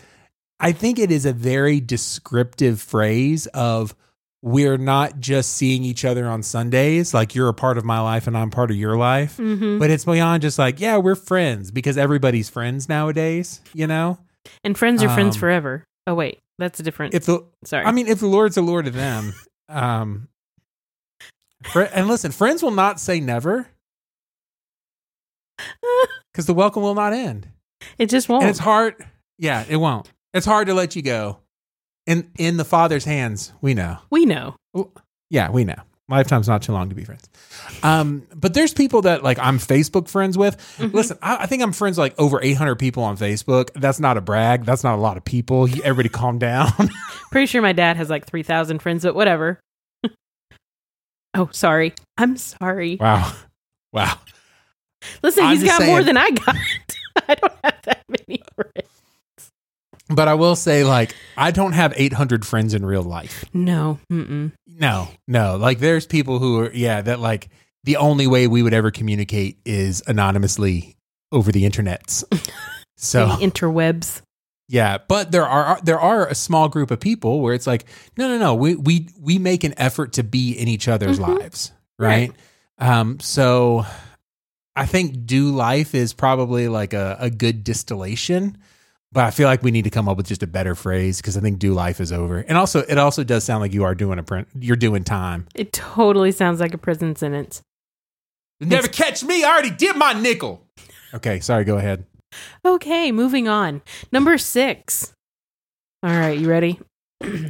I 0.60 0.72
think 0.72 1.00
it 1.00 1.12
is 1.12 1.26
a 1.26 1.32
very 1.34 1.80
descriptive 1.80 2.82
phrase 2.82 3.48
of 3.48 3.96
we're 4.42 4.78
not 4.78 5.20
just 5.20 5.54
seeing 5.54 5.84
each 5.84 6.04
other 6.06 6.26
on 6.28 6.44
Sundays, 6.44 7.14
like 7.14 7.36
you're 7.36 7.50
a 7.50 7.54
part 7.54 7.78
of 7.78 7.84
my 7.86 8.00
life 8.00 8.26
and 8.28 8.38
I'm 8.38 8.50
part 8.50 8.72
of 8.72 8.78
your 8.78 8.96
life, 8.98 9.36
hmm 9.38 9.78
but 9.80 9.90
it's 9.90 10.06
beyond 10.06 10.42
just 10.42 10.58
like 10.58 10.80
yeah, 10.80 10.98
we're 10.98 11.16
friends 11.16 11.72
because 11.72 11.98
everybody's 11.98 12.50
friends 12.50 12.88
nowadays. 12.90 13.62
You 13.74 13.88
know, 13.88 14.18
And 14.64 14.78
friends 14.78 15.04
are 15.04 15.10
friends 15.10 15.36
Um, 15.36 15.40
forever. 15.42 15.84
Oh 16.10 16.16
wait, 16.16 16.40
that's 16.58 16.80
a 16.80 16.84
different. 16.84 17.14
if 17.14 17.26
the 17.26 17.46
sorry. 17.64 17.86
I 17.86 17.92
mean, 17.92 18.08
if 18.08 18.20
the 18.20 18.26
Lord's 18.26 18.58
a 18.58 18.64
Lord 18.64 18.88
of 18.88 18.96
them, 18.96 19.36
um, 19.70 20.28
fri- 21.62 21.88
and 21.94 22.08
listen, 22.08 22.32
friends 22.32 22.64
will 22.64 22.72
not 22.72 23.00
say 23.00 23.20
never 23.20 23.68
because 26.34 26.48
the 26.48 26.54
welcome 26.56 26.82
will 26.82 26.96
not 26.96 27.14
end, 27.14 27.48
it 28.00 28.10
just 28.10 28.28
won't. 28.28 28.42
and 28.42 28.50
it's 28.50 28.58
hard. 28.58 28.96
Yeah, 29.38 29.64
it 29.70 29.76
won't. 29.78 30.12
It's 30.34 30.48
hard 30.48 30.66
to 30.66 30.74
let 30.74 30.96
you 30.96 31.04
go. 31.04 31.38
In 32.08 32.32
in 32.40 32.58
the 32.58 32.66
Father's 32.66 33.06
hands, 33.06 33.54
we 33.62 33.76
know. 33.76 34.00
we 34.10 34.26
know. 34.26 34.56
Yeah, 35.30 35.52
we 35.52 35.64
know. 35.64 35.76
Lifetime's 36.10 36.48
not 36.48 36.64
too 36.64 36.72
long 36.74 36.90
to 36.90 36.96
be 36.96 37.04
friends. 37.04 37.30
Um, 37.84 38.24
but 38.36 38.54
there's 38.54 38.74
people 38.74 39.04
that 39.04 39.24
like 39.24 39.38
I'm 39.40 39.60
Facebook 39.60 40.08
friends 40.10 40.38
with. 40.38 40.58
Mhm. 40.78 40.92
Listen, 40.94 41.18
I, 41.22 41.44
I 41.44 41.46
think 41.46 41.62
I'm 41.62 41.72
friends 41.72 41.98
with, 41.98 42.06
like 42.06 42.20
over 42.20 42.42
800 42.42 42.76
people 42.76 43.04
on 43.04 43.16
Facebook. 43.16 43.70
That's 43.76 44.00
not 44.00 44.18
a 44.18 44.22
brag. 44.22 44.66
That's 44.66 44.84
not 44.84 44.96
a 44.96 45.02
lot 45.02 45.18
of 45.18 45.24
people. 45.24 45.68
You- 45.70 45.84
Everybody, 45.84 46.10
calm 46.10 46.40
down. 46.40 46.72
Pretty 47.32 47.46
sure 47.46 47.62
my 47.62 47.74
dad 47.74 47.96
has 47.98 48.10
like 48.10 48.26
3,000 48.26 48.80
friends, 48.80 49.04
but 49.04 49.14
whatever. 49.14 49.60
oh, 51.36 51.50
sorry. 51.52 51.94
I'm 52.18 52.38
sorry. 52.38 52.98
wow, 53.00 53.32
wow. 53.94 54.18
Listen, 55.24 55.46
I'm 55.46 55.58
he's 55.58 55.64
got 55.64 55.86
more 55.86 56.04
than 56.04 56.18
I 56.18 56.32
got. 56.32 56.56
I 57.28 57.36
don't 57.36 57.54
have 57.64 57.82
that 57.84 58.04
many 58.10 58.42
friends. 58.56 58.90
But 60.12 60.28
I 60.28 60.34
will 60.34 60.56
say, 60.56 60.84
like, 60.84 61.16
I 61.38 61.52
don't 61.52 61.74
have 61.74 61.94
800 61.96 62.44
friends 62.46 62.74
in 62.74 62.84
real 62.84 63.04
life. 63.04 63.46
No. 63.54 64.00
Mm-mm. 64.12 64.52
No, 64.80 65.10
no. 65.28 65.58
Like, 65.58 65.80
there's 65.80 66.08
people 66.08 66.40
who 66.40 66.60
are, 66.62 66.72
yeah, 66.74 67.02
that 67.02 67.20
like 67.20 67.50
the 67.84 67.98
only 67.98 68.26
way 68.28 68.48
we 68.48 68.64
would 68.64 68.74
ever 68.74 68.92
communicate 68.92 69.60
is 69.66 70.02
anonymously 70.08 70.96
over 71.32 71.52
the 71.52 71.64
internets. 71.70 72.24
So, 73.02 73.28
The 73.28 73.46
interwebs. 73.48 74.22
yeah, 74.68 74.98
but 75.08 75.32
there 75.32 75.46
are 75.46 75.80
there 75.82 76.02
are 76.02 76.28
a 76.28 76.36
small 76.36 76.68
group 76.68 76.92
of 76.92 77.00
people 77.00 77.40
where 77.40 77.54
it's 77.54 77.66
like, 77.66 77.86
no, 78.18 78.28
no, 78.28 78.38
no. 78.38 78.56
We 78.56 78.76
we 78.76 79.08
we 79.18 79.40
make 79.40 79.64
an 79.64 79.74
effort 79.78 80.12
to 80.14 80.24
be 80.24 80.52
in 80.52 80.68
each 80.68 80.90
other's 80.90 81.18
Mhm. 81.18 81.40
lives, 81.40 81.72
right? 81.98 82.34
Um, 82.78 83.22
so 83.22 83.86
I 84.76 84.86
think 84.86 85.26
do 85.26 85.52
life 85.56 85.96
is 85.96 86.12
probably 86.12 86.68
like 86.68 86.92
a, 86.94 87.16
a 87.22 87.30
good 87.30 87.64
distillation, 87.64 88.58
but 89.12 89.24
I 89.24 89.32
feel 89.32 89.48
like 89.48 89.64
we 89.64 89.72
need 89.72 89.84
to 89.84 89.90
come 89.90 90.08
up 90.08 90.18
with 90.18 90.28
just 90.28 90.44
a 90.44 90.48
better 90.48 90.76
phrase 90.76 91.18
because 91.18 91.36
I 91.36 91.40
think 91.40 91.60
do 91.60 91.74
life 91.74 92.00
is 92.00 92.12
over. 92.12 92.40
And 92.40 92.58
also, 92.58 92.82
it 92.82 92.98
also 92.98 93.24
does 93.24 93.44
sound 93.44 93.62
like 93.62 93.74
you 93.74 93.84
are 93.84 93.96
doing 93.96 94.20
a 94.20 94.24
print. 94.24 94.48
You're 94.60 94.76
doing 94.76 95.04
time. 95.04 95.48
It 95.56 95.74
totally 95.74 96.32
sounds 96.32 96.60
like 96.60 96.74
a 96.74 96.78
prison 96.78 97.16
sentence. 97.16 97.62
Never 98.60 98.88
catch 98.88 99.24
me. 99.24 99.44
I 99.44 99.52
already 99.52 99.72
did 99.72 99.96
my 99.96 100.14
nickel. 100.14 100.66
Okay, 101.14 101.40
sorry. 101.40 101.64
Go 101.64 101.78
ahead. 101.78 102.06
Okay, 102.64 103.12
moving 103.12 103.48
on. 103.48 103.82
Number 104.12 104.38
six. 104.38 105.14
All 106.04 106.12
right, 106.12 106.38
you 106.38 106.50
ready? 106.50 106.80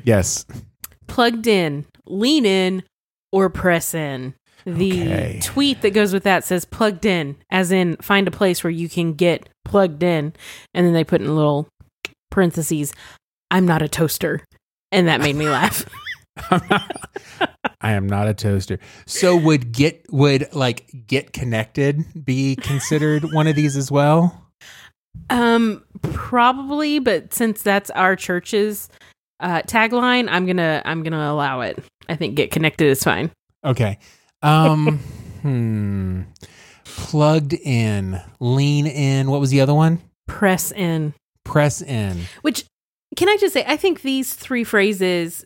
Yes. 0.03 0.45
Plugged 1.07 1.47
in, 1.47 1.85
lean 2.05 2.45
in, 2.45 2.83
or 3.31 3.49
press 3.49 3.93
in. 3.93 4.33
The 4.65 5.01
Okay. 5.01 5.39
tweet 5.41 5.81
that 5.81 5.91
goes 5.91 6.13
with 6.13 6.23
that 6.23 6.43
says 6.43 6.65
plugged 6.65 7.05
in, 7.05 7.37
as 7.49 7.71
in 7.71 7.95
find 7.97 8.27
a 8.27 8.31
place 8.31 8.63
where 8.63 8.71
you 8.71 8.89
can 8.89 9.13
get 9.13 9.49
plugged 9.65 10.03
in. 10.03 10.33
And 10.73 10.85
then 10.85 10.93
they 10.93 11.03
put 11.03 11.21
in 11.21 11.35
little 11.35 11.67
parentheses, 12.31 12.93
I'm 13.51 13.65
not 13.65 13.81
a 13.81 13.87
toaster. 13.87 14.43
And 14.91 15.07
that 15.07 15.21
made 15.21 15.35
me 15.35 15.47
laugh. 15.49 15.85
Not, 16.51 17.07
I 17.81 17.91
am 17.91 18.07
not 18.07 18.27
a 18.27 18.33
toaster. 18.33 18.79
So 19.05 19.35
would 19.37 19.71
get 19.71 20.05
would 20.11 20.53
like 20.53 20.89
get 21.07 21.33
connected 21.33 22.03
be 22.25 22.55
considered 22.55 23.23
one 23.33 23.47
of 23.47 23.55
these 23.55 23.75
as 23.77 23.91
well? 23.91 24.45
Um, 25.29 25.83
probably, 26.01 26.99
but 26.99 27.33
since 27.33 27.61
that's 27.61 27.89
our 27.91 28.15
church's 28.15 28.89
uh, 29.39 29.61
tagline, 29.63 30.27
I'm 30.29 30.45
gonna 30.45 30.81
I'm 30.85 31.03
gonna 31.03 31.31
allow 31.31 31.61
it. 31.61 31.77
I 32.07 32.15
think 32.15 32.35
get 32.35 32.51
connected 32.51 32.87
is 32.87 33.03
fine. 33.03 33.31
Okay. 33.65 33.97
Um 34.41 34.99
hmm. 35.41 36.21
Plugged 36.85 37.53
in, 37.53 38.21
lean 38.39 38.87
in. 38.87 39.29
What 39.29 39.39
was 39.39 39.51
the 39.51 39.61
other 39.61 39.73
one? 39.73 40.01
Press 40.27 40.71
in. 40.71 41.13
Press 41.43 41.81
in. 41.81 42.23
Which 42.41 42.65
can 43.15 43.29
I 43.29 43.37
just 43.37 43.53
say? 43.53 43.65
I 43.67 43.77
think 43.77 44.01
these 44.01 44.33
three 44.33 44.63
phrases, 44.63 45.45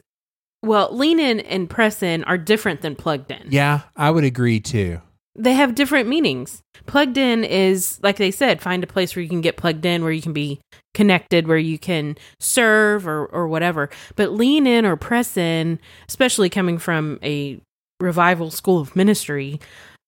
well, 0.61 0.89
lean 0.95 1.19
in 1.19 1.39
and 1.41 1.69
press 1.69 2.03
in, 2.03 2.23
are 2.25 2.37
different 2.37 2.81
than 2.81 2.95
plugged 2.95 3.31
in. 3.31 3.47
Yeah, 3.49 3.81
I 3.95 4.11
would 4.11 4.23
agree 4.23 4.59
too. 4.59 5.01
They 5.35 5.53
have 5.53 5.73
different 5.73 6.07
meanings. 6.07 6.61
Plugged 6.85 7.17
in 7.17 7.43
is, 7.43 7.99
like 8.03 8.17
they 8.17 8.29
said, 8.29 8.61
find 8.61 8.83
a 8.83 8.87
place 8.87 9.15
where 9.15 9.23
you 9.23 9.29
can 9.29 9.41
get 9.41 9.57
plugged 9.57 9.85
in, 9.85 10.03
where 10.03 10.11
you 10.11 10.21
can 10.21 10.33
be 10.33 10.59
connected, 10.93 11.47
where 11.47 11.57
you 11.57 11.79
can 11.79 12.17
serve 12.39 13.07
or, 13.07 13.25
or 13.27 13.47
whatever. 13.47 13.89
But 14.15 14.33
lean 14.33 14.67
in 14.67 14.85
or 14.85 14.95
press 14.95 15.35
in, 15.35 15.79
especially 16.07 16.49
coming 16.49 16.77
from 16.77 17.17
a 17.23 17.59
revival 18.03 18.51
school 18.51 18.79
of 18.79 18.95
ministry, 18.95 19.59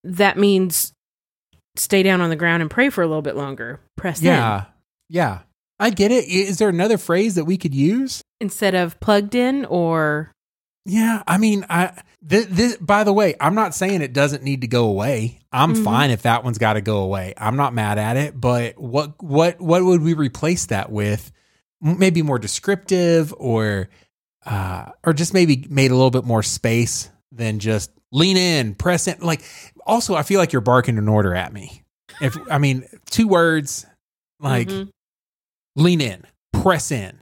that 0.03 0.37
means 0.37 0.93
stay 1.75 2.03
down 2.03 2.21
on 2.21 2.29
the 2.29 2.35
ground 2.35 2.61
and 2.61 2.69
pray 2.69 2.89
for 2.89 3.01
a 3.03 3.07
little 3.07 3.21
bit 3.21 3.35
longer. 3.35 3.79
Press 3.95 4.19
in. 4.19 4.27
Yeah. 4.27 4.65
Yeah. 5.09 5.39
I 5.79 5.89
get 5.89 6.11
it. 6.11 6.25
Is 6.25 6.57
there 6.57 6.69
another 6.69 6.97
phrase 6.97 7.35
that 7.35 7.45
we 7.45 7.57
could 7.57 7.75
use? 7.75 8.21
Instead 8.39 8.75
of 8.75 8.99
plugged 8.99 9.35
in 9.35 9.65
or 9.65 10.31
Yeah, 10.85 11.23
I 11.27 11.37
mean, 11.37 11.65
I 11.69 11.91
this, 12.21 12.45
this 12.45 12.77
by 12.77 13.03
the 13.03 13.11
way, 13.13 13.35
I'm 13.41 13.55
not 13.55 13.75
saying 13.75 14.01
it 14.01 14.13
doesn't 14.13 14.43
need 14.43 14.61
to 14.61 14.67
go 14.67 14.85
away. 14.87 15.39
I'm 15.51 15.73
Mhm. 15.75 15.83
fine 15.83 16.11
if 16.11 16.21
that 16.23 16.43
one's 16.43 16.57
got 16.57 16.73
to 16.73 16.81
go 16.81 16.99
away. 16.99 17.33
I'm 17.37 17.55
not 17.57 17.73
mad 17.73 17.97
at 17.97 18.15
it, 18.17 18.39
but 18.39 18.77
what 18.79 19.21
what 19.21 19.59
what 19.59 19.83
would 19.83 20.01
we 20.01 20.13
replace 20.13 20.67
that 20.67 20.91
with? 20.91 21.31
Maybe 21.81 22.21
more 22.21 22.39
descriptive 22.39 23.33
or 23.37 23.89
uh 24.45 24.91
or 25.03 25.11
just 25.13 25.33
maybe 25.33 25.65
made 25.69 25.91
a 25.91 25.95
little 25.95 26.11
bit 26.11 26.23
more 26.25 26.43
space 26.43 27.09
than 27.35 27.59
just 27.59 27.91
lean 28.11 28.37
in, 28.37 28.75
press 28.75 29.07
in. 29.07 29.19
Like 29.19 29.43
also 29.85 30.15
I 30.15 30.23
feel 30.23 30.39
like 30.39 30.51
you're 30.53 30.61
barking 30.61 30.97
an 30.97 31.07
order 31.07 31.35
at 31.35 31.51
me. 31.53 31.83
If 32.21 32.37
I 32.49 32.57
mean, 32.57 32.85
two 33.09 33.27
words 33.27 33.85
like 34.39 34.67
Mhm. 34.69 34.89
lean 35.75 36.01
in, 36.01 36.23
press 36.53 36.91
in. 36.91 37.19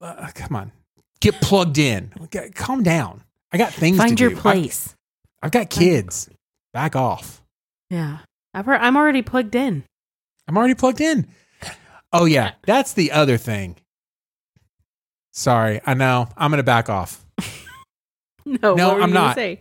Uh, 0.00 0.28
come 0.34 0.56
on, 0.56 0.72
get 1.20 1.40
plugged 1.40 1.78
in. 1.78 2.12
Okay, 2.24 2.50
calm 2.54 2.82
down. 2.82 3.22
I 3.52 3.58
got 3.58 3.72
things 3.72 3.96
find 3.96 4.16
to 4.18 4.22
your 4.22 4.30
do. 4.30 4.36
I've- 4.36 4.42
place. 4.42 4.94
I've, 5.42 5.52
got 5.52 5.70
kids. 5.70 6.28
Back 6.72 6.96
off. 6.96 7.40
Yeah. 7.90 8.18
I've 8.52 8.66
heard, 8.66 8.80
I'm 8.80 8.96
already 8.96 9.22
plugged 9.22 9.54
in. 9.54 9.84
I'm 10.48 10.56
already 10.56 10.74
plugged 10.74 11.00
in. 11.00 11.28
Oh 12.12 12.24
yeah, 12.24 12.52
that's 12.64 12.92
the 12.94 13.12
other 13.12 13.36
thing. 13.36 13.76
Sorry, 15.32 15.80
I 15.86 15.94
know. 15.94 16.28
I'm 16.36 16.50
gonna 16.50 16.62
back 16.62 16.88
off. 16.88 17.24
No, 18.62 18.74
No, 18.74 19.00
I'm 19.00 19.12
not. 19.12 19.34
Say? 19.34 19.60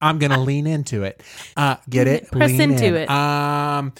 I'm 0.00 0.18
gonna 0.18 0.40
lean 0.40 0.66
into 0.66 1.02
it. 1.02 1.22
Uh, 1.56 1.76
get 1.88 2.06
it? 2.06 2.28
Press 2.32 2.50
Lean 2.50 2.60
into 2.60 2.86
in. 2.86 2.94
it. 2.94 3.10
Um, 3.10 3.92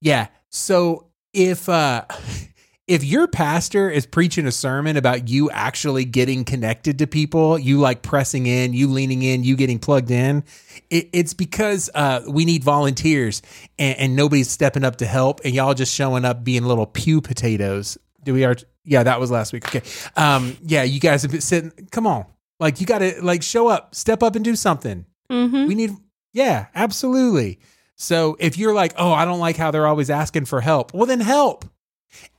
yeah. 0.00 0.28
So 0.50 1.08
if 1.34 1.68
uh, 1.68 2.04
if 2.88 3.04
your 3.04 3.26
pastor 3.26 3.90
is 3.90 4.06
preaching 4.06 4.46
a 4.46 4.52
sermon 4.52 4.96
about 4.96 5.28
you 5.28 5.50
actually 5.50 6.04
getting 6.04 6.44
connected 6.44 6.98
to 7.00 7.06
people, 7.06 7.58
you 7.58 7.78
like 7.78 8.02
pressing 8.02 8.46
in, 8.46 8.72
you 8.72 8.88
leaning 8.88 9.22
in, 9.22 9.44
you 9.44 9.56
getting 9.56 9.78
plugged 9.78 10.10
in, 10.10 10.44
it, 10.90 11.08
it's 11.12 11.34
because 11.34 11.90
uh, 11.94 12.22
we 12.28 12.44
need 12.44 12.64
volunteers 12.64 13.42
and, 13.78 13.98
and 13.98 14.16
nobody's 14.16 14.50
stepping 14.50 14.84
up 14.84 14.96
to 14.96 15.06
help, 15.06 15.40
and 15.44 15.54
y'all 15.54 15.74
just 15.74 15.94
showing 15.94 16.24
up 16.24 16.44
being 16.44 16.64
little 16.64 16.86
pew 16.86 17.20
potatoes. 17.20 17.98
Do 18.24 18.32
we 18.34 18.44
are? 18.44 18.56
Yeah, 18.84 19.02
that 19.02 19.20
was 19.20 19.30
last 19.30 19.52
week. 19.52 19.66
Okay. 19.68 19.82
Um, 20.16 20.56
yeah, 20.62 20.82
you 20.82 20.98
guys 21.00 21.22
have 21.22 21.30
been 21.30 21.40
sitting. 21.40 21.72
Come 21.92 22.06
on, 22.06 22.24
like 22.62 22.80
you 22.80 22.86
got 22.86 22.98
to 22.98 23.20
like 23.22 23.42
show 23.42 23.66
up, 23.66 23.94
step 23.94 24.22
up, 24.22 24.36
and 24.36 24.44
do 24.44 24.54
something. 24.56 25.04
Mm-hmm. 25.30 25.66
We 25.66 25.74
need, 25.74 25.90
yeah, 26.32 26.66
absolutely. 26.74 27.58
So 27.96 28.36
if 28.38 28.56
you're 28.56 28.72
like, 28.72 28.94
oh, 28.96 29.12
I 29.12 29.24
don't 29.24 29.40
like 29.40 29.56
how 29.56 29.70
they're 29.70 29.86
always 29.86 30.10
asking 30.10 30.44
for 30.44 30.60
help, 30.60 30.94
well, 30.94 31.06
then 31.06 31.20
help. 31.20 31.64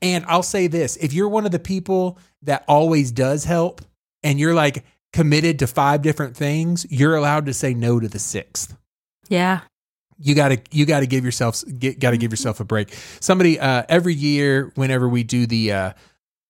And 0.01 0.23
I'll 0.27 0.43
say 0.43 0.67
this 0.67 0.95
if 0.97 1.13
you're 1.13 1.29
one 1.29 1.45
of 1.45 1.51
the 1.51 1.59
people 1.59 2.17
that 2.43 2.63
always 2.67 3.11
does 3.11 3.43
help 3.43 3.81
and 4.23 4.39
you're 4.39 4.53
like 4.53 4.85
committed 5.11 5.59
to 5.59 5.67
five 5.67 6.01
different 6.01 6.37
things, 6.37 6.85
you're 6.89 7.15
allowed 7.15 7.45
to 7.47 7.53
say 7.53 7.73
no 7.73 7.99
to 7.99 8.07
the 8.07 8.19
sixth. 8.19 8.75
Yeah. 9.27 9.61
You 10.19 10.35
gotta, 10.35 10.61
you 10.71 10.85
gotta 10.85 11.05
give 11.05 11.25
yourself, 11.25 11.63
get, 11.79 11.99
gotta 11.99 12.17
give 12.17 12.31
yourself 12.31 12.61
a 12.61 12.63
break. 12.63 12.93
Somebody, 13.19 13.59
uh, 13.59 13.83
every 13.89 14.13
year, 14.13 14.71
whenever 14.75 15.09
we 15.09 15.23
do 15.23 15.45
the, 15.47 15.71
uh, 15.71 15.93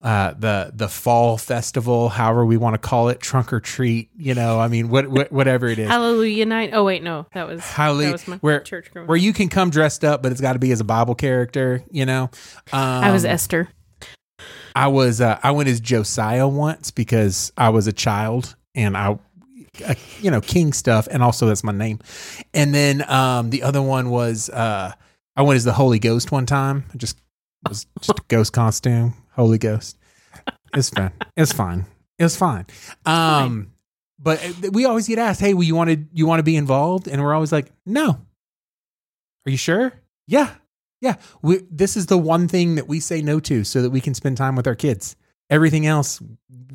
uh, 0.04 0.34
the 0.38 0.72
the 0.76 0.88
fall 0.90 1.38
festival, 1.38 2.10
however 2.10 2.46
we 2.46 2.58
want 2.58 2.74
to 2.74 2.78
call 2.78 3.08
it, 3.10 3.20
trunk 3.22 3.54
or 3.54 3.60
treat. 3.60 4.10
You 4.18 4.36
know, 4.36 4.60
I 4.60 4.68
mean, 4.68 4.90
what, 4.90 5.08
what 5.08 5.32
whatever 5.32 5.68
it 5.68 5.80
is. 5.80 5.88
Hallelujah 5.90 6.46
night. 6.46 6.72
Oh 6.74 6.84
wait, 6.84 7.02
no, 7.04 7.26
that 7.34 7.48
was 7.48 7.62
Hallelujah- 7.62 8.08
that 8.08 8.12
was 8.14 8.28
my 8.28 8.38
where- 8.38 8.60
church 8.60 8.92
growing 8.92 9.08
where 9.08 9.18
you 9.18 9.32
can 9.34 9.48
come 9.50 9.70
dressed 9.70 10.04
up, 10.04 10.22
but 10.22 10.32
it's 10.32 10.42
got 10.42 10.54
to 10.54 10.60
be 10.60 10.72
as 10.72 10.82
a 10.82 10.84
Bible 10.84 11.16
character. 11.16 11.84
You 11.90 12.06
know, 12.06 12.24
um, 12.74 12.80
I 13.04 13.12
was 13.12 13.24
Esther. 13.26 13.70
I 14.76 14.88
was 14.88 15.22
uh, 15.22 15.40
I 15.42 15.52
went 15.52 15.70
as 15.70 15.80
Josiah 15.80 16.48
once 16.48 16.92
because 16.92 17.52
I 17.58 17.70
was 17.70 17.88
a 17.88 17.94
child 17.94 18.56
and 18.76 18.98
I 18.98 19.18
uh, 19.88 19.94
you 20.20 20.32
know 20.32 20.42
king 20.42 20.74
stuff 20.74 21.08
and 21.10 21.24
also 21.24 21.48
that's 21.48 21.64
my 21.64 21.72
name. 21.72 22.00
And 22.54 22.74
then 22.76 23.10
um 23.10 23.52
the 23.52 23.64
other 23.64 23.82
one 23.82 24.10
was 24.10 24.50
uh 24.50 24.92
I 25.36 25.42
went 25.44 25.56
as 25.58 25.64
the 25.64 25.74
Holy 25.74 26.00
Ghost 26.00 26.32
one 26.32 26.46
time. 26.46 26.86
I 26.94 26.98
just 26.98 27.18
was 27.70 27.86
just 28.02 28.20
a 28.20 28.24
ghost 28.28 28.52
costume, 28.52 29.14
Holy 29.36 29.58
Ghost. 29.58 29.98
It's 30.74 30.90
fine. 30.90 31.12
It's 31.38 31.54
fine. 31.54 31.86
It's 32.20 32.36
fine. 32.36 32.66
Um 33.06 33.72
but 34.20 34.44
uh, 34.44 34.72
we 34.72 34.86
always 34.86 35.08
get 35.08 35.20
asked, 35.20 35.42
"Hey, 35.42 35.54
well, 35.54 35.64
you 35.64 35.76
want 35.76 35.90
to 35.90 36.06
you 36.14 36.26
want 36.26 36.40
to 36.40 36.44
be 36.44 36.56
involved?" 36.56 37.08
And 37.08 37.22
we're 37.22 37.34
always 37.34 37.52
like, 37.52 37.72
"No." 37.86 38.20
Are 39.46 39.50
you 39.52 39.58
sure? 39.58 39.92
Yeah. 40.28 40.52
Yeah, 41.02 41.16
we, 41.42 41.60
this 41.70 41.98
is 41.98 42.06
the 42.06 42.18
one 42.18 42.48
thing 42.48 42.76
that 42.76 42.88
we 42.88 43.02
say 43.02 43.22
no 43.22 43.42
to 43.42 43.66
so 43.66 43.82
that 43.82 43.90
we 43.90 44.00
can 44.00 44.14
spend 44.14 44.38
time 44.38 44.56
with 44.56 44.68
our 44.68 44.76
kids. 44.76 45.18
Everything 45.50 45.86
else, 45.86 46.22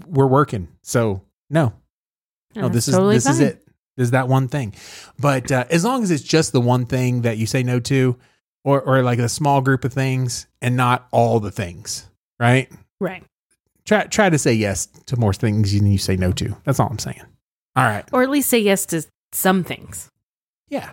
we're 0.07 0.27
working. 0.27 0.69
So 0.83 1.23
no, 1.49 1.73
no, 2.55 2.63
That's 2.65 2.75
this 2.75 2.89
is 2.89 2.95
totally 2.95 3.15
this 3.15 3.27
is 3.27 3.39
fine. 3.39 3.47
it. 3.47 3.65
This 3.97 4.05
is 4.05 4.11
that 4.11 4.29
one 4.29 4.47
thing. 4.49 4.75
But 5.19 5.51
uh, 5.51 5.65
as 5.71 5.83
long 5.83 6.03
as 6.03 6.11
it's 6.11 6.23
just 6.23 6.53
the 6.53 6.61
one 6.61 6.85
thing 6.85 7.23
that 7.23 7.39
you 7.39 7.47
say 7.47 7.63
no 7.63 7.81
to, 7.81 8.19
or 8.65 8.83
or 8.83 9.03
like 9.03 9.19
a 9.19 9.31
small 9.31 9.63
group 9.63 9.87
of 9.87 9.95
things, 9.95 10.47
and 10.61 10.77
not 10.77 11.09
all 11.11 11.41
the 11.41 11.51
things, 11.51 12.08
right? 12.39 12.71
Right. 13.01 13.25
Try 13.85 14.05
try 14.05 14.29
to 14.31 14.39
say 14.39 14.53
yes 14.55 14.87
to 15.07 15.19
more 15.19 15.33
things 15.33 15.73
than 15.73 15.91
you 15.91 15.99
say 15.99 16.17
no 16.17 16.33
to. 16.33 16.57
That's 16.65 16.79
all 16.81 16.89
I'm 16.91 16.99
saying. 16.99 17.23
All 17.77 17.85
right. 17.85 18.05
Or 18.13 18.23
at 18.23 18.31
least 18.31 18.49
say 18.51 18.59
yes 18.59 18.85
to 18.87 19.03
some 19.33 19.65
things. 19.65 20.11
Yeah. 20.69 20.91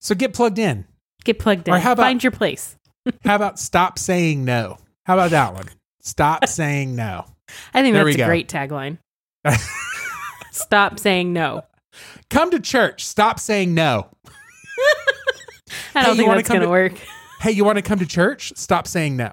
So 0.00 0.14
get 0.14 0.34
plugged 0.34 0.58
in. 0.58 0.84
Get 1.24 1.38
plugged 1.38 1.66
in. 1.68 1.74
Or 1.74 1.78
how 1.78 1.92
about- 1.92 2.02
Find 2.04 2.22
your 2.22 2.32
place. 2.32 2.76
How 3.24 3.36
about 3.36 3.58
stop 3.58 3.98
saying 3.98 4.44
no? 4.46 4.78
How 5.04 5.14
about 5.14 5.30
that 5.32 5.52
one? 5.54 5.66
Stop 6.00 6.46
saying 6.48 6.96
no. 6.96 7.26
I 7.74 7.82
think 7.82 7.94
There 7.94 8.02
that's 8.04 8.14
a 8.16 8.18
go. 8.18 8.26
great 8.26 8.48
tagline. 8.48 8.96
Stop 10.52 10.98
saying 10.98 11.32
no. 11.32 11.64
Come 12.30 12.50
to 12.50 12.60
church. 12.60 13.04
Stop 13.04 13.38
saying 13.40 13.74
no. 13.74 14.08
I 15.94 16.02
don't 16.02 16.16
you 16.16 16.22
think 16.24 16.34
that's 16.34 16.48
going 16.48 16.60
to- 16.62 16.68
work. 16.68 16.92
Hey, 17.40 17.50
you 17.52 17.64
want 17.64 17.76
to 17.76 17.82
come 17.82 17.98
to 17.98 18.06
church? 18.06 18.52
Stop 18.56 18.86
saying 18.86 19.16
no. 19.18 19.30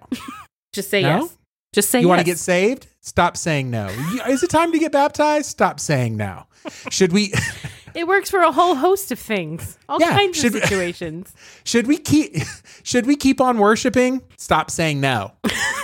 Just 0.73 0.89
say 0.89 1.01
No? 1.01 1.21
yes. 1.23 1.37
Just 1.73 1.89
say 1.89 1.99
You 1.99 2.07
yes. 2.07 2.09
want 2.09 2.19
to 2.19 2.25
get 2.25 2.37
saved? 2.37 2.87
Stop 3.01 3.37
saying 3.37 3.69
no. 3.71 3.87
Is 4.27 4.43
it 4.43 4.49
time 4.49 4.71
to 4.73 4.79
get 4.79 4.91
baptized? 4.91 5.47
Stop 5.47 5.79
saying 5.79 6.17
no. 6.17 6.45
Should 6.89 7.13
we 7.13 7.33
It 7.93 8.07
works 8.07 8.29
for 8.29 8.39
a 8.41 8.51
whole 8.51 8.75
host 8.75 9.11
of 9.11 9.19
things, 9.19 9.77
all 9.89 9.99
Yeah, 9.99 10.11
kinds 10.11 10.37
of 10.37 10.41
should 10.41 10.53
we- 10.53 10.61
situations. 10.61 11.33
should 11.65 11.87
we 11.87 11.97
keep 11.97 12.35
should 12.83 13.05
we 13.05 13.15
keep 13.15 13.41
on 13.41 13.57
worshiping? 13.57 14.21
Stop 14.37 14.69
saying 14.71 15.01
no. 15.01 15.33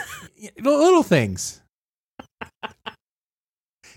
Little 0.62 1.04
things. 1.04 1.62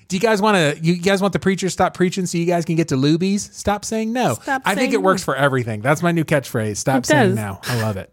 Do 0.09 0.16
you 0.16 0.20
guys 0.20 0.43
want 0.43 0.57
to? 0.57 0.82
You 0.82 0.97
guys 0.97 1.20
want 1.20 1.32
the 1.32 1.38
preacher 1.38 1.66
to 1.66 1.70
stop 1.70 1.95
preaching 1.95 2.26
so 2.26 2.36
you 2.38 2.47
guys 2.47 2.64
can 2.64 2.74
get 2.74 2.88
to 2.88 2.97
Luby's? 2.97 3.55
Stop 3.57 3.84
saying 3.84 4.12
no. 4.12 4.34
Stop 4.34 4.62
I 4.64 4.74
think 4.74 4.93
it 4.93 5.03
works 5.03 5.22
for 5.22 5.36
everything. 5.36 5.82
That's 5.82 6.03
my 6.03 6.11
new 6.11 6.24
catchphrase. 6.24 6.78
Stop 6.78 7.07
saying 7.07 7.30
does. 7.30 7.36
no. 7.36 7.61
I 7.64 7.80
love 7.80 7.97
it. 7.97 8.12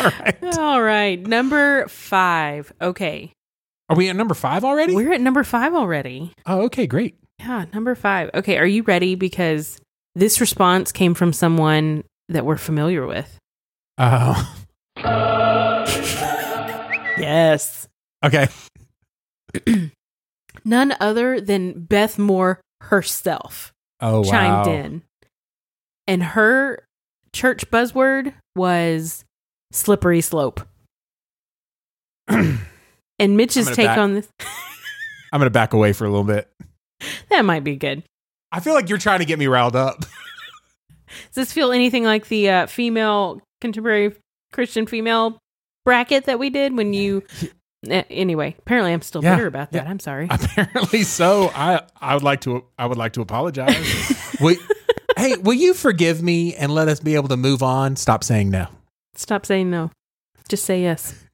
All 0.00 0.06
right. 0.10 0.58
All 0.58 0.82
right, 0.82 1.20
number 1.26 1.86
five. 1.88 2.72
Okay, 2.80 3.32
Are 3.88 3.96
we 3.96 4.08
at 4.08 4.16
number 4.16 4.34
five 4.34 4.64
already? 4.64 4.94
we're 4.94 5.12
at 5.12 5.20
number 5.20 5.44
five 5.44 5.74
already. 5.74 6.32
oh, 6.46 6.62
okay, 6.66 6.86
great. 6.86 7.16
Yeah, 7.38 7.66
number 7.72 7.94
five. 7.94 8.30
Okay, 8.34 8.58
are 8.58 8.66
you 8.66 8.82
ready? 8.82 9.14
Because 9.14 9.80
this 10.14 10.40
response 10.40 10.90
came 10.92 11.14
from 11.14 11.32
someone 11.32 12.04
that 12.28 12.44
we're 12.44 12.56
familiar 12.58 13.06
with. 13.06 13.38
Oh, 13.98 14.54
Yes. 17.18 17.88
okay. 18.24 18.46
None 20.64 20.94
other 21.00 21.40
than 21.40 21.84
Beth 21.84 22.18
Moore 22.18 22.60
herself 22.82 23.72
Oh, 24.00 24.20
wow. 24.20 24.30
chimed 24.30 24.68
in. 24.68 25.02
And 26.06 26.22
her 26.22 26.84
church 27.32 27.68
buzzword 27.70 28.34
was 28.54 29.24
slippery 29.72 30.20
slope. 30.20 30.60
and 32.28 32.58
Mitch's 33.36 33.66
take 33.70 33.86
back- 33.86 33.98
on 33.98 34.14
this 34.14 34.28
I'm 35.32 35.40
gonna 35.40 35.50
back 35.50 35.72
away 35.72 35.92
for 35.92 36.04
a 36.04 36.08
little 36.10 36.24
bit. 36.24 36.48
that 37.30 37.44
might 37.44 37.64
be 37.64 37.76
good. 37.76 38.02
I 38.50 38.60
feel 38.60 38.74
like 38.74 38.88
you're 38.88 38.98
trying 38.98 39.18
to 39.20 39.24
get 39.26 39.38
me 39.38 39.46
riled 39.46 39.76
up. 39.76 40.00
Does 41.08 41.34
this 41.34 41.52
feel 41.52 41.72
anything 41.72 42.04
like 42.04 42.28
the 42.28 42.48
uh, 42.50 42.66
female 42.66 43.40
contemporary 43.60 44.14
Christian 44.52 44.86
female 44.86 45.38
bracket 45.84 46.24
that 46.24 46.38
we 46.38 46.48
did 46.50 46.76
when 46.76 46.92
you? 46.94 47.22
Uh, 47.88 48.02
anyway, 48.10 48.54
apparently 48.58 48.92
I'm 48.92 49.02
still 49.02 49.22
Yeah, 49.22 49.36
bitter 49.36 49.46
about 49.46 49.72
that. 49.72 49.84
yeah. 49.84 49.90
I'm 49.90 50.00
sorry. 50.00 50.28
Apparently 50.30 51.02
so. 51.02 51.50
I 51.54 51.82
I 52.00 52.14
would 52.14 52.22
like 52.24 52.40
to 52.42 52.64
I 52.78 52.86
would 52.86 52.98
like 52.98 53.12
to 53.14 53.20
apologize. 53.20 54.36
will, 54.40 54.56
hey, 55.18 55.36
will 55.36 55.54
you 55.54 55.74
forgive 55.74 56.22
me 56.22 56.54
and 56.54 56.72
let 56.72 56.88
us 56.88 57.00
be 57.00 57.14
able 57.16 57.28
to 57.28 57.36
move 57.36 57.62
on? 57.62 57.96
Stop 57.96 58.24
saying 58.24 58.48
no. 58.50 58.66
Stop 59.18 59.44
saying 59.44 59.68
no. 59.68 59.90
Just 60.48 60.64
say 60.64 60.80
yes. 60.80 61.24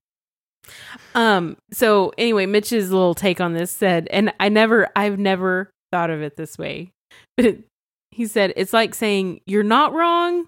Um. 1.15 1.59
So 1.71 2.13
anyway, 2.17 2.47
Mitch's 2.47 2.91
little 2.91 3.15
take 3.15 3.41
on 3.41 3.53
this 3.53 3.71
said, 3.71 4.09
and 4.11 4.33
I 4.41 4.49
never, 4.49 4.89
I've 4.97 5.19
never 5.19 5.71
thought 5.93 6.09
of 6.09 6.23
it 6.23 6.37
this 6.37 6.57
way, 6.57 6.93
but 7.37 7.45
it, 7.45 7.65
he 8.11 8.27
said 8.27 8.55
it's 8.57 8.73
like 8.73 8.95
saying 8.95 9.43
you're 9.45 9.63
not 9.63 9.93
wrong, 9.93 10.47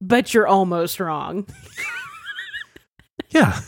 but 0.00 0.34
you're 0.34 0.48
almost 0.48 0.98
wrong. 0.98 1.46
Yeah. 3.30 3.60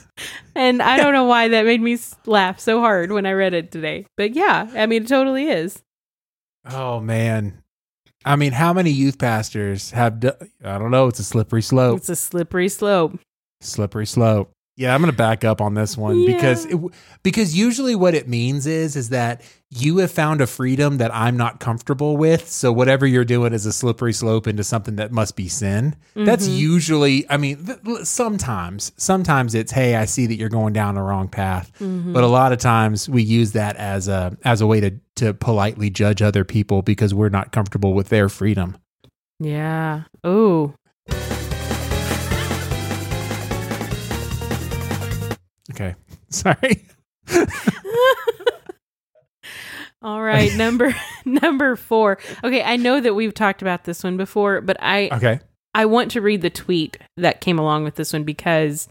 And 0.56 0.82
I 0.82 0.96
don't 0.96 1.12
know 1.12 1.24
why 1.24 1.48
that 1.48 1.64
made 1.64 1.80
me 1.80 1.96
laugh 2.26 2.58
so 2.58 2.80
hard 2.80 3.12
when 3.12 3.26
I 3.26 3.32
read 3.32 3.54
it 3.54 3.70
today. 3.70 4.06
But 4.16 4.34
yeah, 4.34 4.68
I 4.74 4.86
mean, 4.86 5.04
it 5.04 5.08
totally 5.08 5.48
is. 5.48 5.80
Oh 6.68 6.98
man. 6.98 7.61
I 8.24 8.36
mean, 8.36 8.52
how 8.52 8.72
many 8.72 8.90
youth 8.90 9.18
pastors 9.18 9.90
have? 9.90 10.20
Do- 10.20 10.32
I 10.64 10.78
don't 10.78 10.90
know. 10.90 11.08
It's 11.08 11.18
a 11.18 11.24
slippery 11.24 11.62
slope. 11.62 11.98
It's 11.98 12.08
a 12.08 12.16
slippery 12.16 12.68
slope. 12.68 13.18
slippery 13.60 14.06
slope. 14.06 14.50
Yeah, 14.74 14.94
I'm 14.94 15.02
going 15.02 15.12
to 15.12 15.16
back 15.16 15.44
up 15.44 15.60
on 15.60 15.74
this 15.74 15.98
one 15.98 16.24
because 16.24 16.64
it, 16.64 16.80
because 17.22 17.54
usually 17.56 17.94
what 17.94 18.14
it 18.14 18.26
means 18.26 18.66
is 18.66 18.96
is 18.96 19.10
that 19.10 19.42
you 19.68 19.98
have 19.98 20.10
found 20.10 20.40
a 20.40 20.46
freedom 20.46 20.96
that 20.96 21.14
I'm 21.14 21.36
not 21.36 21.60
comfortable 21.60 22.16
with. 22.16 22.48
So 22.48 22.72
whatever 22.72 23.06
you're 23.06 23.24
doing 23.26 23.52
is 23.52 23.66
a 23.66 23.72
slippery 23.72 24.14
slope 24.14 24.46
into 24.46 24.64
something 24.64 24.96
that 24.96 25.12
must 25.12 25.36
be 25.36 25.46
sin. 25.48 25.94
That's 26.14 26.48
Mhm. 26.48 26.56
usually, 26.58 27.26
I 27.30 27.36
mean, 27.36 27.64
th- 27.66 28.04
sometimes 28.04 28.92
sometimes 28.96 29.54
it's 29.54 29.72
hey, 29.72 29.94
I 29.96 30.06
see 30.06 30.26
that 30.26 30.36
you're 30.36 30.48
going 30.48 30.72
down 30.72 30.94
the 30.94 31.02
wrong 31.02 31.28
path. 31.28 31.70
Mhm. 31.78 32.14
But 32.14 32.24
a 32.24 32.28
lot 32.28 32.52
of 32.52 32.58
times 32.58 33.08
we 33.10 33.22
use 33.22 33.52
that 33.52 33.76
as 33.76 34.08
a 34.08 34.36
as 34.42 34.62
a 34.62 34.66
way 34.66 34.80
to 34.80 34.92
to 35.16 35.34
politely 35.34 35.90
judge 35.90 36.22
other 36.22 36.44
people 36.44 36.80
because 36.80 37.12
we're 37.12 37.28
not 37.28 37.52
comfortable 37.52 37.92
with 37.92 38.08
their 38.08 38.30
freedom. 38.30 38.78
Yeah. 39.38 40.02
Oh. 40.24 40.72
Sorry. 46.32 46.86
All 50.02 50.20
right, 50.20 50.52
number 50.56 50.94
number 51.24 51.76
4. 51.76 52.18
Okay, 52.42 52.62
I 52.62 52.76
know 52.76 53.00
that 53.00 53.14
we've 53.14 53.32
talked 53.34 53.62
about 53.62 53.84
this 53.84 54.02
one 54.02 54.16
before, 54.16 54.60
but 54.60 54.76
I 54.80 55.08
Okay. 55.12 55.40
I 55.74 55.86
want 55.86 56.10
to 56.12 56.20
read 56.20 56.42
the 56.42 56.50
tweet 56.50 56.98
that 57.16 57.40
came 57.40 57.58
along 57.58 57.84
with 57.84 57.94
this 57.94 58.12
one 58.12 58.24
because 58.24 58.88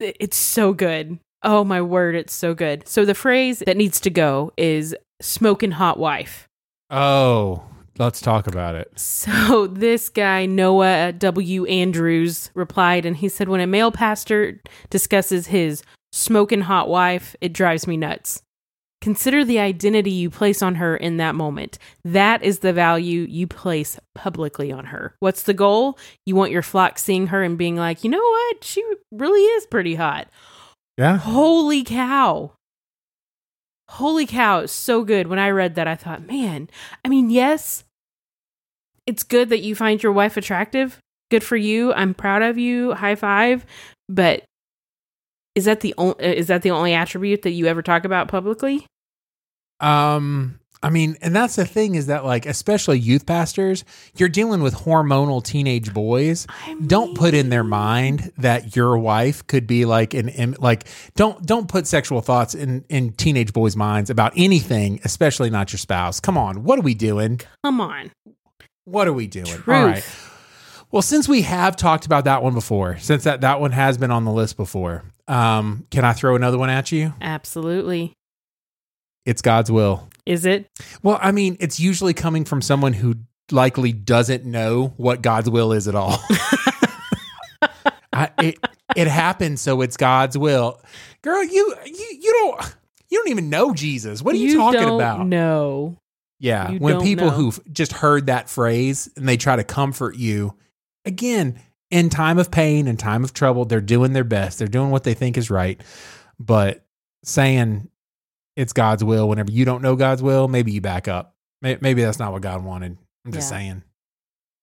it's 0.00 0.36
so 0.36 0.72
good. 0.72 1.18
Oh 1.42 1.62
my 1.62 1.80
word, 1.82 2.14
it's 2.14 2.32
so 2.34 2.54
good. 2.54 2.88
So 2.88 3.04
the 3.04 3.14
phrase 3.14 3.60
that 3.60 3.76
needs 3.76 4.00
to 4.00 4.10
go 4.10 4.52
is 4.56 4.96
smoking 5.20 5.72
hot 5.72 5.98
wife. 5.98 6.48
Oh, 6.90 7.62
let's 7.98 8.20
talk 8.20 8.46
about 8.46 8.74
it. 8.74 8.90
So 8.98 9.66
this 9.72 10.08
guy, 10.08 10.46
Noah 10.46 11.12
W. 11.12 11.66
Andrews, 11.66 12.50
replied 12.54 13.04
and 13.04 13.16
he 13.16 13.28
said, 13.28 13.48
When 13.48 13.60
a 13.60 13.66
male 13.66 13.92
pastor 13.92 14.60
discusses 14.90 15.48
his 15.48 15.82
smoking 16.12 16.62
hot 16.62 16.88
wife, 16.88 17.36
it 17.40 17.52
drives 17.52 17.86
me 17.86 17.96
nuts. 17.96 18.42
Consider 19.00 19.44
the 19.44 19.60
identity 19.60 20.10
you 20.10 20.28
place 20.28 20.60
on 20.60 20.74
her 20.76 20.96
in 20.96 21.18
that 21.18 21.36
moment. 21.36 21.78
That 22.04 22.42
is 22.42 22.60
the 22.60 22.72
value 22.72 23.26
you 23.28 23.46
place 23.46 23.98
publicly 24.16 24.72
on 24.72 24.86
her. 24.86 25.14
What's 25.20 25.42
the 25.42 25.54
goal? 25.54 25.98
You 26.26 26.34
want 26.34 26.50
your 26.50 26.62
flock 26.62 26.98
seeing 26.98 27.28
her 27.28 27.44
and 27.44 27.56
being 27.56 27.76
like, 27.76 28.02
you 28.02 28.10
know 28.10 28.18
what? 28.18 28.64
She 28.64 28.82
really 29.12 29.40
is 29.40 29.66
pretty 29.66 29.94
hot. 29.94 30.28
Yeah. 30.96 31.16
Holy 31.16 31.84
cow. 31.84 32.54
Holy 33.88 34.26
cow. 34.26 34.60
It's 34.60 34.72
so 34.72 35.04
good. 35.04 35.28
When 35.28 35.38
I 35.38 35.50
read 35.50 35.76
that, 35.76 35.86
I 35.86 35.94
thought, 35.94 36.26
man, 36.26 36.68
I 37.04 37.08
mean, 37.08 37.30
yes, 37.30 37.84
it's 39.08 39.22
good 39.22 39.48
that 39.48 39.60
you 39.60 39.74
find 39.74 40.02
your 40.02 40.12
wife 40.12 40.36
attractive. 40.36 40.98
Good 41.30 41.42
for 41.42 41.56
you. 41.56 41.92
I'm 41.94 42.14
proud 42.14 42.42
of 42.42 42.58
you. 42.58 42.92
High 42.92 43.14
five. 43.16 43.64
But 44.08 44.44
Is 45.54 45.64
that 45.64 45.80
the 45.80 45.94
only 45.98 46.22
is 46.24 46.46
that 46.46 46.62
the 46.62 46.70
only 46.70 46.94
attribute 46.94 47.42
that 47.42 47.52
you 47.52 47.66
ever 47.66 47.82
talk 47.82 48.04
about 48.04 48.28
publicly? 48.28 48.86
Um, 49.80 50.58
I 50.82 50.90
mean, 50.90 51.16
and 51.22 51.34
that's 51.34 51.56
the 51.56 51.64
thing 51.64 51.94
is 51.96 52.06
that 52.06 52.24
like, 52.24 52.46
especially 52.46 52.98
youth 52.98 53.26
pastors, 53.26 53.84
you're 54.16 54.28
dealing 54.28 54.62
with 54.62 54.74
hormonal 54.74 55.42
teenage 55.42 55.92
boys. 55.92 56.46
I 56.48 56.76
Don't 56.86 57.16
put 57.16 57.34
in 57.34 57.48
their 57.48 57.64
mind 57.64 58.30
that 58.38 58.76
your 58.76 58.96
wife 58.98 59.46
could 59.46 59.66
be 59.66 59.84
like 59.84 60.14
an 60.14 60.54
like. 60.60 60.86
Don't 61.16 61.44
don't 61.44 61.68
put 61.68 61.86
sexual 61.86 62.20
thoughts 62.20 62.54
in 62.54 62.84
in 62.88 63.12
teenage 63.12 63.52
boys' 63.52 63.74
minds 63.74 64.10
about 64.10 64.32
anything, 64.36 65.00
especially 65.04 65.50
not 65.50 65.72
your 65.72 65.78
spouse. 65.78 66.20
Come 66.20 66.38
on, 66.38 66.62
what 66.62 66.78
are 66.78 66.82
we 66.82 66.94
doing? 66.94 67.40
Come 67.64 67.80
on. 67.80 68.10
What 68.88 69.06
are 69.06 69.12
we 69.12 69.26
doing? 69.26 69.46
Truth. 69.46 69.68
All 69.68 69.84
right. 69.84 70.04
Well, 70.90 71.02
since 71.02 71.28
we 71.28 71.42
have 71.42 71.76
talked 71.76 72.06
about 72.06 72.24
that 72.24 72.42
one 72.42 72.54
before, 72.54 72.96
since 72.98 73.24
that 73.24 73.42
that 73.42 73.60
one 73.60 73.72
has 73.72 73.98
been 73.98 74.10
on 74.10 74.24
the 74.24 74.32
list 74.32 74.56
before, 74.56 75.04
um, 75.26 75.86
can 75.90 76.04
I 76.04 76.14
throw 76.14 76.34
another 76.34 76.56
one 76.56 76.70
at 76.70 76.90
you? 76.90 77.12
Absolutely. 77.20 78.14
It's 79.26 79.42
God's 79.42 79.70
will. 79.70 80.08
Is 80.24 80.46
it? 80.46 80.66
Well, 81.02 81.18
I 81.20 81.32
mean, 81.32 81.58
it's 81.60 81.78
usually 81.78 82.14
coming 82.14 82.46
from 82.46 82.62
someone 82.62 82.94
who 82.94 83.16
likely 83.50 83.92
doesn't 83.92 84.46
know 84.46 84.94
what 84.96 85.20
God's 85.20 85.50
will 85.50 85.72
is 85.72 85.88
at 85.88 85.94
all. 85.94 86.18
I, 88.12 88.30
it 88.42 88.58
it 88.96 89.06
happened, 89.06 89.60
so 89.60 89.82
it's 89.82 89.98
God's 89.98 90.38
will. 90.38 90.80
Girl, 91.20 91.44
you 91.44 91.74
you 91.84 92.18
you 92.22 92.32
don't 92.32 92.76
you 93.10 93.18
don't 93.18 93.28
even 93.28 93.50
know 93.50 93.74
Jesus. 93.74 94.22
What 94.22 94.34
are 94.34 94.38
you, 94.38 94.56
talking 94.56 94.80
don't 94.80 94.94
about? 95.00 95.26
No. 95.26 95.98
Yeah, 96.40 96.70
You 96.70 96.78
when 96.78 97.00
people 97.00 97.26
know. 97.26 97.32
who've 97.32 97.60
just 97.72 97.92
heard 97.92 98.26
that 98.26 98.48
phrase 98.48 99.08
and 99.16 99.28
they 99.28 99.36
try 99.36 99.56
to 99.56 99.64
comfort 99.64 100.16
you, 100.16 100.54
again, 101.04 101.60
in 101.90 102.10
time 102.10 102.38
of 102.38 102.50
pain 102.50 102.86
and 102.86 102.98
time 102.98 103.24
of 103.24 103.32
trouble, 103.32 103.64
they're 103.64 103.80
doing 103.80 104.12
their 104.12 104.24
best. 104.24 104.58
They're 104.58 104.68
doing 104.68 104.90
what 104.90 105.04
they 105.04 105.14
think 105.14 105.36
is 105.36 105.50
right. 105.50 105.80
But 106.38 106.84
saying 107.24 107.88
it's 108.56 108.72
God's 108.72 109.02
will 109.02 109.28
whenever 109.28 109.50
you 109.50 109.64
don't 109.64 109.82
know 109.82 109.96
God's 109.96 110.22
will, 110.22 110.46
maybe 110.48 110.70
you 110.70 110.80
back 110.80 111.08
up. 111.08 111.34
Maybe 111.60 112.02
that's 112.02 112.18
not 112.20 112.30
what 112.32 112.42
God 112.42 112.62
wanted. 112.64 112.96
I'm 113.24 113.32
just 113.32 113.50
Yeah. 113.50 113.58
saying. 113.58 113.82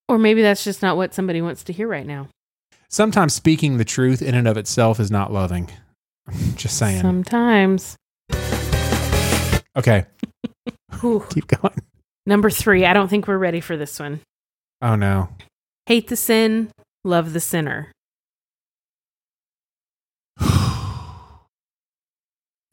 Or 0.07 0.17
maybe 0.17 0.41
that's 0.43 0.63
just 0.63 0.82
not 0.82 0.95
what 0.97 1.13
somebody 1.13 1.41
wants 1.41 1.63
to 1.65 1.73
hear 1.73 1.88
right 1.88 2.05
now. 2.05 2.30
Sometimes 2.89 3.34
speaking 3.34 3.78
the 3.78 3.84
truth 3.86 4.21
in 4.21 4.36
and 4.36 4.47
of 4.47 4.55
itself 4.55 4.99
is 4.99 5.11
not 5.11 5.34
loving. 5.34 5.69
I'm 6.28 6.36
just 6.55 6.78
saying. 6.78 7.01
Sometimes. 7.01 7.97
okay, 9.76 10.05
Whew. 11.00 11.26
keep 11.30 11.48
going. 11.48 11.82
Number 12.26 12.50
three. 12.50 12.86
I 12.86 12.94
don't 12.94 13.08
think 13.08 13.28
we're 13.28 13.38
ready 13.38 13.62
for 13.62 13.78
this 13.78 14.00
one. 14.00 14.22
Oh 14.82 14.96
no. 14.96 15.30
Hate 15.86 16.08
the 16.08 16.16
sin, 16.16 16.72
love 17.04 17.34
the 17.34 17.40
sinner. 17.40 17.92
All 20.42 20.50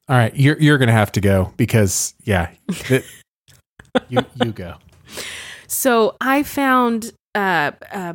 right, 0.09 0.35
you're 0.35 0.59
you're 0.59 0.79
gonna 0.79 0.93
have 0.93 1.13
to 1.13 1.21
go 1.21 1.53
because 1.57 2.15
yeah, 2.25 2.51
th- 2.71 3.05
you 4.09 4.25
you 4.43 4.53
go. 4.53 4.77
So 5.67 6.17
I 6.21 6.43
found 6.43 7.13
uh, 7.35 7.73
uh, 7.93 8.15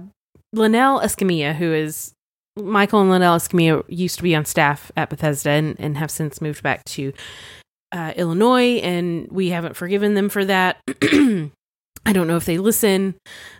Linnell 0.53 0.99
Escamilla, 0.99 1.55
who 1.55 1.73
is 1.73 2.13
Michael 2.55 3.01
and 3.01 3.09
Linnell 3.09 3.35
Escamilla 3.35 3.83
used 3.87 4.17
to 4.17 4.23
be 4.23 4.35
on 4.35 4.45
staff 4.45 4.91
at 4.95 5.09
Bethesda 5.09 5.51
and, 5.51 5.75
and 5.79 5.97
have 5.97 6.11
since 6.11 6.41
moved 6.41 6.63
back 6.63 6.83
to 6.85 7.13
uh, 7.91 8.13
Illinois, 8.15 8.79
and 8.79 9.27
we 9.31 9.49
haven't 9.49 9.75
forgiven 9.75 10.13
them 10.13 10.29
for 10.29 10.45
that. 10.45 10.77
I 11.01 12.13
don't 12.13 12.27
know 12.27 12.37
if 12.37 12.45
they 12.45 12.57
listen, 12.57 13.15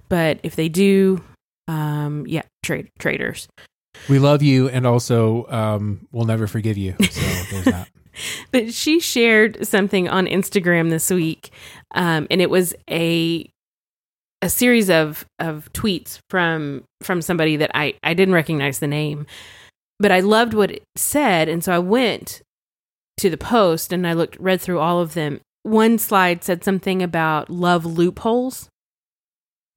but 0.10 0.40
if 0.44 0.56
they 0.56 0.70
do, 0.70 1.24
um, 1.68 2.26
yeah, 2.28 2.44
trade 2.64 2.90
traders. 3.00 3.48
We 4.10 4.20
love 4.20 4.42
you, 4.42 4.70
and 4.70 4.86
also 4.86 5.48
um, 5.50 6.08
we'll 6.12 6.26
never 6.26 6.48
forgive 6.48 6.78
you. 6.78 6.96
So 7.10 7.22
there's 7.52 7.66
that. 7.66 7.90
but 8.52 8.74
she 8.74 9.00
shared 9.00 9.66
something 9.68 10.08
on 10.08 10.28
Instagram 10.28 10.90
this 10.90 11.10
week, 11.10 11.52
um, 11.94 12.28
and 12.30 12.42
it 12.42 12.50
was 12.50 12.74
a 12.90 13.50
a 14.42 14.50
series 14.50 14.90
of 14.90 15.26
of 15.40 15.72
tweets 15.74 16.20
from 16.30 16.84
from 17.02 17.22
somebody 17.22 17.58
that 17.58 17.72
I 17.74 17.96
I 18.04 18.14
didn't 18.14 18.36
recognize 18.36 18.80
the 18.80 18.88
name, 18.88 19.26
but 20.00 20.12
I 20.12 20.22
loved 20.22 20.54
what 20.54 20.72
it 20.72 20.84
said, 20.96 21.50
and 21.50 21.64
so 21.64 21.74
I 21.74 21.80
went 21.80 22.42
to 23.18 23.30
the 23.30 23.38
post 23.38 23.92
and 23.92 24.08
I 24.08 24.14
looked 24.14 24.38
read 24.40 24.62
through 24.62 24.80
all 24.80 25.00
of 25.00 25.14
them. 25.14 25.42
One 25.64 25.98
slide 25.98 26.44
said 26.44 26.64
something 26.64 27.04
about 27.04 27.50
love 27.50 27.86
loopholes, 27.86 28.70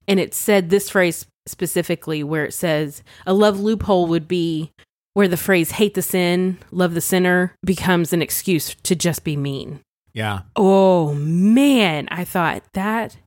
and 0.07 0.19
it 0.19 0.33
said 0.33 0.69
this 0.69 0.89
phrase 0.89 1.25
specifically 1.47 2.23
where 2.23 2.45
it 2.45 2.53
says 2.53 3.03
a 3.25 3.33
love 3.33 3.59
loophole 3.59 4.07
would 4.07 4.27
be 4.27 4.71
where 5.13 5.27
the 5.27 5.37
phrase 5.37 5.71
hate 5.71 5.93
the 5.93 6.01
sin, 6.01 6.57
love 6.71 6.93
the 6.93 7.01
sinner 7.01 7.53
becomes 7.65 8.13
an 8.13 8.21
excuse 8.21 8.75
to 8.83 8.95
just 8.95 9.23
be 9.23 9.35
mean. 9.35 9.81
Yeah, 10.13 10.41
Oh 10.55 11.13
man, 11.13 12.07
I 12.11 12.23
thought 12.23 12.63
that 12.73 13.17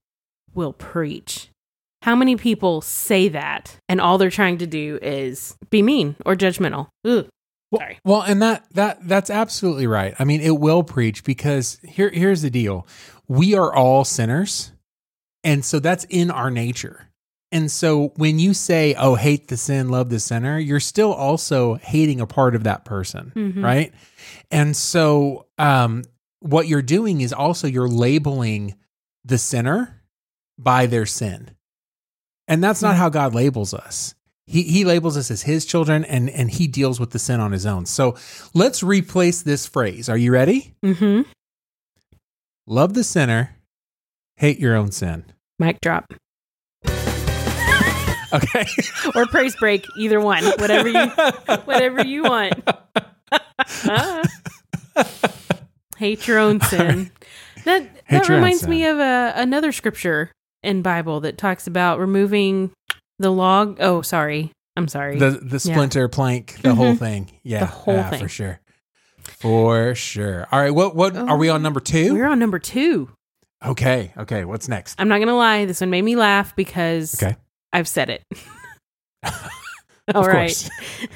will 0.55 0.73
preach. 0.73 1.49
How 2.03 2.15
many 2.15 2.37
people 2.37 2.83
say 2.83 3.29
that 3.29 3.77
and 3.89 4.01
all 4.01 4.19
they're 4.19 4.31
trying 4.31 4.59
to 4.59 4.67
do 4.67 4.99
is 5.01 5.57
be 5.71 5.83
mean 5.83 6.17
or 6.27 6.35
judgmental? 6.37 6.89
Ugh. 7.05 7.27
Well, 7.75 7.81
Sorry. 7.81 7.99
well, 8.05 8.23
and 8.23 8.41
that 8.43 8.65
that 8.75 9.07
that's 9.09 9.31
absolutely 9.31 9.87
right. 9.87 10.15
I 10.19 10.25
mean, 10.25 10.41
it 10.41 10.59
will 10.59 10.83
preach 10.83 11.25
because 11.25 11.79
here 11.83 12.11
here's 12.11 12.43
the 12.43 12.51
deal: 12.51 12.87
we 13.29 13.55
are 13.55 13.75
all 13.75 14.05
sinners, 14.05 14.73
and 15.43 15.65
so 15.65 15.79
that's 15.81 16.05
in 16.05 16.31
our 16.31 16.51
nature. 16.51 17.09
And 17.53 17.71
so 17.71 18.13
when 18.17 18.39
you 18.39 18.55
say, 18.55 18.95
"Oh, 18.99 19.15
hate 19.17 19.49
the 19.49 19.57
sin, 19.57 19.89
love 19.89 20.09
the 20.11 20.19
sinner," 20.21 20.59
you're 20.59 20.81
still 20.81 21.13
also 21.13 21.75
hating 21.75 22.21
a 22.21 22.27
part 22.27 22.55
of 22.55 22.65
that 22.65 22.85
person, 22.85 23.33
Mhm. 23.35 23.63
right? 23.63 23.93
And 24.51 24.77
so 24.77 25.47
um, 25.59 26.03
what 26.41 26.67
you're 26.69 26.83
doing 26.83 27.21
is 27.21 27.33
also 27.33 27.67
you're 27.69 27.89
labeling 27.89 28.75
the 29.25 29.39
sinner 29.39 30.03
by 30.59 30.87
their 30.87 31.07
sin, 31.07 31.51
and 32.49 32.63
that's 32.63 32.83
not 32.83 32.97
how 32.97 33.09
God 33.09 33.35
labels 33.35 33.73
us. 33.75 34.15
He 34.47 34.63
he 34.65 34.85
labels 34.85 35.17
us 35.17 35.31
as 35.31 35.43
his 35.43 35.65
children 35.65 36.05
and 36.05 36.29
and 36.29 36.51
he 36.51 36.67
deals 36.67 37.01
with 37.01 37.11
the 37.11 37.19
sin 37.19 37.41
on 37.41 37.53
his 37.53 37.65
own. 37.65 37.87
So 37.87 38.17
let's 38.53 38.83
replace 38.83 39.43
this 39.43 39.67
phrase. 39.67 40.09
Are 40.09 40.19
you 40.19 40.33
ready? 40.33 40.75
Mm-hmm. 40.85 41.23
Love 42.67 42.95
the 42.95 43.05
sinner, 43.05 43.57
hate 44.37 44.59
your 44.59 44.75
own 44.77 44.91
sin. 44.93 45.25
Mic 45.59 45.81
drop 45.81 46.13
Okay. 48.33 48.67
or 49.15 49.27
praise 49.27 49.55
break, 49.57 49.87
either 49.97 50.21
one, 50.21 50.45
whatever 50.59 50.89
you 50.89 51.07
whatever 51.65 52.05
you 52.05 52.25
want. 52.25 52.55
Hate 55.97 56.27
your 56.27 56.39
own 56.41 56.61
sin. 56.61 57.11
That 57.65 57.83
Hate 57.83 57.93
that 58.11 58.29
reminds 58.29 58.61
sin. 58.63 58.71
me 58.71 58.85
of 58.87 58.99
a, 58.99 59.33
another 59.37 59.71
scripture 59.73 60.33
in 60.63 60.83
Bible 60.83 61.21
that 61.21 61.39
talks 61.39 61.67
about 61.69 61.99
removing 62.01 62.73
the 63.19 63.31
log. 63.31 63.79
Oh, 63.81 64.03
sorry. 64.03 64.53
I'm 64.77 64.89
sorry. 64.89 65.19
the 65.19 65.31
the 65.31 65.61
splinter 65.61 66.09
plank, 66.09 66.61
the 66.63 66.75
whole 66.75 66.97
thing. 66.97 67.31
Yeah. 67.45 67.61
The 67.61 67.67
whole 67.67 67.95
yeah, 67.95 68.11
thing. 68.11 68.21
for 68.21 68.29
sure. 68.29 68.61
For 69.23 69.95
sure. 69.95 70.47
All 70.51 70.61
right, 70.61 70.71
what 70.75 70.97
what 70.97 71.17
are 71.17 71.37
we 71.37 71.49
on 71.49 71.63
number 71.63 71.81
2? 71.81 72.13
We're 72.15 72.27
on 72.27 72.39
number 72.39 72.59
two. 72.59 73.09
Okay. 73.65 74.13
Okay, 74.19 74.45
what's 74.45 74.69
next? 74.69 75.01
I'm 75.01 75.09
not 75.09 75.19
gonna 75.21 75.37
lie, 75.37 75.65
this 75.65 75.81
one 75.81 75.91
made 75.91 76.03
me 76.03 76.17
laugh 76.17 76.55
because 76.57 77.15
Okay. 77.23 77.37
I've 77.73 77.89
said 77.89 78.11
it. 78.11 78.23
All 80.15 80.27
right. 80.27 80.69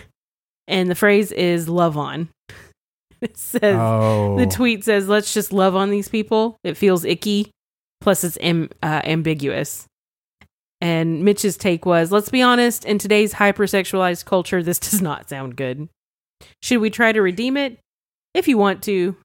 And 0.70 0.90
the 0.90 0.94
phrase 0.94 1.32
is 1.32 1.66
love 1.68 1.96
on. 1.96 2.28
It 3.22 3.36
says 3.36 3.74
Oh. 3.76 4.36
the 4.38 4.46
tweet 4.46 4.84
says, 4.84 5.08
"Let's 5.08 5.32
just 5.34 5.50
love 5.52 5.74
on 5.74 5.90
these 5.90 6.08
people." 6.08 6.56
It 6.62 6.76
feels 6.76 7.04
icky, 7.06 7.50
plus 8.00 8.22
it's 8.22 8.36
am, 8.40 8.68
uh, 8.82 9.00
ambiguous. 9.02 9.86
And 10.80 11.24
Mitch's 11.24 11.56
take 11.56 11.84
was, 11.84 12.12
"Let's 12.12 12.28
be 12.28 12.42
honest. 12.42 12.84
In 12.84 12.98
today's 12.98 13.34
hypersexualized 13.34 14.24
culture, 14.24 14.62
this 14.62 14.78
does 14.90 15.02
not 15.02 15.28
sound 15.28 15.56
good. 15.56 15.88
Should 16.62 16.78
we 16.80 16.90
try 16.90 17.12
to 17.12 17.20
redeem 17.20 17.56
it? 17.56 17.78
If 18.34 18.46
you 18.46 18.58
want 18.58 18.82
to, 18.84 19.16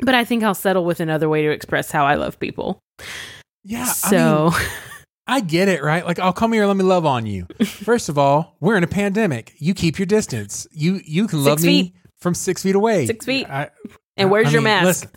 but 0.00 0.14
I 0.14 0.24
think 0.24 0.42
I'll 0.42 0.54
settle 0.54 0.84
with 0.84 0.98
another 1.00 1.28
way 1.28 1.42
to 1.42 1.50
express 1.50 1.90
how 1.90 2.06
I 2.06 2.14
love 2.16 2.40
people." 2.40 2.80
Yeah, 3.64 3.82
I 3.82 3.92
so 3.92 4.50
mean, 4.50 4.68
I 5.26 5.40
get 5.40 5.68
it, 5.68 5.82
right? 5.82 6.04
Like, 6.04 6.18
oh, 6.18 6.32
come 6.32 6.52
here, 6.52 6.66
let 6.66 6.76
me 6.76 6.84
love 6.84 7.04
on 7.06 7.26
you. 7.26 7.46
First 7.64 8.08
of 8.08 8.16
all, 8.18 8.56
we're 8.60 8.76
in 8.76 8.84
a 8.84 8.88
pandemic. 8.88 9.52
You 9.58 9.74
keep 9.74 9.98
your 9.98 10.06
distance. 10.06 10.66
You 10.72 11.00
you 11.04 11.28
can 11.28 11.44
love 11.44 11.62
me 11.62 11.94
from 12.18 12.34
six 12.34 12.62
feet 12.62 12.74
away. 12.74 13.06
Six 13.06 13.24
feet. 13.26 13.48
I- 13.48 13.70
and 14.16 14.28
I- 14.28 14.32
where's 14.32 14.48
I 14.48 14.50
your 14.50 14.62
mask? 14.62 14.84
listen. 14.86 15.10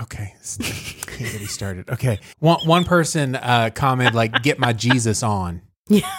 Okay, 0.00 0.34
can't 0.58 1.32
get 1.32 1.40
me 1.40 1.46
started. 1.46 1.90
Okay, 1.90 2.20
one 2.38 2.60
one 2.66 2.84
person 2.84 3.34
uh, 3.36 3.70
commented 3.74 4.14
like, 4.14 4.42
"Get 4.42 4.58
my 4.58 4.72
Jesus 4.72 5.22
on." 5.22 5.62
Yeah. 5.88 6.10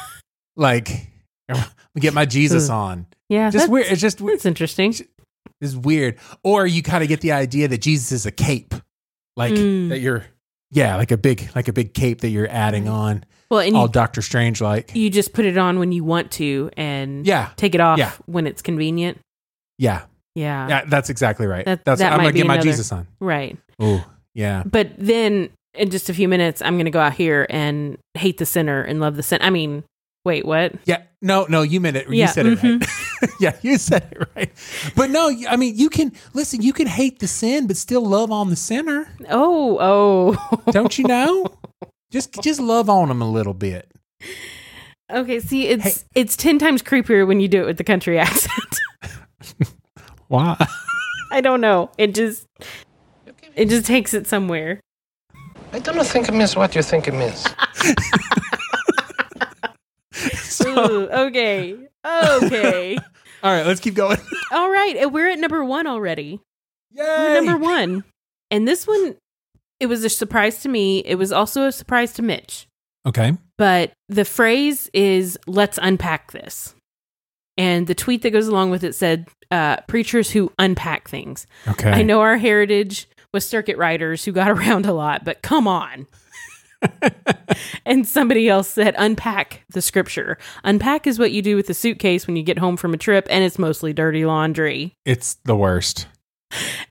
like, 0.56 1.10
get 2.00 2.14
my 2.14 2.26
Jesus 2.26 2.70
on. 2.70 3.06
yeah, 3.30 3.50
Just 3.50 3.70
weird. 3.70 3.88
It's 3.88 4.00
just 4.02 4.22
it's 4.22 4.46
interesting. 4.46 4.94
it's 5.62 5.76
weird. 5.76 6.18
Or 6.44 6.66
you 6.66 6.82
kind 6.82 7.04
of 7.04 7.10
get 7.10 7.20
the 7.22 7.34
idea 7.34 7.68
that 7.68 7.82
Jesus 7.82 8.12
is 8.14 8.26
a 8.26 8.32
cape, 8.32 8.74
like 9.36 9.54
Mm. 9.54 9.90
that 9.90 10.00
you're 10.00 10.26
Yeah, 10.72 10.96
like 10.96 11.12
a 11.12 11.18
big 11.18 11.50
like 11.54 11.68
a 11.68 11.74
big 11.74 11.94
cape 11.94 12.22
that 12.22 12.30
you're 12.30 12.50
adding 12.50 12.88
on, 12.88 13.26
Well, 13.52 13.60
and 13.60 13.76
all 13.76 13.88
you, 13.88 13.92
Doctor 13.92 14.22
Strange 14.22 14.62
like. 14.62 14.96
you 14.96 15.10
just 15.10 15.34
put 15.34 15.44
it 15.46 15.58
on 15.58 15.80
when 15.80 15.92
you 15.92 16.04
want 16.06 16.32
to 16.34 16.70
and 16.78 17.28
Yeah, 17.28 17.50
take 17.58 17.76
it 17.76 17.82
off 17.82 18.00
Yeah. 18.00 18.12
when 18.26 18.48
it's 18.48 18.62
convenient. 18.62 19.20
yeah, 19.78 20.04
Yeah. 20.38 20.68
yeah. 20.68 20.86
That's 20.86 21.10
exactly 21.10 21.48
right. 21.48 21.66
That- 21.66 21.84
that's 21.84 22.00
that 22.00 22.14
I'm 22.14 22.20
gonna 22.20 22.32
be 22.34 22.40
get 22.40 22.48
my 22.48 22.58
Jesus 22.60 22.92
on. 22.92 23.08
Right. 23.20 23.58
Oh, 23.80 24.06
yeah. 24.34 24.64
But 24.66 24.92
then 24.98 25.50
in 25.74 25.90
just 25.90 26.10
a 26.10 26.14
few 26.14 26.28
minutes, 26.28 26.62
I'm 26.62 26.76
going 26.76 26.86
to 26.86 26.92
go 26.92 27.00
out 27.00 27.14
here 27.14 27.46
and 27.50 27.98
hate 28.16 28.38
the 28.38 28.46
sinner 28.46 28.82
and 28.82 29.00
love 29.00 29.16
the 29.16 29.24
sin. 29.24 29.40
I 29.42 29.50
mean, 29.52 29.84
wait, 30.26 30.46
what? 30.46 30.74
Yeah, 30.86 31.04
no, 31.22 31.46
no, 31.50 31.62
you 31.62 31.80
meant 31.80 31.98
it. 31.98 32.08
You 32.08 32.16
Yeah, 32.16 32.28
said 32.28 32.46
it 32.48 32.64
right. 32.64 32.80
mhm. 32.80 33.32
yeah, 33.40 33.56
you 33.62 33.78
said 33.78 34.08
it 34.12 34.28
right. 34.36 34.52
But 34.96 35.10
no, 35.12 35.32
I 35.50 35.56
mean, 35.56 35.78
you 35.78 35.90
can 35.90 36.12
listen. 36.34 36.62
You 36.62 36.74
can 36.74 36.88
hate 36.88 37.20
the 37.20 37.28
sin, 37.28 37.68
but 37.68 37.78
still 37.78 38.04
love 38.06 38.32
on 38.32 38.50
the 38.50 38.56
sinner. 38.56 39.08
Oh, 39.30 39.78
oh. 39.80 40.62
Don't 40.72 40.98
you 40.98 41.04
know? 41.06 41.46
just, 42.12 42.34
just 42.42 42.60
love 42.60 42.90
on 42.90 43.08
them 43.10 43.22
a 43.22 43.30
little 43.30 43.54
bit. 43.54 43.92
okay, 45.12 45.40
see, 45.40 45.68
it's 45.68 46.06
it's 46.16 46.36
10 46.36 46.58
times 46.60 46.82
creepier 46.82 47.26
when 47.28 47.40
you 47.40 47.48
do 47.48 47.62
it 47.62 47.66
with 47.66 47.78
the 47.78 47.84
country 47.84 48.18
accent. 48.20 48.80
Why? 50.28 50.68
I 51.32 51.42
don't 51.42 51.62
know. 51.62 51.90
It 51.98 52.14
just 52.16 52.48
it 53.56 53.70
just 53.70 53.86
takes 53.86 54.14
it 54.14 54.28
somewhere. 54.28 54.80
I 55.74 55.80
don't 55.80 56.06
think 56.06 56.30
it 56.30 56.34
means 56.34 56.56
what 56.56 56.76
you 56.76 56.82
think 56.82 57.08
it 57.08 57.14
means. 57.14 57.46
Ooh, 60.66 61.08
okay. 61.10 61.76
Okay. 62.06 62.98
All 63.44 63.52
right, 63.52 63.66
let's 63.66 63.80
keep 63.80 63.94
going. 63.94 64.18
All 64.52 64.72
right, 64.72 64.96
and 64.98 65.14
we're 65.14 65.30
at 65.30 65.40
number 65.40 65.64
1 65.64 65.88
already. 65.88 66.40
Yay! 66.92 67.04
We're 67.04 67.42
number 67.42 67.58
1. 67.58 68.04
And 68.52 68.68
this 68.68 68.88
one 68.88 69.16
it 69.80 69.86
was 69.88 70.04
a 70.04 70.10
surprise 70.10 70.62
to 70.64 70.70
me. 70.70 71.00
It 71.00 71.16
was 71.16 71.32
also 71.32 71.66
a 71.66 71.72
surprise 71.72 72.14
to 72.14 72.22
Mitch. 72.22 72.68
Okay. 73.06 73.38
but 73.58 73.94
the 74.10 74.26
phrase 74.26 74.90
is 74.94 75.40
let's 75.48 75.80
unpack 75.82 76.34
this 76.34 76.76
and 77.58 77.88
the 77.88 77.95
tweet 77.95 78.22
that 78.22 78.32
goes 78.32 78.47
along 78.47 78.70
with 78.70 78.84
it 78.84 78.93
said 78.95 79.28
uh, 79.51 79.78
preachers 79.88 80.32
who 80.32 80.51
unpack 80.60 81.08
things 81.10 81.47
Okay. 81.68 81.91
i 81.91 82.01
know 82.01 82.22
our 82.22 82.38
heritage 82.38 83.08
was 83.34 83.47
circuit 83.47 83.78
riders 83.78 84.26
who 84.26 84.32
got 84.32 84.49
around 84.58 84.86
a 84.86 84.93
lot 84.93 85.24
but 85.26 85.41
come 85.41 85.68
on 85.68 86.08
and 87.86 88.08
somebody 88.08 88.47
else 88.47 88.68
said 88.68 88.93
unpack 88.97 89.64
the 89.70 89.82
scripture 89.82 90.38
unpack 90.64 91.08
is 91.08 91.18
what 91.18 91.32
you 91.32 91.41
do 91.41 91.55
with 91.55 91.70
a 91.70 91.74
suitcase 91.74 92.28
when 92.28 92.36
you 92.36 92.43
get 92.43 92.60
home 92.60 92.78
from 92.78 92.93
a 92.93 92.97
trip 92.97 93.26
and 93.30 93.43
it's 93.43 93.58
mostly 93.58 93.93
dirty 93.93 94.26
laundry 94.26 94.93
It's 95.05 95.36
the 95.45 95.55
worst. 95.55 96.08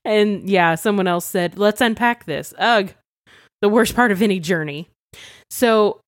and 0.04 0.48
yeah, 0.50 0.74
someone 0.74 1.06
else 1.06 1.24
said, 1.24 1.56
let's 1.58 1.80
unpack 1.80 2.26
this. 2.26 2.52
Ugh, 2.58 2.92
the 3.62 3.70
worst 3.70 3.94
part 3.96 4.12
of 4.12 4.20
any 4.20 4.38
journey. 4.38 4.90
So 5.50 6.00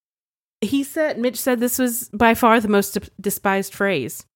he 0.61 0.85
said, 0.85 1.19
Mitch 1.19 1.39
said 1.41 1.59
this 1.59 1.79
was 1.79 2.11
by 2.13 2.35
far 2.35 2.61
the 2.61 2.69
most 2.69 2.93
de- 2.93 3.09
despised 3.21 3.73
phrase. 3.73 4.27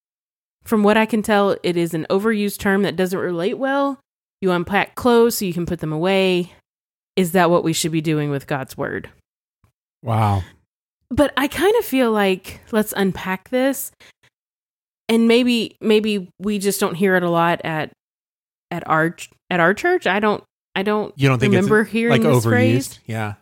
From 0.64 0.82
what 0.82 0.96
I 0.96 1.06
can 1.06 1.22
tell, 1.22 1.56
it 1.62 1.76
is 1.76 1.92
an 1.94 2.06
overused 2.08 2.58
term 2.58 2.82
that 2.82 2.96
doesn't 2.96 3.18
relate 3.18 3.58
well. 3.58 3.98
You 4.40 4.52
unpack 4.52 4.94
clothes 4.94 5.36
so 5.38 5.44
you 5.44 5.52
can 5.52 5.66
put 5.66 5.80
them 5.80 5.92
away. 5.92 6.52
Is 7.16 7.32
that 7.32 7.50
what 7.50 7.64
we 7.64 7.72
should 7.72 7.92
be 7.92 8.00
doing 8.00 8.30
with 8.30 8.46
God's 8.46 8.76
word? 8.76 9.10
Wow. 10.02 10.42
but 11.10 11.32
I 11.36 11.46
kind 11.46 11.74
of 11.76 11.84
feel 11.84 12.10
like 12.10 12.60
let's 12.72 12.92
unpack 12.96 13.50
this. 13.50 13.92
And 15.08 15.28
maybe 15.28 15.76
maybe 15.80 16.28
we 16.40 16.58
just 16.58 16.80
don't 16.80 16.94
hear 16.94 17.16
it 17.16 17.22
a 17.22 17.30
lot 17.30 17.60
at 17.64 17.92
at 18.70 18.88
our 18.88 19.14
at 19.50 19.60
our 19.60 19.74
church. 19.74 20.06
I 20.06 20.20
don't 20.20 20.42
I 20.74 20.82
don't 20.82 21.12
You 21.16 21.28
don't 21.28 21.38
think 21.38 21.52
remember 21.54 21.84
hearing 21.84 22.12
like 22.12 22.22
this 22.22 22.44
overused? 22.44 22.48
phrase 22.50 23.00
Yeah. 23.06 23.34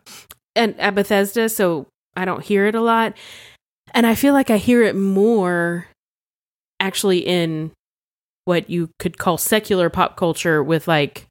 and 0.55 0.77
at 0.79 0.95
Bethesda, 0.95 1.47
so 1.49 1.87
I 2.15 2.25
don't 2.25 2.43
hear 2.43 2.65
it 2.67 2.75
a 2.75 2.81
lot. 2.81 3.15
And 3.93 4.05
I 4.05 4.15
feel 4.15 4.33
like 4.33 4.49
I 4.49 4.57
hear 4.57 4.83
it 4.83 4.95
more 4.95 5.87
actually 6.81 7.19
in 7.19 7.71
what 8.45 8.69
you 8.69 8.89
could 8.99 9.17
call 9.17 9.37
secular 9.37 9.89
pop 9.89 10.17
culture 10.17 10.61
with 10.63 10.87
like 10.87 11.27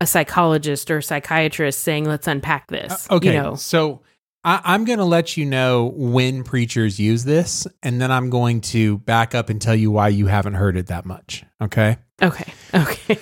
a 0.00 0.06
psychologist 0.06 0.90
or 0.90 0.98
a 0.98 1.02
psychiatrist 1.02 1.80
saying, 1.80 2.04
let's 2.04 2.26
unpack 2.26 2.66
this. 2.66 3.08
Uh, 3.08 3.14
okay. 3.14 3.34
You 3.34 3.40
know, 3.40 3.54
So 3.54 4.00
I, 4.44 4.60
I'm 4.64 4.84
going 4.84 4.98
to 4.98 5.04
let 5.04 5.36
you 5.36 5.44
know 5.44 5.92
when 5.94 6.42
preachers 6.42 6.98
use 6.98 7.24
this, 7.24 7.66
and 7.82 8.00
then 8.00 8.10
I'm 8.10 8.28
going 8.28 8.60
to 8.62 8.98
back 8.98 9.34
up 9.34 9.48
and 9.48 9.62
tell 9.62 9.76
you 9.76 9.90
why 9.90 10.08
you 10.08 10.26
haven't 10.26 10.54
heard 10.54 10.76
it 10.76 10.88
that 10.88 11.04
much. 11.04 11.44
Okay. 11.60 11.98
okay. 12.20 12.52
Okay. 12.74 13.18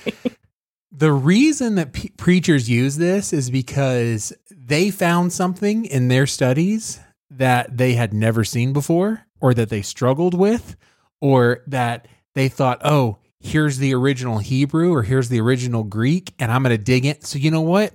The 0.92 1.12
reason 1.12 1.76
that 1.76 1.92
pe 1.92 2.08
preachers 2.08 2.68
use 2.68 2.96
this 2.96 3.32
is 3.32 3.50
because 3.50 4.32
they 4.50 4.90
found 4.90 5.32
something 5.32 5.84
in 5.86 6.08
their 6.08 6.26
studies 6.26 7.00
that 7.30 7.76
they 7.76 7.94
had 7.94 8.12
never 8.12 8.44
seen 8.44 8.72
before, 8.72 9.24
or 9.40 9.54
that 9.54 9.70
they 9.70 9.82
struggled 9.82 10.34
with, 10.34 10.76
or 11.20 11.62
that 11.66 12.06
they 12.34 12.48
thought, 12.48 12.80
oh, 12.84 13.18
here's 13.40 13.78
the 13.78 13.94
original 13.94 14.38
Hebrew 14.38 14.92
or 14.92 15.02
here's 15.02 15.28
the 15.28 15.40
original 15.40 15.84
Greek, 15.84 16.34
and 16.38 16.52
I'm 16.52 16.62
going 16.62 16.76
to 16.76 16.82
dig 16.82 17.04
it. 17.04 17.26
So, 17.26 17.38
you 17.38 17.50
know 17.50 17.60
what? 17.60 17.92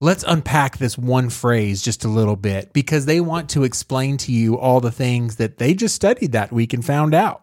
Let's 0.00 0.24
unpack 0.26 0.78
this 0.78 0.96
one 0.96 1.28
phrase 1.28 1.82
just 1.82 2.04
a 2.04 2.08
little 2.08 2.36
bit 2.36 2.72
because 2.72 3.06
they 3.06 3.20
want 3.20 3.50
to 3.50 3.64
explain 3.64 4.16
to 4.18 4.32
you 4.32 4.56
all 4.56 4.80
the 4.80 4.92
things 4.92 5.36
that 5.36 5.58
they 5.58 5.74
just 5.74 5.96
studied 5.96 6.32
that 6.32 6.52
week 6.52 6.72
and 6.72 6.84
found 6.84 7.14
out. 7.14 7.42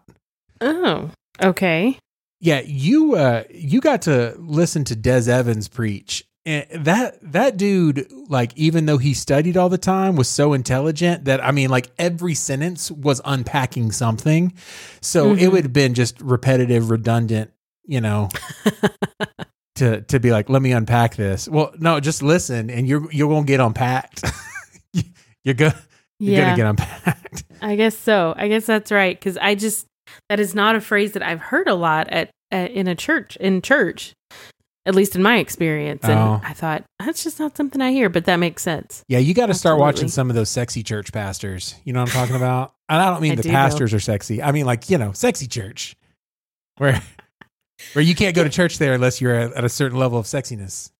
oh, 0.62 1.10
okay. 1.42 1.98
Yeah, 2.40 2.60
you 2.60 3.14
uh 3.14 3.44
you 3.50 3.80
got 3.80 4.02
to 4.02 4.34
listen 4.38 4.84
to 4.84 4.96
Des 4.96 5.30
Evans 5.30 5.68
preach. 5.68 6.24
And 6.46 6.64
that 6.86 7.18
that 7.32 7.56
dude 7.56 8.10
like 8.28 8.52
even 8.56 8.86
though 8.86 8.98
he 8.98 9.12
studied 9.14 9.56
all 9.56 9.68
the 9.68 9.76
time 9.78 10.14
was 10.14 10.28
so 10.28 10.52
intelligent 10.52 11.24
that 11.24 11.44
I 11.44 11.50
mean 11.50 11.70
like 11.70 11.90
every 11.98 12.34
sentence 12.34 12.88
was 12.90 13.20
unpacking 13.24 13.90
something. 13.90 14.52
So 15.02 15.32
it 15.32 15.38
Mhm. 15.40 15.52
would 15.52 15.64
have 15.64 15.72
been 15.72 15.92
just 15.94 16.20
repetitive, 16.20 16.88
redundant, 16.88 17.50
you 17.84 18.00
know, 18.00 18.28
to 19.76 20.00
to 20.02 20.20
be 20.20 20.30
like 20.30 20.48
let 20.48 20.62
me 20.62 20.72
unpack 20.72 21.16
this. 21.16 21.48
Well, 21.48 21.74
no, 21.78 21.98
just 22.00 22.22
listen 22.22 22.70
and 22.70 22.86
you're 22.86 23.10
you're 23.12 23.28
going 23.28 23.44
to 23.44 23.46
get 23.46 23.60
unpacked. 23.60 24.24
you're 25.44 25.54
going 25.54 25.72
you're 26.18 26.34
yeah. 26.40 26.50
to 26.52 26.56
get 26.56 26.66
unpacked. 26.66 27.44
I 27.60 27.76
guess 27.76 27.96
so. 27.98 28.34
I 28.36 28.48
guess 28.48 28.66
that's 28.66 28.92
right 28.92 29.18
because 29.18 29.36
I 29.36 29.54
just 29.54 29.86
that 30.28 30.38
is 30.38 30.54
not 30.54 30.76
a 30.76 30.80
phrase 30.80 31.12
that 31.12 31.22
I've 31.22 31.40
heard 31.40 31.66
a 31.68 31.74
lot 31.74 32.08
at, 32.10 32.30
at 32.52 32.70
in 32.70 32.86
a 32.86 32.94
church 32.94 33.36
in 33.36 33.60
church, 33.62 34.12
at 34.86 34.94
least 34.94 35.14
in 35.16 35.22
my 35.22 35.38
experience. 35.38 36.04
And 36.04 36.18
Oh. 36.18 36.40
I 36.42 36.52
thought 36.54 36.84
that's 37.04 37.22
just 37.24 37.38
not 37.38 37.56
something 37.56 37.80
I 37.82 37.90
hear, 37.92 38.08
but 38.08 38.24
that 38.26 38.36
makes 38.36 38.62
sense. 38.62 39.02
Yeah, 39.08 39.18
you 39.18 39.34
got 39.34 39.46
to 39.46 39.54
start 39.54 39.78
watching 39.78 40.08
some 40.08 40.30
of 40.30 40.36
those 40.36 40.48
sexy 40.48 40.82
church 40.82 41.12
pastors. 41.12 41.74
You 41.84 41.92
know 41.92 42.00
what 42.00 42.10
I'm 42.14 42.20
talking 42.20 42.36
about? 42.36 42.74
And 42.88 43.02
I 43.02 43.10
don't 43.10 43.20
mean 43.20 43.32
I 43.32 43.36
the 43.36 43.42
do, 43.42 43.50
pastors 43.50 43.92
are 43.92 44.00
sexy. 44.00 44.42
I 44.42 44.52
mean 44.52 44.64
like, 44.64 44.88
you 44.88 44.96
know, 44.96 45.12
sexy 45.12 45.46
church. 45.48 45.96
Where 46.78 47.02
where 47.92 48.02
you 48.04 48.14
can't 48.14 48.34
go 48.34 48.44
to 48.44 48.50
church 48.50 48.78
there 48.78 48.94
unless 48.94 49.20
you're 49.20 49.34
at, 49.34 49.52
at 49.54 49.64
a 49.64 49.68
certain 49.68 49.98
level 49.98 50.18
of 50.18 50.26
sexiness. 50.26 50.90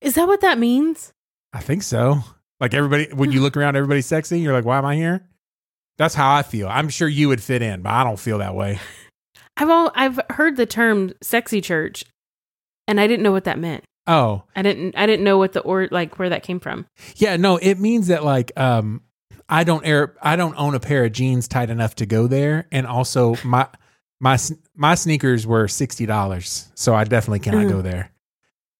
Is 0.00 0.14
that 0.16 0.26
what 0.28 0.40
that 0.42 0.58
means? 0.58 1.12
I 1.52 1.60
think 1.60 1.82
so. 1.82 2.18
Like 2.60 2.74
everybody 2.74 3.08
when 3.14 3.30
you 3.32 3.40
look 3.40 3.56
around 3.56 3.76
everybody's 3.76 4.06
sexy, 4.06 4.40
you're 4.40 4.52
like, 4.52 4.64
"Why 4.64 4.78
am 4.78 4.84
I 4.84 4.96
here?" 4.96 5.26
That's 5.98 6.14
how 6.14 6.34
I 6.34 6.42
feel. 6.42 6.68
I'm 6.68 6.88
sure 6.88 7.08
you 7.08 7.28
would 7.28 7.42
fit 7.42 7.62
in, 7.62 7.82
but 7.82 7.90
I 7.92 8.04
don't 8.04 8.18
feel 8.18 8.38
that 8.38 8.54
way. 8.54 8.80
I've 9.56 9.70
all 9.70 9.92
I've 9.94 10.18
heard 10.30 10.56
the 10.56 10.66
term 10.66 11.12
"sexy 11.22 11.60
church," 11.60 12.04
and 12.88 13.00
I 13.00 13.06
didn't 13.06 13.22
know 13.22 13.32
what 13.32 13.44
that 13.44 13.58
meant. 13.58 13.84
Oh, 14.06 14.44
I 14.54 14.62
didn't 14.62 14.96
I 14.96 15.06
didn't 15.06 15.24
know 15.24 15.38
what 15.38 15.52
the 15.52 15.60
or 15.60 15.88
like 15.90 16.18
where 16.18 16.28
that 16.28 16.42
came 16.42 16.60
from. 16.60 16.86
yeah, 17.16 17.36
no, 17.36 17.56
it 17.56 17.78
means 17.80 18.06
that 18.08 18.24
like 18.24 18.52
um 18.56 19.02
I 19.48 19.64
don't 19.64 19.84
air 19.86 20.14
I 20.22 20.36
don't 20.36 20.54
own 20.56 20.74
a 20.74 20.80
pair 20.80 21.04
of 21.04 21.12
jeans 21.12 21.48
tight 21.48 21.70
enough 21.70 21.96
to 21.96 22.06
go 22.06 22.26
there 22.26 22.66
and 22.70 22.86
also 22.86 23.36
my 23.44 23.68
my 24.20 24.34
s- 24.34 24.52
my 24.74 24.94
sneakers 24.94 25.46
were 25.46 25.66
$60. 25.66 26.68
So 26.74 26.94
I 26.94 27.04
definitely 27.04 27.40
cannot 27.40 27.68
go 27.68 27.82
there. 27.82 28.10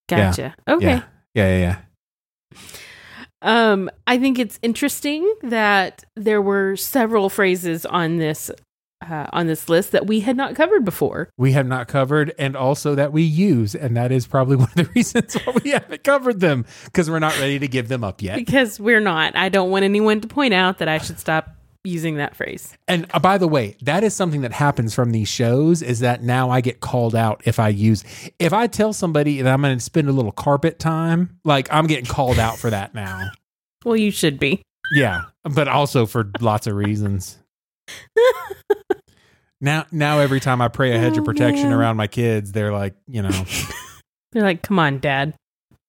Gotcha. 0.09 0.55
Okay. 0.69 0.87
Yeah. 0.87 1.03
Yeah, 1.35 1.59
yeah, 1.59 1.59
yeah. 1.59 2.57
Um, 3.43 3.91
I 4.07 4.19
think 4.19 4.39
it's 4.39 4.59
interesting 4.63 5.31
that 5.43 6.05
there 6.15 6.41
were 6.41 6.77
several 6.77 7.29
phrases 7.29 7.85
on 7.85 8.17
this 8.17 8.51
uh, 9.03 9.27
on 9.33 9.47
this 9.47 9.69
list 9.69 9.93
that 9.93 10.07
we 10.07 10.21
had 10.21 10.37
not 10.37 10.55
covered 10.55 10.85
before. 10.85 11.29
We 11.37 11.53
have 11.53 11.67
not 11.67 11.89
covered 11.89 12.35
and 12.39 12.57
also 12.57 12.95
that 12.95 13.13
we 13.13 13.23
use 13.23 13.75
and 13.75 13.97
that 13.97 14.13
is 14.13 14.27
probably 14.27 14.57
one 14.57 14.69
of 14.69 14.75
the 14.75 14.91
reasons 14.95 15.35
why 15.35 15.55
we 15.63 15.71
haven't 15.71 16.05
covered 16.05 16.41
them 16.41 16.65
because 16.85 17.11
we're 17.11 17.19
not 17.19 17.39
ready 17.39 17.59
to 17.59 17.69
give 17.69 17.89
them 17.89 18.05
up 18.05 18.23
yet. 18.23 18.37
Because 18.37 18.81
we're 18.81 19.01
not. 19.01 19.37
I 19.37 19.49
don't 19.49 19.71
want 19.71 19.85
anyone 19.85 20.21
to 20.21 20.29
point 20.29 20.55
out 20.55 20.79
that 20.79 20.89
I 20.89 20.99
should 20.99 21.19
stop 21.19 21.57
using 21.85 22.17
that 22.17 22.35
phrase. 22.35 22.77
And 22.89 23.07
uh, 23.13 23.21
by 23.21 23.39
the 23.39 23.49
way, 23.49 23.77
that 23.83 24.03
is 24.03 24.15
something 24.15 24.41
that 24.43 24.53
happens 24.53 24.95
from 24.95 25.13
these 25.13 25.29
shows 25.29 25.83
is 25.83 26.01
that 26.01 26.23
now 26.23 26.51
I 26.51 26.61
get 26.61 26.81
called 26.81 27.15
out 27.15 27.43
if 27.45 27.59
I 27.61 27.69
use 27.69 28.05
if 28.39 28.53
I 28.53 28.67
tell 28.67 28.93
somebody 28.93 29.41
that 29.41 29.53
I'm 29.53 29.63
going 29.63 29.77
to 29.77 29.83
spend 29.85 30.09
a 30.09 30.13
little 30.13 30.33
carpet 30.33 30.79
time, 30.79 31.39
like 31.45 31.69
I'm 31.73 31.87
getting 31.87 32.07
called 32.07 32.39
out 32.39 32.59
for 32.59 32.71
that 32.71 32.95
now. 32.95 33.31
Well, 33.85 33.97
you 33.97 34.11
should 34.11 34.41
be. 34.41 34.63
Yeah, 34.91 35.27
but 35.45 35.69
also 35.69 36.07
for 36.07 36.29
lots 36.41 36.67
of 36.67 36.75
reasons. 36.75 37.39
Now 39.61 39.87
now 39.91 40.19
every 40.19 40.41
time 40.41 40.61
I 40.61 40.69
pray 40.69 40.93
a 40.95 40.99
hedge 40.99 41.17
of 41.17 41.23
Oh, 41.23 41.25
protection 41.25 41.71
man. 41.71 41.79
around 41.79 41.97
my 41.97 42.07
kids, 42.07 42.53
they're 42.53 42.73
like, 42.73 42.95
you 43.09 43.23
know, 43.23 43.31
They're 44.33 44.43
like, 44.43 44.63
"Come 44.63 44.79
on, 44.79 44.99
Dad." 44.99 45.35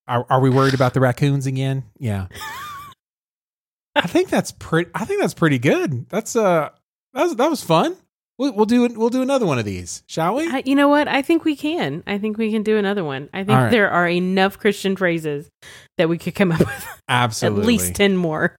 Are, 0.07 0.25
are 0.29 0.39
we 0.39 0.49
worried 0.49 0.73
about 0.73 0.93
the 0.93 1.01
raccoons 1.01 1.47
again? 1.47 1.83
Yeah. 1.99 2.27
I 3.95 4.07
think 4.07 4.29
that's 4.29 4.53
pretty. 4.53 4.89
I 4.95 5.03
think 5.03 5.19
that's 5.19 5.33
pretty 5.33 5.59
good. 5.59 6.07
That's 6.07 6.35
uh, 6.35 6.69
that 7.13 7.23
was 7.23 7.35
that 7.35 7.49
was 7.49 7.61
fun. 7.63 7.97
We'll, 8.37 8.53
we'll 8.53 8.65
do 8.65 8.87
we'll 8.95 9.09
do 9.09 9.21
another 9.21 9.45
one 9.45 9.59
of 9.59 9.65
these, 9.65 10.03
shall 10.07 10.35
we? 10.35 10.47
I, 10.47 10.61
you 10.65 10.75
know 10.75 10.87
what? 10.87 11.07
I 11.07 11.21
think 11.21 11.43
we 11.43 11.55
can. 11.55 12.03
I 12.07 12.19
think 12.19 12.37
we 12.37 12.51
can 12.51 12.63
do 12.63 12.77
another 12.77 13.03
one. 13.03 13.29
I 13.33 13.39
think 13.39 13.57
right. 13.57 13.71
there 13.71 13.89
are 13.89 14.07
enough 14.07 14.59
Christian 14.59 14.95
phrases 14.95 15.49
that 15.97 16.07
we 16.07 16.17
could 16.17 16.35
come 16.35 16.51
up 16.51 16.59
with 16.59 17.01
Absolutely. 17.09 17.61
at 17.63 17.67
least 17.67 17.95
10 17.95 18.15
more. 18.15 18.55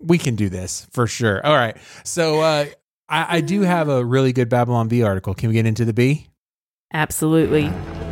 We 0.00 0.18
can 0.18 0.36
do 0.36 0.48
this 0.48 0.86
for 0.90 1.06
sure. 1.06 1.44
All 1.44 1.54
right. 1.54 1.76
So 2.04 2.40
uh, 2.40 2.66
I, 3.08 3.36
I 3.36 3.40
do 3.40 3.62
have 3.62 3.88
a 3.88 4.04
really 4.04 4.32
good 4.32 4.48
Babylon 4.48 4.88
Bee 4.88 5.02
article. 5.02 5.34
Can 5.34 5.48
we 5.48 5.54
get 5.54 5.66
into 5.66 5.84
the 5.84 5.92
Bee? 5.92 6.28
Absolutely. 6.92 7.66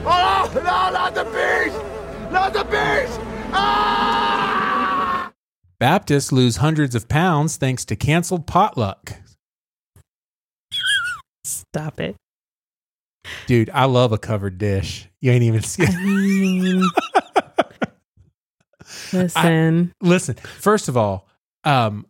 Oh, 0.05 0.51
no, 0.55 0.62
not 0.62 1.14
the 1.14 1.24
beast! 1.24 2.32
Not 2.32 2.53
the 2.53 2.64
beast! 2.64 3.20
Ah! 3.53 5.32
Baptists 5.78 6.32
lose 6.32 6.57
hundreds 6.57 6.95
of 6.95 7.09
pounds 7.09 7.57
thanks 7.57 7.84
to 7.87 7.97
canceled 7.97 8.47
potluck. 8.47 9.14
Stop 11.45 12.01
it. 12.01 12.16
Dude, 13.47 13.70
I 13.70 13.84
love 13.84 14.12
a 14.12 14.18
covered 14.18 14.59
dish. 14.59 15.09
You 15.20 15.32
ain't 15.32 15.43
even 15.43 15.62
seen. 15.62 15.89
I 15.89 16.05
mean, 16.05 16.82
listen. 19.12 19.95
Listen, 20.01 20.34
first 20.34 20.89
of 20.89 20.97
all, 20.97 21.28
um, 21.66 22.06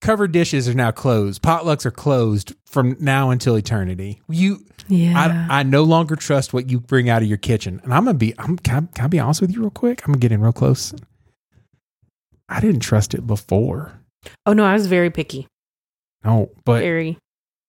covered 0.00 0.32
dishes 0.32 0.68
are 0.68 0.74
now 0.74 0.90
closed. 0.90 1.42
Potlucks 1.42 1.84
are 1.84 1.90
closed 1.90 2.54
from 2.66 2.96
now 3.00 3.30
until 3.30 3.56
eternity. 3.56 4.22
You, 4.28 4.64
yeah. 4.88 5.46
I, 5.50 5.60
I 5.60 5.62
no 5.64 5.82
longer 5.84 6.16
trust 6.16 6.52
what 6.54 6.70
you 6.70 6.80
bring 6.80 7.10
out 7.10 7.20
of 7.22 7.28
your 7.28 7.38
kitchen. 7.38 7.80
And 7.84 7.92
I'm 7.92 8.04
gonna 8.04 8.16
be, 8.16 8.32
I'm 8.38 8.56
can 8.58 8.88
I, 8.90 8.96
can 8.96 9.04
I 9.04 9.08
be 9.08 9.18
honest 9.18 9.40
with 9.42 9.52
you 9.52 9.60
real 9.60 9.70
quick? 9.70 10.02
I'm 10.02 10.12
gonna 10.12 10.20
get 10.20 10.32
in 10.32 10.40
real 10.40 10.52
close. 10.52 10.94
I 12.48 12.60
didn't 12.60 12.80
trust 12.80 13.12
it 13.14 13.26
before. 13.26 14.00
oh, 14.46 14.52
no, 14.52 14.64
I 14.64 14.72
was 14.72 14.86
very 14.86 15.10
picky. 15.10 15.46
No, 16.24 16.50
but 16.64 16.80
Very, 16.80 17.16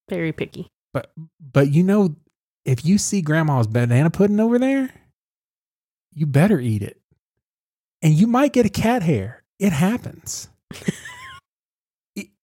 very 0.09 0.31
picky. 0.33 0.67
but 0.93 1.11
but 1.39 1.69
you 1.71 1.83
know, 1.83 2.15
if 2.65 2.83
you 2.85 2.97
see 2.97 3.21
grandma's 3.21 3.65
banana 3.67 4.09
pudding 4.09 4.39
over 4.39 4.59
there, 4.59 4.89
you 6.13 6.25
better 6.25 6.59
eat 6.59 6.81
it. 6.81 6.99
And 8.01 8.13
you 8.13 8.27
might 8.27 8.51
get 8.53 8.65
a 8.65 8.69
cat 8.69 9.03
hair. 9.03 9.43
It 9.57 9.71
happens. 9.71 10.49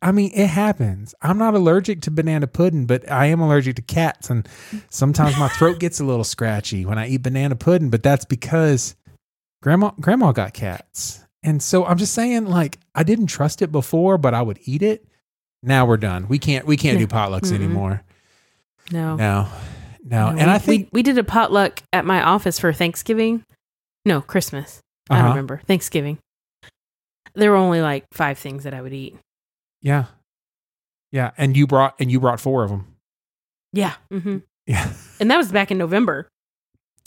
I 0.01 0.12
mean, 0.12 0.31
it 0.33 0.47
happens. 0.47 1.14
I'm 1.20 1.37
not 1.39 1.55
allergic 1.55 2.01
to 2.03 2.11
banana 2.11 2.47
pudding, 2.47 2.87
but 2.87 3.11
I 3.11 3.26
am 3.26 3.41
allergic 3.41 3.76
to 3.76 3.83
cats. 3.83 4.31
And 4.31 4.49
sometimes 4.89 5.37
my 5.37 5.49
throat 5.49 5.79
gets 5.81 6.01
a 6.01 6.05
little 6.05 6.24
scratchy 6.24 6.87
when 6.87 6.99
I 6.99 7.09
eat 7.09 7.22
banana 7.22 7.57
pudding, 7.57 7.91
but 7.91 8.03
that's 8.03 8.24
because 8.24 8.95
grandma 9.62 9.91
grandma 10.01 10.33
got 10.33 10.55
cats. 10.55 11.24
And 11.43 11.62
so 11.62 11.85
I'm 11.85 11.99
just 11.99 12.14
saying, 12.14 12.47
like, 12.47 12.79
I 12.95 13.03
didn't 13.03 13.26
trust 13.26 13.61
it 13.61 13.70
before, 13.70 14.16
but 14.18 14.35
I 14.35 14.41
would 14.43 14.59
eat 14.64 14.83
it. 14.83 15.07
Now 15.62 15.85
we're 15.87 15.97
done. 15.97 16.29
We 16.29 16.39
can't 16.39 16.64
we 16.66 16.76
can't 16.76 16.99
do 16.99 17.07
potlucks 17.07 17.51
Mm-mm. 17.51 17.55
anymore. 17.57 18.03
No. 18.91 19.16
No. 19.16 19.49
No. 20.05 20.18
No, 20.20 20.29
and 20.29 20.39
we- 20.39 20.45
I 20.55 20.59
think 20.59 20.89
we, 20.93 20.99
we 20.99 21.03
did 21.03 21.18
a 21.18 21.24
potluck 21.24 21.83
at 21.93 22.07
my 22.07 22.22
office 22.22 22.59
for 22.59 22.72
Thanksgiving. 22.72 23.45
No, 24.07 24.22
Christmas. 24.22 24.81
I 25.11 25.14
Uh-huh. 25.14 25.22
don't 25.22 25.31
remember. 25.33 25.61
Thanksgiving. 25.66 26.18
There 27.39 27.53
were 27.53 27.57
only 27.57 27.80
like 27.80 28.05
five 28.12 28.36
things 28.36 28.64
that 28.64 28.74
I 28.74 28.82
would 28.82 28.93
eat. 28.93 29.16
Yeah. 29.80 30.07
Yeah, 31.12 31.30
and 31.39 31.57
you 31.57 31.66
brought 31.66 31.95
and 32.01 32.11
you 32.11 32.20
brought 32.20 32.41
four 32.41 32.64
of 32.64 32.70
them. 32.70 32.97
Yeah. 33.72 33.95
Mm-hmm. 34.12 34.39
Yeah. 34.66 34.93
And 35.20 35.32
that 35.32 35.36
was 35.36 35.51
back 35.51 35.72
in 35.72 35.78
November. 35.78 36.28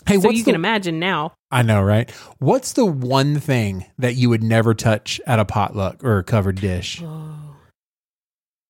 Hey, 0.06 0.20
so 0.20 0.30
you 0.30 0.40
the, 0.40 0.52
can 0.52 0.56
imagine 0.56 1.00
now. 1.00 1.32
I 1.50 1.62
know, 1.62 1.82
right? 1.82 2.12
What's 2.40 2.74
the 2.74 2.86
one 2.86 3.40
thing 3.40 3.86
that 3.98 4.16
you 4.16 4.28
would 4.28 4.44
never 4.44 4.74
touch 4.74 5.22
at 5.26 5.40
a 5.40 5.46
potluck 5.46 6.04
or 6.04 6.18
a 6.18 6.24
covered 6.26 6.60
dish? 6.60 7.02
Oh. 7.02 7.56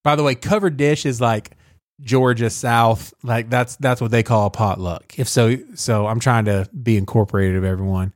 By 0.04 0.16
the 0.16 0.22
way, 0.22 0.36
covered 0.36 0.78
dish 0.78 1.08
is 1.08 1.20
like 1.20 1.58
Georgia 2.02 2.52
South, 2.52 3.16
like 3.24 3.50
that's 3.50 3.78
that's 3.78 4.00
what 4.00 4.12
they 4.12 4.22
call 4.22 4.46
a 4.46 4.52
potluck. 4.52 5.18
If 5.18 5.28
so, 5.28 5.58
so 5.74 6.06
I'm 6.06 6.20
trying 6.20 6.46
to 6.46 6.70
be 6.72 6.98
incorporated 6.98 7.56
of 7.56 7.64
everyone. 7.64 8.14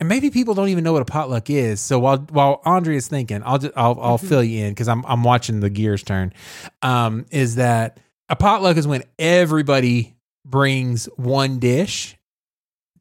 And 0.00 0.08
maybe 0.08 0.28
people 0.30 0.54
don't 0.54 0.68
even 0.70 0.82
know 0.84 0.92
what 0.92 1.02
a 1.02 1.06
potluck 1.06 1.48
is. 1.50 1.80
So 1.80 1.98
while 2.00 2.18
while 2.30 2.60
Andre 2.64 2.96
is 2.96 3.06
thinking, 3.08 3.42
I'll 3.44 3.58
just 3.58 3.72
I'll 3.76 3.98
I'll 4.00 4.18
Mhm. 4.18 4.28
fill 4.28 4.42
you 4.44 4.64
in 4.64 4.70
because 4.72 4.88
I'm 4.88 5.04
I'm 5.06 5.22
watching 5.22 5.60
the 5.60 5.70
gears 5.70 6.02
turn. 6.02 6.32
Um, 6.82 7.26
is 7.30 7.54
that 7.56 8.00
a 8.28 8.36
potluck 8.36 8.76
is 8.76 8.86
when 8.86 9.04
everybody 9.18 10.14
brings 10.44 11.06
one 11.16 11.58
dish 11.58 12.16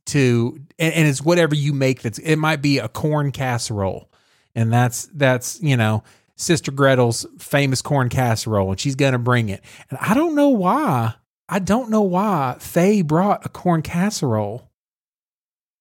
to 0.07 0.57
and, 0.77 0.93
and 0.93 1.07
it's 1.07 1.21
whatever 1.21 1.55
you 1.55 1.73
make 1.73 2.01
that's 2.01 2.19
it 2.19 2.35
might 2.35 2.61
be 2.61 2.77
a 2.79 2.87
corn 2.87 3.31
casserole. 3.31 4.09
And 4.55 4.71
that's 4.71 5.09
that's, 5.13 5.59
you 5.63 5.75
know, 5.75 6.03
Sister 6.35 6.71
Gretel's 6.71 7.25
famous 7.39 7.81
corn 7.81 8.09
casserole, 8.09 8.69
and 8.69 8.79
she's 8.79 8.95
gonna 8.95 9.17
bring 9.19 9.49
it. 9.49 9.63
And 9.89 9.97
I 9.99 10.13
don't 10.13 10.35
know 10.35 10.49
why. 10.49 11.15
I 11.49 11.59
don't 11.59 11.89
know 11.89 12.01
why 12.03 12.57
Faye 12.59 13.01
brought 13.01 13.45
a 13.45 13.49
corn 13.49 13.81
casserole. 13.81 14.69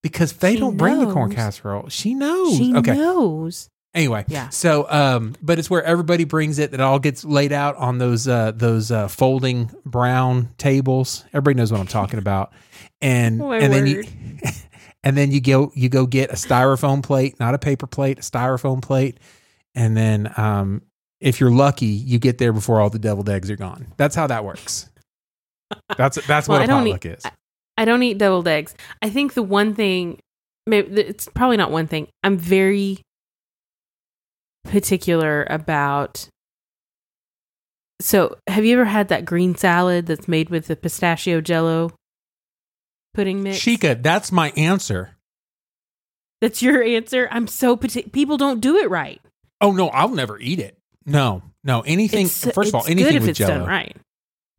Because 0.02 0.32
they 0.34 0.54
She 0.54 0.60
don't 0.60 0.76
bring 0.76 0.98
the 0.98 1.12
corn 1.12 1.32
casserole. 1.32 1.88
She 1.88 2.14
knows. 2.14 2.56
She 2.56 2.74
okay. 2.74 2.94
knows. 2.94 3.68
Anyway, 3.94 4.24
Yeah. 4.26 4.48
So, 4.48 4.86
um, 4.90 5.34
but 5.42 5.58
it's 5.58 5.68
where 5.68 5.82
everybody 5.84 6.24
brings 6.24 6.58
it. 6.58 6.70
That 6.70 6.80
all 6.80 6.98
gets 6.98 7.24
laid 7.24 7.52
out 7.52 7.76
on 7.76 7.98
those 7.98 8.26
uh, 8.26 8.52
those 8.52 8.90
uh, 8.90 9.06
folding 9.08 9.70
brown 9.84 10.48
tables. 10.56 11.24
Everybody 11.28 11.54
knows 11.54 11.70
what 11.70 11.80
I'm 11.80 11.86
talking 11.86 12.18
about. 12.18 12.52
And 13.00 13.40
Oh, 13.42 13.52
and 13.52 13.72
then 13.72 13.86
you 13.86 14.04
and 15.04 15.16
then 15.16 15.30
you 15.30 15.40
go 15.42 15.72
you 15.74 15.90
go 15.90 16.06
get 16.06 16.30
a 16.30 16.36
styrofoam 16.36 17.02
plate, 17.02 17.38
not 17.38 17.54
a 17.54 17.58
paper 17.58 17.86
plate, 17.86 18.18
a 18.18 18.22
styrofoam 18.22 18.80
plate. 18.80 19.18
And 19.74 19.96
then, 19.96 20.32
um, 20.36 20.82
if 21.20 21.40
you're 21.40 21.50
lucky, 21.50 21.86
you 21.86 22.18
get 22.18 22.38
there 22.38 22.52
before 22.52 22.80
all 22.80 22.90
the 22.90 22.98
deviled 22.98 23.28
eggs 23.28 23.50
are 23.50 23.56
gone. 23.56 23.92
That's 23.96 24.14
how 24.14 24.26
that 24.26 24.44
works. 24.44 24.90
That's 25.96 26.24
that's 26.26 26.48
Well, 26.48 26.60
what 26.60 26.68
a 26.68 26.72
potluck 26.72 27.06
is. 27.06 27.24
I 27.24 27.30
don't 27.84 28.02
eat 28.02 28.18
deviled 28.18 28.48
eggs. 28.48 28.74
I 29.00 29.10
think 29.10 29.34
the 29.34 29.42
one 29.42 29.74
thing, 29.74 30.18
maybe 30.66 31.00
it's 31.00 31.28
probably 31.34 31.56
not 31.56 31.70
one 31.70 31.86
thing. 31.86 32.08
I'm 32.22 32.36
very 32.38 33.00
particular 34.64 35.46
about. 35.50 36.28
So, 38.00 38.36
have 38.48 38.64
you 38.64 38.74
ever 38.74 38.84
had 38.84 39.08
that 39.08 39.24
green 39.24 39.54
salad 39.54 40.06
that's 40.06 40.26
made 40.26 40.50
with 40.50 40.66
the 40.66 40.76
pistachio 40.76 41.40
jello 41.40 41.92
pudding 43.14 43.42
mix? 43.42 43.60
Chica, 43.60 43.94
that's 44.00 44.32
my 44.32 44.50
answer. 44.50 45.16
That's 46.40 46.62
your 46.62 46.82
answer. 46.82 47.28
I'm 47.30 47.46
so 47.46 47.76
particular. 47.76 48.10
People 48.10 48.36
don't 48.36 48.60
do 48.60 48.76
it 48.78 48.90
right. 48.90 49.20
Oh 49.60 49.70
no, 49.70 49.88
I'll 49.88 50.08
never 50.08 50.40
eat 50.40 50.58
it. 50.58 50.76
No, 51.06 51.42
no. 51.62 51.82
Anything. 51.82 52.26
It's- 52.26 52.52
first 52.52 52.70
of 52.70 52.74
all, 52.74 52.84
anything 52.86 53.04
good 53.04 53.14
if 53.14 53.22
with 53.22 53.30
it's 53.30 53.38
Jello. 53.38 53.58
done 53.60 53.68
right. 53.68 53.96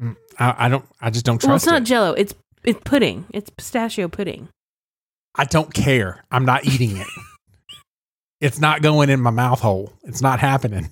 Mm, 0.02 0.16
I, 0.40 0.56
I 0.66 0.70
don't. 0.70 0.86
I 1.02 1.10
just 1.10 1.26
don't 1.26 1.40
trust. 1.40 1.48
Well, 1.48 1.56
it's 1.58 1.66
not 1.66 1.82
it. 1.82 1.86
jello. 1.86 2.14
It's 2.14 2.34
it's 2.64 2.80
pudding. 2.84 3.26
It's 3.34 3.50
pistachio 3.50 4.08
pudding. 4.08 4.50
I 5.36 5.46
don't 5.46 5.74
care. 5.74 6.24
I'm 6.32 6.46
not 6.46 6.66
eating 6.66 6.98
it. 6.98 7.08
it's 8.42 8.60
not 8.60 8.82
going 8.82 9.10
in 9.10 9.20
my 9.20 9.32
mouth 9.32 9.60
hole. 9.62 9.94
It's 10.04 10.22
not 10.22 10.40
happening. 10.40 10.90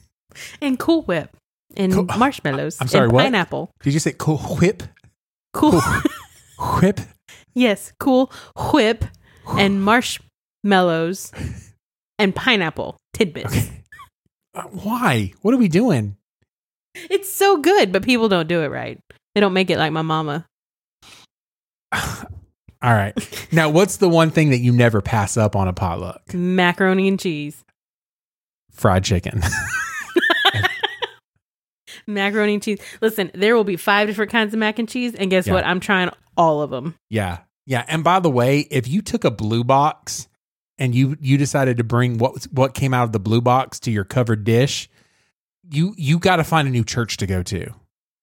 And 0.61 0.79
Cool 0.79 1.03
Whip. 1.03 1.35
And 1.77 1.93
Cool- 1.93 2.05
marshmallows. 2.17 2.77
I'm 2.81 2.87
sorry, 2.87 3.07
what? 3.07 3.23
Pineapple. 3.23 3.71
Did 3.83 3.93
you 3.93 3.99
say 3.99 4.13
cool 4.17 4.37
whip? 4.37 4.83
Cool. 5.53 5.81
Whip? 6.81 6.99
yes. 7.53 7.91
Cool 7.99 8.31
Whip 8.73 9.05
and 9.47 9.83
marshmallows 9.83 11.31
and 12.19 12.35
pineapple 12.35 12.97
tidbits. 13.13 13.47
Okay. 13.55 13.83
Uh, 14.53 14.63
why? 14.63 15.33
What 15.41 15.53
are 15.53 15.57
we 15.57 15.67
doing? 15.69 16.17
It's 16.93 17.31
so 17.31 17.57
good, 17.57 17.91
but 17.93 18.03
people 18.03 18.27
don't 18.27 18.47
do 18.47 18.61
it 18.61 18.67
right. 18.67 18.99
They 19.33 19.39
don't 19.41 19.53
make 19.53 19.69
it 19.69 19.77
like 19.77 19.93
my 19.93 20.01
mama. 20.01 20.45
All 21.93 22.93
right. 22.93 23.13
Now, 23.51 23.69
what's 23.69 23.97
the 23.97 24.09
one 24.09 24.31
thing 24.31 24.49
that 24.49 24.57
you 24.59 24.71
never 24.71 25.01
pass 25.01 25.37
up 25.37 25.55
on 25.55 25.67
a 25.67 25.73
potluck? 25.73 26.33
Macaroni 26.33 27.07
and 27.07 27.19
cheese. 27.19 27.63
Fried 28.71 29.03
chicken. 29.03 29.41
Macaroni 32.07 32.55
and 32.55 32.63
cheese. 32.63 32.79
Listen, 33.01 33.31
there 33.33 33.55
will 33.55 33.63
be 33.63 33.75
five 33.75 34.07
different 34.07 34.31
kinds 34.31 34.53
of 34.53 34.59
mac 34.59 34.79
and 34.79 34.87
cheese, 34.89 35.13
and 35.13 35.29
guess 35.29 35.45
Yeah. 35.47 35.53
what? 35.53 35.65
I'm 35.65 35.79
trying 35.79 36.09
all 36.37 36.61
of 36.61 36.69
them. 36.69 36.95
yeah. 37.09 37.39
Yeah. 37.67 37.85
And 37.87 38.03
by 38.03 38.19
the 38.19 38.29
way, 38.29 38.61
if 38.71 38.87
you 38.87 39.03
took 39.03 39.23
a 39.23 39.29
blue 39.29 39.63
box 39.63 40.27
and 40.79 40.95
you 40.95 41.15
you 41.21 41.37
decided 41.37 41.77
to 41.77 41.83
bring 41.83 42.17
what 42.17 42.43
what 42.51 42.73
came 42.73 42.91
out 42.93 43.03
of 43.03 43.11
the 43.11 43.19
blue 43.19 43.39
box 43.39 43.79
to 43.81 43.91
your 43.91 44.03
covered 44.03 44.43
dish, 44.43 44.89
you 45.69 45.93
you 45.95 46.17
got 46.17 46.37
to 46.37 46.43
find 46.43 46.67
a 46.67 46.71
new 46.71 46.83
church 46.83 47.17
to 47.17 47.27
go 47.27 47.43
to. 47.43 47.71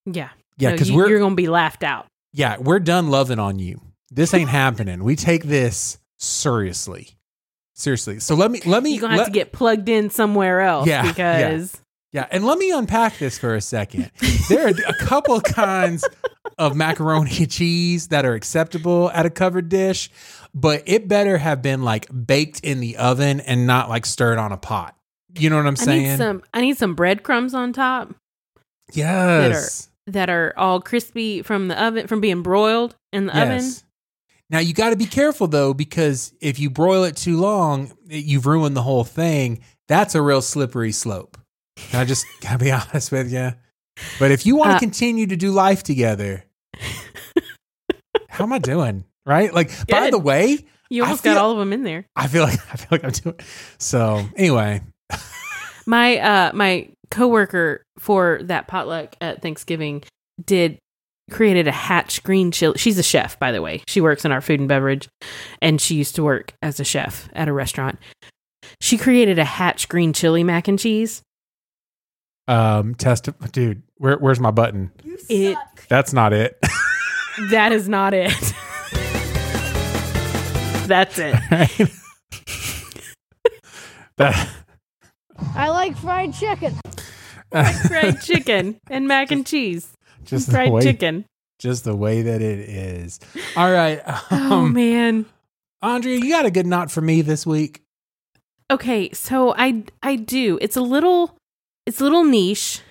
Yeah. 0.06 0.30
Yeah, 0.58 0.70
No, 0.70 0.74
because 0.74 0.90
you, 0.90 0.96
we're 0.96 1.08
you're 1.08 1.20
gonna 1.20 1.36
be 1.36 1.46
laughed 1.46 1.84
out. 1.84 2.08
Yeah 2.32 2.56
we're 2.58 2.80
done 2.80 3.08
loving 3.08 3.38
on 3.38 3.58
you. 3.58 3.80
This 4.10 4.32
ain't 4.34 4.50
happening. 4.50 5.04
We 5.04 5.16
take 5.16 5.44
this 5.44 5.98
seriously, 6.18 7.10
seriously. 7.74 8.20
So 8.20 8.34
let 8.34 8.50
me 8.50 8.60
let 8.64 8.82
me 8.82 8.92
You're 8.92 9.02
gonna 9.02 9.16
have 9.16 9.26
to 9.26 9.32
get 9.32 9.52
plugged 9.52 9.88
in 9.88 10.10
somewhere 10.10 10.60
else 10.60 10.86
Yeah, 10.86 11.04
yeah. 11.04 11.08
because 11.08 11.82
Yeah, 12.12 12.26
and 12.30 12.44
let 12.44 12.58
me 12.58 12.70
unpack 12.70 13.18
this 13.18 13.38
for 13.38 13.54
a 13.54 13.60
second. 13.60 14.10
There 14.48 14.66
are 14.66 14.70
a 14.70 14.94
couple 15.04 15.40
kinds 15.42 16.06
of 16.56 16.74
macaroni 16.74 17.30
and 17.38 17.50
cheese 17.50 18.08
that 18.08 18.24
are 18.24 18.32
acceptable 18.34 19.10
at 19.10 19.26
a 19.26 19.30
covered 19.30 19.68
dish, 19.68 20.10
but 20.54 20.82
it 20.86 21.06
better 21.06 21.36
have 21.36 21.60
been 21.60 21.82
like 21.82 22.08
baked 22.26 22.60
in 22.60 22.80
the 22.80 22.96
oven 22.96 23.40
and 23.40 23.66
not 23.66 23.88
like 23.90 24.06
stirred 24.06 24.38
on 24.38 24.52
a 24.52 24.56
pot. 24.56 24.96
You 25.38 25.50
know 25.50 25.56
what 25.56 25.66
I'm 25.66 25.74
I 25.78 25.84
saying? 25.84 26.02
need 26.08 26.16
some 26.16 26.42
I 26.54 26.60
need 26.62 26.78
some 26.78 26.94
breadcrumbs 26.94 27.52
on 27.52 27.74
top 27.74 28.14
yes. 28.92 29.88
That 30.08 30.28
are 30.30 30.52
all 30.56 30.80
crispy 30.80 31.42
from 31.42 31.68
the 31.68 31.82
oven 31.82 32.06
from 32.06 32.20
being 32.20 32.42
broiled 32.42 32.96
in 33.12 33.26
the 33.26 33.40
oven. 33.40 33.62
Now 34.50 34.58
you 34.60 34.72
got 34.74 34.90
to 34.90 34.96
be 34.96 35.06
careful 35.06 35.46
though, 35.46 35.74
because 35.74 36.32
if 36.40 36.58
you 36.58 36.70
broil 36.70 37.04
it 37.04 37.16
too 37.16 37.38
long, 37.38 37.92
you've 38.08 38.46
ruined 38.46 38.76
the 38.76 38.82
whole 38.82 39.04
thing. 39.04 39.60
That's 39.88 40.14
a 40.14 40.22
real 40.22 40.42
slippery 40.42 40.92
slope. 40.92 41.36
And 41.92 42.00
I 42.00 42.04
just 42.04 42.26
gotta 42.40 42.58
be 42.58 42.70
honest 42.72 43.12
with 43.12 43.30
you. 43.32 43.52
But 44.18 44.30
if 44.30 44.46
you 44.46 44.56
want 44.56 44.70
to 44.70 44.76
Uh, 44.76 44.80
continue 44.80 45.26
to 45.26 45.36
do 45.36 45.50
life 45.50 45.82
together, 45.82 46.44
how 48.28 48.44
am 48.44 48.52
I 48.52 48.58
doing? 48.58 49.04
Right? 49.26 49.52
Like, 49.52 49.70
by 49.88 50.10
the 50.10 50.18
way, 50.18 50.58
You 50.88 51.02
almost 51.02 51.22
got 51.22 51.36
all 51.36 51.52
of 51.52 51.58
them 51.58 51.72
in 51.72 51.82
there. 51.82 52.06
I 52.16 52.28
feel 52.28 52.42
like 52.44 52.58
I 52.72 52.76
feel 52.76 52.88
like 52.92 53.04
I'm 53.04 53.10
doing. 53.10 53.36
So 53.78 54.24
anyway, 54.36 54.82
My 55.86 56.18
uh 56.18 56.52
my 56.54 56.88
coworker 57.10 57.82
for 57.98 58.40
that 58.42 58.68
potluck 58.68 59.14
at 59.20 59.42
Thanksgiving 59.42 60.02
did 60.44 60.78
created 61.30 61.68
a 61.68 61.72
hatch 61.72 62.22
green 62.22 62.50
chili. 62.50 62.78
She's 62.78 62.98
a 62.98 63.02
chef, 63.02 63.38
by 63.38 63.52
the 63.52 63.60
way. 63.60 63.82
She 63.86 64.00
works 64.00 64.24
in 64.24 64.32
our 64.32 64.40
food 64.40 64.60
and 64.60 64.68
beverage, 64.68 65.08
and 65.60 65.80
she 65.80 65.94
used 65.94 66.14
to 66.16 66.24
work 66.24 66.54
as 66.62 66.80
a 66.80 66.84
chef 66.84 67.28
at 67.34 67.48
a 67.48 67.52
restaurant. 67.52 67.98
She 68.80 68.96
created 68.96 69.38
a 69.38 69.44
hatch 69.44 69.88
green 69.88 70.12
chili 70.12 70.42
mac 70.44 70.68
and 70.68 70.78
cheese. 70.78 71.22
um, 72.46 72.94
test, 72.94 73.28
dude. 73.52 73.82
Where, 73.98 74.16
where's 74.16 74.40
my 74.40 74.50
button? 74.50 74.90
You 75.04 75.18
It- 75.28 75.58
That's 75.88 76.12
not 76.12 76.32
it. 76.32 76.58
That 77.50 77.70
is 77.70 77.88
not 77.88 78.14
it. 78.14 78.32
That's 80.88 81.20
it. 81.20 81.36
Right? 81.52 81.70
that. 84.16 84.48
I 85.54 85.68
like 85.70 85.96
fried 85.96 86.34
chicken. 86.34 86.74
Fried 87.50 88.20
chicken 88.20 88.78
and 88.90 89.08
mac 89.08 89.30
and 89.30 89.46
cheese. 89.46 89.90
just 90.24 90.46
the 90.48 90.52
Fried 90.52 90.70
way, 90.72 90.82
chicken. 90.82 91.24
just 91.58 91.84
the 91.84 91.96
way 91.96 92.20
that 92.22 92.42
it 92.42 92.58
is. 92.58 93.18
All 93.56 93.72
right, 93.72 94.02
Oh 94.30 94.48
um, 94.52 94.72
man. 94.74 95.24
Andrea, 95.80 96.18
you 96.18 96.28
got 96.28 96.44
a 96.44 96.50
good 96.50 96.66
knot 96.66 96.90
for 96.90 97.00
me 97.00 97.22
this 97.22 97.46
week. 97.46 97.82
Okay, 98.70 99.10
so 99.12 99.54
I 99.56 99.84
I 100.02 100.16
do. 100.16 100.58
It's 100.60 100.76
a 100.76 100.82
little 100.82 101.36
it's 101.86 102.00
a 102.00 102.04
little 102.04 102.24
niche 102.24 102.82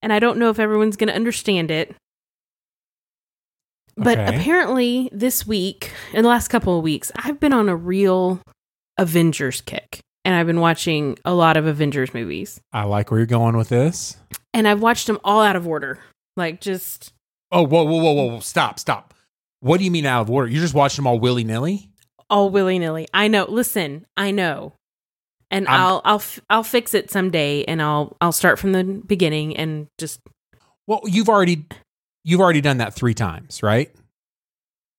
and 0.00 0.12
I 0.12 0.20
don't 0.20 0.38
know 0.38 0.48
if 0.50 0.60
everyone's 0.60 0.96
going 0.96 1.08
to 1.08 1.14
understand 1.16 1.70
it. 1.72 1.94
But 3.96 4.18
Okay. 4.18 4.36
apparently 4.36 5.08
this 5.12 5.44
week, 5.46 5.90
in 6.12 6.22
the 6.22 6.28
last 6.28 6.48
couple 6.48 6.76
of 6.76 6.84
weeks, 6.84 7.10
I've 7.16 7.40
been 7.40 7.52
on 7.52 7.68
a 7.68 7.74
real 7.76 8.40
Avengers 8.98 9.60
kick 9.60 10.00
and 10.24 10.34
I've 10.34 10.46
been 10.46 10.60
watching 10.60 11.18
a 11.24 11.34
lot 11.34 11.56
of 11.56 11.66
Avengers 11.66 12.14
movies. 12.14 12.60
I 12.72 12.84
like 12.84 13.10
where 13.10 13.18
you're 13.20 13.26
going 13.26 13.56
with 13.56 13.68
this. 13.68 14.16
And 14.52 14.66
I've 14.68 14.80
watched 14.80 15.06
them 15.06 15.18
all 15.24 15.42
out 15.42 15.56
of 15.56 15.66
order. 15.66 15.98
Like 16.36 16.60
just 16.60 17.12
Oh, 17.52 17.62
whoa, 17.62 17.84
whoa, 17.84 18.02
whoa, 18.02 18.12
whoa, 18.12 18.24
whoa! 18.34 18.40
Stop, 18.40 18.78
stop. 18.80 19.14
What 19.60 19.78
do 19.78 19.84
you 19.84 19.90
mean 19.90 20.06
out 20.06 20.22
of 20.22 20.30
order? 20.30 20.48
You're 20.50 20.62
just 20.62 20.74
watching 20.74 21.02
them 21.02 21.06
all 21.06 21.18
willy 21.20 21.44
nilly? 21.44 21.90
all 22.30 22.48
willy-nilly. 22.50 23.06
I 23.12 23.28
know. 23.28 23.44
Listen, 23.48 24.06
I 24.16 24.30
know. 24.30 24.72
And 25.50 25.68
I'm- 25.68 25.78
I'll 25.80 26.02
I'll 26.04 26.16
f- 26.16 26.40
I'll 26.50 26.62
fix 26.64 26.94
it 26.94 27.10
someday 27.10 27.62
and 27.64 27.80
I'll 27.82 28.16
I'll 28.20 28.32
start 28.32 28.58
from 28.58 28.72
the 28.72 28.82
beginning 28.82 29.56
and 29.56 29.86
just 29.98 30.20
Well, 30.86 31.00
you've 31.04 31.28
already 31.28 31.66
you've 32.24 32.40
already 32.40 32.62
done 32.62 32.78
that 32.78 32.94
three 32.94 33.14
times, 33.14 33.62
right? 33.62 33.94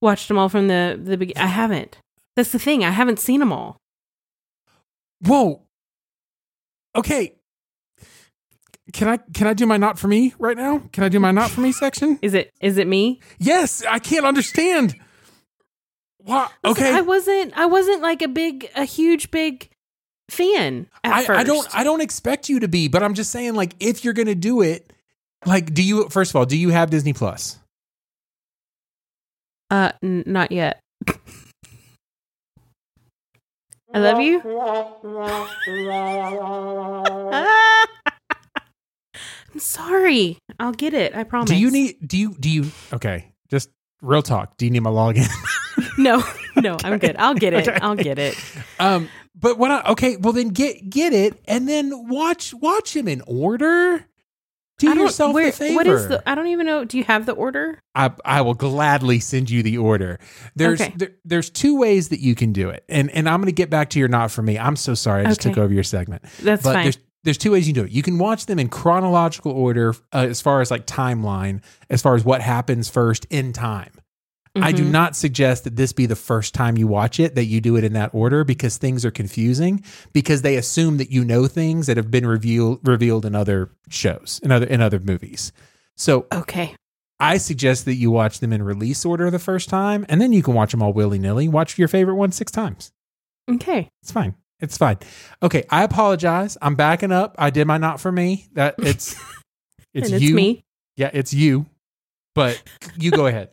watched 0.01 0.27
them 0.27 0.37
all 0.37 0.49
from 0.49 0.67
the 0.67 0.99
the 1.01 1.17
beginning. 1.17 1.43
I 1.43 1.47
haven't. 1.47 1.97
That's 2.35 2.51
the 2.51 2.59
thing. 2.59 2.83
I 2.85 2.91
haven't 2.91 3.19
seen 3.19 3.39
them 3.39 3.51
all. 3.51 3.77
Whoa. 5.25 5.61
Okay. 6.95 7.35
Can 8.93 9.07
I 9.07 9.17
can 9.17 9.47
I 9.47 9.53
do 9.53 9.65
my 9.65 9.77
not 9.77 9.99
for 9.99 10.07
me 10.07 10.33
right 10.39 10.55
now? 10.55 10.79
Can 10.93 11.03
I 11.03 11.09
do 11.09 11.19
my 11.19 11.31
not 11.31 11.49
for 11.51 11.61
me 11.61 11.71
section? 11.71 12.17
Is 12.21 12.33
it 12.33 12.51
is 12.61 12.77
it 12.77 12.87
me? 12.87 13.19
Yes, 13.39 13.83
I 13.83 13.99
can't 13.99 14.25
understand. 14.25 14.95
Listen, 16.23 16.51
Okay. 16.63 16.93
I 16.93 17.01
wasn't 17.01 17.57
I 17.57 17.65
wasn't 17.65 18.01
like 18.01 18.21
a 18.21 18.27
big 18.27 18.69
a 18.75 18.85
huge 18.85 19.31
big 19.31 19.69
fan 20.29 20.87
at 21.03 21.13
I, 21.13 21.25
first. 21.25 21.39
I 21.39 21.43
don't 21.43 21.75
I 21.75 21.83
don't 21.83 22.01
expect 22.01 22.47
you 22.49 22.59
to 22.61 22.67
be, 22.67 22.87
but 22.87 23.03
I'm 23.03 23.13
just 23.15 23.31
saying 23.31 23.55
like 23.55 23.75
if 23.79 24.03
you're 24.03 24.13
gonna 24.13 24.33
do 24.35 24.61
it, 24.61 24.91
like 25.45 25.73
do 25.73 25.83
you 25.83 26.07
first 26.09 26.31
of 26.31 26.35
all, 26.37 26.45
do 26.45 26.57
you 26.57 26.69
have 26.69 26.89
Disney 26.89 27.13
Plus? 27.13 27.59
uh 29.71 29.91
n- 30.03 30.23
not 30.25 30.51
yet. 30.51 30.79
I 33.95 33.99
love 33.99 34.19
you. 34.19 34.41
I'm 39.53 39.59
sorry. 39.59 40.37
I'll 40.59 40.73
get 40.73 40.93
it. 40.93 41.15
I 41.15 41.23
promise. 41.23 41.49
Do 41.49 41.55
you 41.55 41.71
need 41.71 42.05
do 42.05 42.17
you 42.17 42.35
do 42.37 42.49
you 42.49 42.65
okay, 42.91 43.31
just 43.49 43.69
real 44.01 44.21
talk. 44.21 44.57
Do 44.57 44.65
you 44.65 44.71
need 44.71 44.81
my 44.81 44.89
login? 44.89 45.27
No, 45.97 46.23
no, 46.55 46.77
I'm 46.83 46.99
good. 46.99 47.15
I'll 47.17 47.35
get 47.35 47.53
it. 47.53 47.67
Okay. 47.67 47.77
I'll 47.81 47.95
get 47.95 48.17
it. 48.17 48.35
um 48.79 49.09
but 49.33 49.57
what 49.57 49.71
I 49.71 49.91
okay, 49.91 50.17
well 50.17 50.33
then 50.33 50.49
get 50.49 50.89
get 50.89 51.13
it 51.13 51.39
and 51.47 51.67
then 51.67 52.09
watch 52.09 52.53
watch 52.53 52.95
him 52.95 53.07
in 53.07 53.21
order. 53.27 54.05
Do 54.77 54.93
yourself 54.93 55.33
where- 55.33 55.49
a 55.49 55.51
favor. 55.51 55.75
What 55.75 55.87
is 55.87 56.07
the? 56.07 56.21
I 56.29 56.35
don't 56.35 56.47
even 56.47 56.65
know. 56.65 56.83
Do 56.83 56.97
you 56.97 57.05
have 57.05 57.25
the 57.25 57.31
order? 57.31 57.79
I, 57.95 58.11
I 58.25 58.41
will 58.41 58.53
gladly 58.55 59.19
send 59.19 59.49
you 59.49 59.63
the 59.63 59.77
order. 59.77 60.19
There's 60.55 60.81
Okay. 60.81 60.93
there, 60.97 61.11
there's 61.23 61.49
two 61.49 61.77
ways 61.77 62.09
that 62.09 62.19
you 62.19 62.35
can 62.35 62.51
do 62.51 62.69
it, 62.69 62.83
and 62.89 63.09
and 63.11 63.29
I'm 63.29 63.39
going 63.39 63.45
to 63.47 63.53
get 63.53 63.69
back 63.69 63.89
to 63.91 63.99
your 63.99 64.09
not 64.09 64.31
for 64.31 64.41
me. 64.41 64.59
I'm 64.59 64.75
so 64.75 64.93
sorry, 64.93 65.21
I 65.25 65.29
just 65.29 65.41
Okay. 65.41 65.49
took 65.53 65.57
over 65.63 65.73
your 65.73 65.83
segment. 65.83 66.23
That's 66.41 66.61
but 66.63 66.73
fine. 66.73 66.83
there's 66.83 66.97
there's 67.23 67.37
two 67.39 67.51
ways 67.53 67.67
you 67.67 67.73
can 67.73 67.83
do 67.83 67.87
it. 67.87 67.91
You 67.93 68.03
can 68.03 68.19
watch 68.19 68.45
them 68.45 68.59
in 68.59 68.67
chronological 68.69 69.51
order, 69.51 69.95
uh, 70.13 70.27
as 70.29 70.41
far 70.41 70.61
as 70.61 70.69
like 70.69 70.85
timeline, 70.85 71.61
as 71.89 72.01
far 72.01 72.13
as 72.15 72.23
what 72.25 72.41
happens 72.41 72.87
first 72.89 73.25
in 73.31 73.51
time. 73.53 73.89
I 74.57 74.71
do 74.71 74.83
Mhm. 74.85 74.91
not 74.91 75.15
suggest 75.15 75.65
that 75.65 75.75
this 75.75 75.91
be 75.93 76.05
the 76.05 76.15
first 76.15 76.53
time 76.53 76.77
you 76.77 76.87
watch 76.87 77.19
it 77.19 77.35
that 77.35 77.45
you 77.45 77.59
do 77.59 77.75
it 77.75 77.83
in 77.83 77.93
that 77.93 78.11
order 78.13 78.43
because 78.43 78.77
things 78.77 79.03
are 79.03 79.11
confusing 79.11 79.83
because 80.13 80.43
they 80.43 80.55
assume 80.55 80.97
that 80.97 81.11
you 81.11 81.25
know 81.25 81.45
things 81.47 81.87
that 81.87 81.97
have 81.97 82.09
been 82.09 82.25
revealed 82.25 82.79
revealed 82.87 83.25
in 83.25 83.35
other 83.35 83.69
shows 83.89 84.39
in 84.43 84.51
other 84.51 84.65
in 84.65 84.81
other 84.81 84.99
movies. 84.99 85.51
So 85.97 86.25
Okay. 86.33 86.73
I 87.19 87.37
suggest 87.37 87.85
that 87.85 87.95
you 87.95 88.11
watch 88.11 88.39
them 88.39 88.51
in 88.53 88.61
release 88.63 89.05
order 89.05 89.29
the 89.31 89.39
first 89.39 89.69
time, 89.69 90.05
and 90.09 90.19
then 90.21 90.33
you 90.33 90.43
can 90.43 90.53
watch 90.53 90.71
them 90.71 90.81
all 90.81 90.91
willy 90.93 91.19
nilly. 91.19 91.47
Watch 91.47 91.77
your 91.77 91.87
favorite 91.87 92.15
one 92.15 92.31
six 92.31 92.51
times. 92.51 92.91
Okay. 93.49 93.89
It's 94.03 94.11
fine. 94.11 94.35
It's 94.61 94.77
fine. 94.77 94.97
Okay, 95.43 95.63
I 95.69 95.83
apologize. 95.83 96.57
I'm 96.61 96.75
backing 96.75 97.11
up. 97.11 97.35
I 97.37 97.49
did 97.49 97.67
my 97.67 97.77
not 97.77 97.99
for 97.99 98.11
me. 98.11 98.47
That 98.53 98.75
it's 98.79 99.15
it's 99.93 100.11
it's 100.11 100.21
you. 100.23 100.33
me. 100.35 100.63
Yeah, 100.97 101.09
it's 101.13 101.33
you. 101.33 101.65
But 102.33 102.61
you 102.97 103.11
go 103.11 103.27
ahead. 103.27 103.49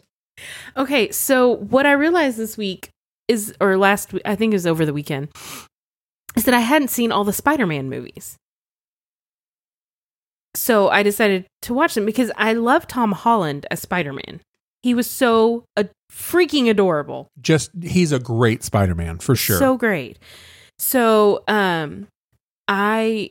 Okay, 0.76 1.10
so 1.10 1.48
what 1.56 1.86
I 1.86 1.92
realized 1.92 2.36
this 2.38 2.56
week 2.56 2.90
is, 3.28 3.54
or 3.60 3.76
last 3.76 4.12
week, 4.12 4.22
I 4.24 4.34
think 4.34 4.52
it 4.52 4.56
was 4.56 4.66
over 4.66 4.84
the 4.86 4.92
weekend, 4.92 5.28
is 6.36 6.44
that 6.44 6.54
I 6.54 6.60
hadn't 6.60 6.88
seen 6.88 7.12
all 7.12 7.24
the 7.24 7.32
Spider 7.32 7.66
Man 7.66 7.88
movies. 7.90 8.36
So 10.54 10.88
I 10.90 11.02
decided 11.02 11.46
to 11.62 11.74
watch 11.74 11.94
them 11.94 12.04
because 12.04 12.30
I 12.36 12.52
love 12.52 12.86
Tom 12.86 13.12
Holland 13.12 13.66
as 13.70 13.80
Spider 13.80 14.12
Man. 14.12 14.40
He 14.82 14.94
was 14.94 15.08
so 15.08 15.64
uh, 15.76 15.84
freaking 16.12 16.68
adorable. 16.68 17.28
Just 17.40 17.70
he's 17.80 18.12
a 18.12 18.18
great 18.18 18.62
Spider-Man 18.64 19.18
for 19.18 19.36
sure. 19.36 19.58
So 19.58 19.76
great. 19.76 20.18
So 20.78 21.44
um 21.46 22.08
I 22.68 23.30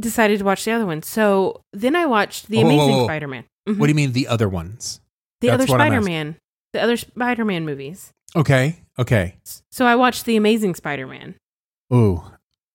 decided 0.00 0.38
to 0.38 0.44
watch 0.44 0.64
the 0.64 0.72
other 0.72 0.86
one. 0.86 1.02
So 1.02 1.60
then 1.72 1.96
I 1.96 2.06
watched 2.06 2.48
The 2.48 2.62
whoa, 2.62 2.70
Amazing. 2.70 3.04
Spider 3.04 3.28
Man. 3.28 3.44
what 3.66 3.86
do 3.86 3.88
you 3.88 3.94
mean 3.94 4.12
the 4.12 4.28
other 4.28 4.48
ones? 4.48 5.00
The 5.40 5.48
That's 5.48 5.54
other 5.62 5.66
Spider 5.66 6.00
Man. 6.00 6.36
The 6.72 6.80
other 6.82 6.96
Spider 6.96 7.44
Man 7.44 7.64
movies. 7.66 8.12
Okay. 8.34 8.80
Okay. 8.98 9.36
So 9.70 9.86
I 9.86 9.94
watched 9.96 10.24
The 10.24 10.36
Amazing 10.36 10.74
Spider 10.74 11.06
Man 11.06 11.34
Ooh. 11.92 12.22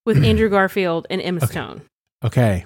with 0.05 0.23
Andrew 0.23 0.49
Garfield 0.49 1.07
and 1.09 1.21
Emma 1.21 1.37
Okay. 1.43 1.51
Stone. 1.51 1.81
Okay. 2.23 2.65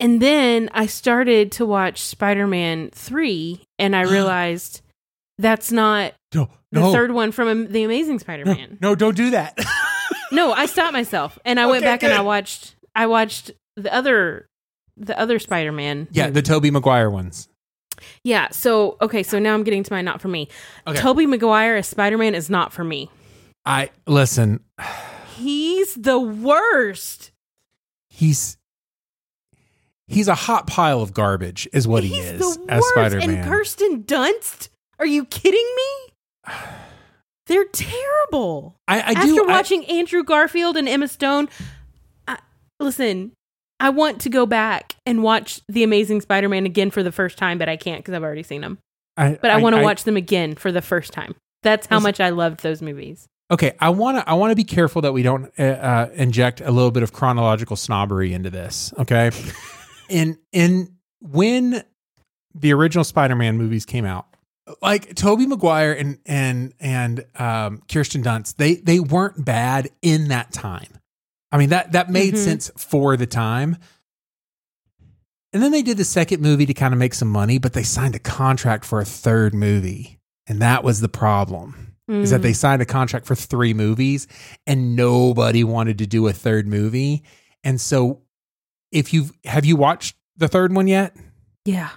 And 0.00 0.20
then 0.20 0.70
I 0.72 0.86
started 0.86 1.52
to 1.52 1.66
watch 1.66 2.00
Spider 2.02 2.46
Man 2.46 2.90
3 2.92 3.60
and 3.78 3.94
I 3.94 4.02
realized 4.10 4.80
that's 5.38 5.70
not 5.72 6.14
No. 6.34 6.48
the 6.72 6.80
third 6.92 7.10
one 7.12 7.32
from 7.32 7.68
The 7.70 7.84
Amazing 7.84 8.18
Spider 8.20 8.44
Man. 8.44 8.78
no, 8.80 8.94
don't 8.94 9.16
do 9.16 9.30
that. 9.30 9.58
No, 10.32 10.52
I 10.52 10.66
stopped 10.66 10.92
myself 10.92 11.38
and 11.44 11.60
I 11.60 11.66
went 11.66 11.84
Okay, 11.84 11.92
back 11.92 12.02
and 12.02 12.12
I 12.12 12.20
watched 12.22 12.74
I 12.94 13.06
watched 13.06 13.50
the 13.76 13.92
other 13.94 14.48
the 14.96 15.18
other 15.18 15.38
Spider 15.38 15.72
Man. 15.72 16.08
yeah, 16.12 16.30
the 16.30 16.42
Tobey 16.42 16.70
Maguire 16.70 17.10
ones. 17.10 17.48
Yeah, 18.22 18.48
so 18.50 18.96
okay, 19.00 19.22
so 19.22 19.38
now 19.38 19.54
I'm 19.54 19.62
getting 19.64 19.82
to 19.82 19.92
my 19.92 20.02
not 20.02 20.20
for 20.20 20.28
me. 20.28 20.48
Okay. 20.86 20.98
Tobey 20.98 21.26
Maguire 21.26 21.76
as 21.76 21.86
Spider 21.86 22.18
Man 22.18 22.34
is 22.34 22.48
not 22.50 22.72
for 22.72 22.84
me. 22.84 23.10
I 23.66 23.90
listen. 24.06 24.60
He's 25.36 25.94
the 25.94 26.18
worst. 26.18 27.32
He's 28.08 28.56
he's 30.06 30.28
a 30.28 30.34
hot 30.34 30.66
pile 30.66 31.00
of 31.00 31.12
garbage, 31.14 31.68
is 31.72 31.88
what 31.88 32.04
he 32.04 32.14
is 32.18 32.58
as. 32.68 32.84
Spider 32.92 33.18
And 33.18 33.32
Man. 33.32 33.48
Kirsten 33.48 34.04
Dunst? 34.04 34.68
Are 34.98 35.06
you 35.06 35.24
kidding 35.24 35.66
me? 35.76 36.54
They're 37.46 37.64
terrible. 37.66 38.76
I, 38.88 38.96
I 39.00 39.10
After 39.12 39.26
do 39.26 39.44
I- 39.44 39.48
watching 39.48 39.84
Andrew 39.86 40.22
Garfield 40.22 40.76
and 40.76 40.88
Emma 40.88 41.08
Stone, 41.08 41.48
I, 42.28 42.38
listen, 42.80 43.32
I 43.80 43.90
want 43.90 44.20
to 44.22 44.30
go 44.30 44.46
back 44.46 44.96
and 45.04 45.22
watch 45.22 45.60
The 45.68 45.82
Amazing 45.82 46.20
Spider-Man 46.20 46.66
again 46.66 46.90
for 46.90 47.02
the 47.02 47.12
first 47.12 47.36
time, 47.38 47.58
but 47.58 47.68
I 47.68 47.76
can't 47.76 48.00
because 48.00 48.14
I've 48.14 48.22
already 48.22 48.42
seen 48.42 48.60
them. 48.60 48.78
I, 49.16 49.38
But 49.40 49.50
I, 49.50 49.58
want 49.58 49.76
to 49.76 49.82
watch 49.82 50.04
them 50.04 50.16
again 50.16 50.54
for 50.54 50.72
the 50.72 50.82
first 50.82 51.12
time. 51.12 51.34
That's 51.62 51.86
how 51.86 52.00
much 52.00 52.20
I 52.20 52.30
loved 52.30 52.62
those 52.62 52.82
movies. 52.82 53.26
Okay, 53.50 53.72
I 53.78 53.90
want 53.90 54.18
to 54.18 54.28
I 54.28 54.34
want 54.34 54.52
to 54.52 54.56
be 54.56 54.64
careful 54.64 55.02
that 55.02 55.12
we 55.12 55.22
don't 55.22 55.52
uh, 55.58 55.62
uh, 55.62 56.10
inject 56.14 56.60
a 56.60 56.70
little 56.70 56.90
bit 56.90 57.02
of 57.02 57.12
chronological 57.12 57.76
snobbery 57.76 58.32
into 58.32 58.50
this. 58.50 58.92
Okay, 58.98 59.30
and 60.10 60.38
and 60.52 60.90
when 61.20 61.84
the 62.54 62.72
original 62.72 63.04
Spider-Man 63.04 63.58
movies 63.58 63.84
came 63.84 64.04
out, 64.06 64.26
like 64.80 65.14
Tobey 65.14 65.46
Maguire 65.46 65.92
and 65.92 66.18
and 66.24 66.72
and 66.80 67.24
um, 67.36 67.82
Kirsten 67.88 68.22
Dunst, 68.22 68.56
they 68.56 68.76
they 68.76 68.98
weren't 68.98 69.44
bad 69.44 69.90
in 70.00 70.28
that 70.28 70.52
time. 70.52 70.93
I 71.54 71.58
mean 71.58 71.68
that 71.70 71.92
that 71.92 72.10
made 72.10 72.34
Mhm. 72.34 72.38
sense 72.38 72.70
for 72.76 73.16
the 73.16 73.26
time. 73.26 73.76
And 75.52 75.62
then 75.62 75.70
they 75.70 75.82
did 75.82 75.96
the 75.98 76.04
second 76.04 76.42
movie 76.42 76.66
to 76.66 76.74
kind 76.74 76.92
of 76.92 76.98
make 76.98 77.14
some 77.14 77.28
money, 77.28 77.58
but 77.58 77.74
they 77.74 77.84
signed 77.84 78.16
a 78.16 78.18
contract 78.18 78.84
for 78.84 79.00
a 79.00 79.04
third 79.04 79.54
movie, 79.54 80.18
and 80.48 80.60
that 80.60 80.82
was 80.82 81.00
the 81.00 81.08
problem 81.08 81.96
is 82.08 82.30
that 82.30 82.40
Mm. 82.40 82.42
they 82.42 82.52
signed 82.52 82.82
a 82.82 82.86
contract 82.86 83.24
for 83.24 83.34
three 83.36 83.72
movies 83.72 84.26
and 84.66 84.94
nobody 84.96 85.64
wanted 85.64 85.96
to 85.98 86.06
do 86.06 86.26
a 86.26 86.32
third 86.34 86.66
movie. 86.66 87.22
And 87.62 87.80
so 87.80 88.20
if 88.92 89.14
you've 89.14 89.32
have 89.44 89.64
you 89.64 89.76
watched 89.76 90.16
the 90.36 90.48
third 90.48 90.74
one 90.74 90.86
yet? 90.88 91.16
yeah, 91.64 91.90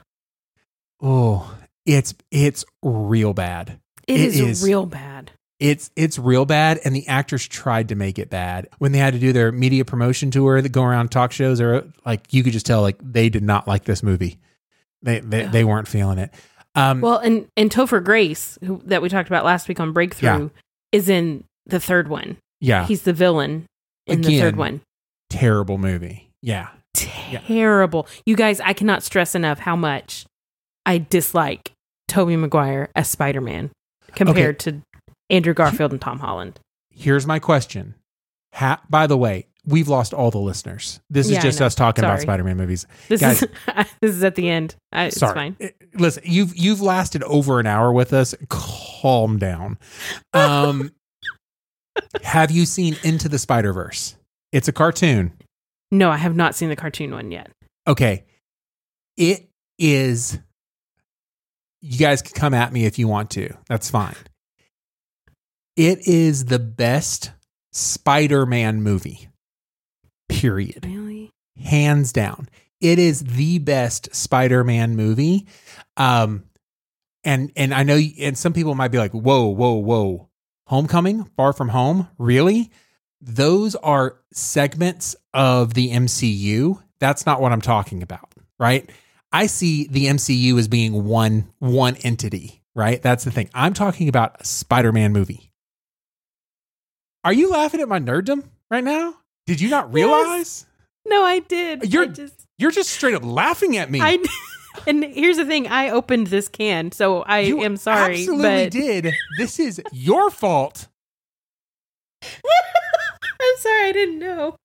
Oh, 1.02 1.58
it's 1.86 2.14
it's 2.32 2.64
real 2.84 3.34
bad. 3.34 3.80
it 4.08 4.20
It 4.20 4.26
is, 4.36 4.40
is. 4.40 4.64
real 4.64 4.86
bad. 4.86 5.32
It's 5.60 5.90
it's 5.96 6.20
real 6.20 6.46
bad 6.46 6.80
and 6.86 6.96
the 6.96 7.08
actors 7.08 7.48
tried 7.48 7.90
to 7.90 7.96
make 7.96 8.20
it 8.20 8.30
bad. 8.30 8.68
When 8.78 8.92
they 8.92 9.00
had 9.00 9.14
to 9.14 9.20
do 9.20 9.34
their 9.34 9.52
media 9.52 9.86
promotion 9.86 10.30
tour 10.30 10.62
that 10.62 10.70
go 10.70 10.84
around 10.84 11.10
talk 11.10 11.32
shows 11.32 11.60
or 11.60 11.84
like 12.06 12.32
you 12.32 12.44
could 12.44 12.54
just 12.54 12.66
tell 12.68 12.82
like 12.82 12.98
they 13.02 13.30
did 13.30 13.44
not 13.44 13.68
like 13.68 13.84
this 13.86 14.04
movie. 14.04 14.38
They 15.02 15.20
they, 15.20 15.44
they 15.46 15.64
weren't 15.64 15.88
feeling 15.88 16.20
it. 16.20 16.32
Um 16.76 17.02
Well, 17.02 17.18
and 17.18 17.48
and 17.58 17.72
Topher 17.72 18.04
Grace, 18.04 18.60
who, 18.64 18.82
that 18.86 19.02
we 19.02 19.10
talked 19.10 19.30
about 19.30 19.46
last 19.46 19.68
week 19.68 19.80
on 19.80 19.94
Breakthrough, 19.94 20.52
is 20.92 21.10
in 21.10 21.44
the 21.66 21.80
third 21.80 22.08
one. 22.08 22.38
yeah, 22.60 22.86
He's 22.86 23.02
the 23.02 23.14
villain 23.14 23.66
in 24.06 24.22
the 24.22 24.40
third 24.40 24.56
one. 24.58 24.82
terrible 25.32 25.78
movie. 25.80 26.30
Yeah. 26.42 26.68
Terrible. 26.94 28.08
You 28.26 28.36
guys, 28.36 28.60
I 28.62 28.74
cannot 28.74 29.04
stress 29.04 29.36
enough 29.36 29.60
how 29.60 29.76
much 29.76 30.26
I 30.86 30.98
dislike 31.00 31.72
Tobey 32.08 32.36
Maguire 32.36 32.90
as 32.96 33.10
Spider 33.10 33.42
Man 33.42 33.72
compared 34.16 34.60
to 34.62 34.82
Andrew 35.30 35.54
Garfield 35.54 35.92
and 35.92 36.02
Tom 36.02 36.20
Holland. 36.20 36.60
here's 36.90 37.26
my 37.28 37.40
question. 37.40 37.94
Ha- 38.54 38.82
by 38.90 39.06
the 39.08 39.18
way, 39.18 39.46
we've 39.66 39.88
lost 39.88 40.14
all 40.14 40.32
the 40.32 40.40
listeners. 40.40 41.00
This 41.10 41.30
Yeah, 41.30 41.38
is 41.38 41.44
just 41.44 41.62
us 41.62 41.76
talking 41.76 42.04
about 42.04 42.22
Spider-Man 42.22 42.58
movies. 42.58 42.88
This 43.08 43.22
Guys- 43.22 43.44
is 43.44 43.50
this 44.02 44.16
is 44.16 44.24
at 44.24 44.36
the 44.36 44.50
end. 44.50 44.76
I, 44.92 45.06
it's 45.06 45.18
Sorry. 45.18 45.34
fine. 45.34 45.58
Eh, 45.60 45.70
Listen, 45.94 46.24
you've 46.26 46.56
you've 46.56 46.82
lasted 46.82 47.22
over 47.24 47.60
an 47.60 47.68
hour 47.68 47.92
with 47.92 48.14
us. 48.14 48.34
Calm 48.50 49.38
down. 49.38 49.78
Um, 50.34 50.92
have 52.24 52.50
you 52.52 52.66
seen 52.66 52.96
Into 53.04 53.28
the 53.30 53.38
Spider 53.40 53.74
Verse? 53.74 54.16
It's 54.52 54.68
a 54.68 54.72
cartoon. 54.72 55.34
No, 55.92 56.10
I 56.10 56.18
have 56.18 56.36
not 56.36 56.56
seen 56.56 56.70
the 56.70 56.76
cartoon 56.76 57.12
one 57.12 57.32
yet. 57.32 57.52
Okay, 57.86 58.24
it 59.18 59.50
is. 59.78 60.40
You 61.82 61.98
guys 62.00 62.22
can 62.22 62.34
come 62.34 62.54
at 62.54 62.74
me 62.74 62.86
if 62.86 62.98
you 62.98 63.08
want 63.08 63.30
to. 63.32 63.54
That's 63.70 63.90
fine. 63.90 64.16
It 65.78 66.06
is 66.08 66.46
the 66.46 66.60
best 66.60 67.32
Spider-Man 67.72 68.84
movie. 68.84 69.30
Period. 70.28 70.86
Really? 70.86 71.32
hands 71.64 72.12
down. 72.12 72.50
It 72.80 73.00
is 73.00 73.24
the 73.24 73.60
best 73.60 74.14
Spider-Man 74.16 74.96
movie. 74.96 75.48
Um 75.96 76.44
and 77.24 77.52
and 77.56 77.74
I 77.74 77.84
know 77.84 78.00
and 78.20 78.38
some 78.38 78.54
people 78.54 78.76
might 78.76 78.90
be 78.90 78.98
like, 79.00 79.12
"Whoa, 79.12 79.48
whoa, 79.48 79.74
whoa. 79.74 80.30
Homecoming, 80.68 81.26
Far 81.36 81.54
From 81.54 81.70
Home? 81.70 82.08
Really?" 82.18 82.72
Those 83.20 83.76
are 83.76 84.18
segments 84.32 85.16
of 85.34 85.74
the 85.74 85.90
MCU. 85.92 86.82
That's 87.00 87.26
not 87.26 87.42
what 87.42 87.52
I'm 87.52 87.62
talking 87.62 88.04
about, 88.04 88.32
right? 88.60 88.88
I 89.32 89.48
see 89.48 89.88
the 89.88 90.06
MCU 90.06 90.58
as 90.60 90.68
being 90.68 91.06
one 91.06 91.52
one 91.60 91.96
entity, 91.98 92.62
right? 92.76 93.02
That's 93.02 93.24
the 93.24 93.32
thing. 93.32 93.50
I'm 93.54 93.74
talking 93.74 94.08
about 94.08 94.40
a 94.40 94.46
Spider-Man 94.46 95.12
movie. 95.12 95.52
Are 97.28 97.34
you 97.34 97.50
laughing 97.50 97.82
at 97.82 97.90
my 97.90 98.00
nerddom 98.00 98.46
right 98.72 98.86
now? 98.86 99.16
Did 99.48 99.60
you 99.60 99.70
not 99.70 99.92
realize? 99.92 100.66
No, 101.06 101.26
I 101.26 101.40
did. 101.40 101.92
You're- 101.94 102.08
I 102.08 102.12
just 102.12 102.46
You're 102.58 102.72
just 102.72 102.90
straight 102.90 103.16
up 103.16 103.26
laughing 103.26 103.76
at 103.76 103.92
me. 103.92 104.00
I 104.02 104.24
and 104.88 105.04
here's 105.04 105.36
the 105.36 105.44
thing, 105.44 105.68
I 105.68 105.90
opened 105.90 106.28
this 106.28 106.48
can, 106.48 106.94
so 106.94 107.24
I 107.24 107.40
You 107.40 107.64
am 107.64 107.76
sorry. 107.76 108.20
Absolutely 108.20 108.44
but 108.64 108.72
did. 108.72 109.14
This 109.38 109.60
is 109.60 109.82
your 109.92 110.30
fault. 110.30 110.88
I'm 112.24 113.58
sorry, 113.58 113.90
I 113.90 113.92
didn't 113.92 114.20
know. 114.20 114.56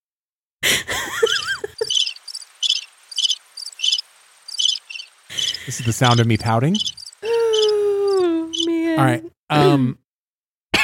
This 5.66 5.80
is 5.80 5.86
the 5.86 5.92
sound 5.92 6.20
of 6.20 6.28
me 6.28 6.36
pouting. 6.36 6.76
Oh 7.24 8.50
man. 8.66 8.98
All 8.98 9.04
right. 9.04 9.24
Um 9.50 9.98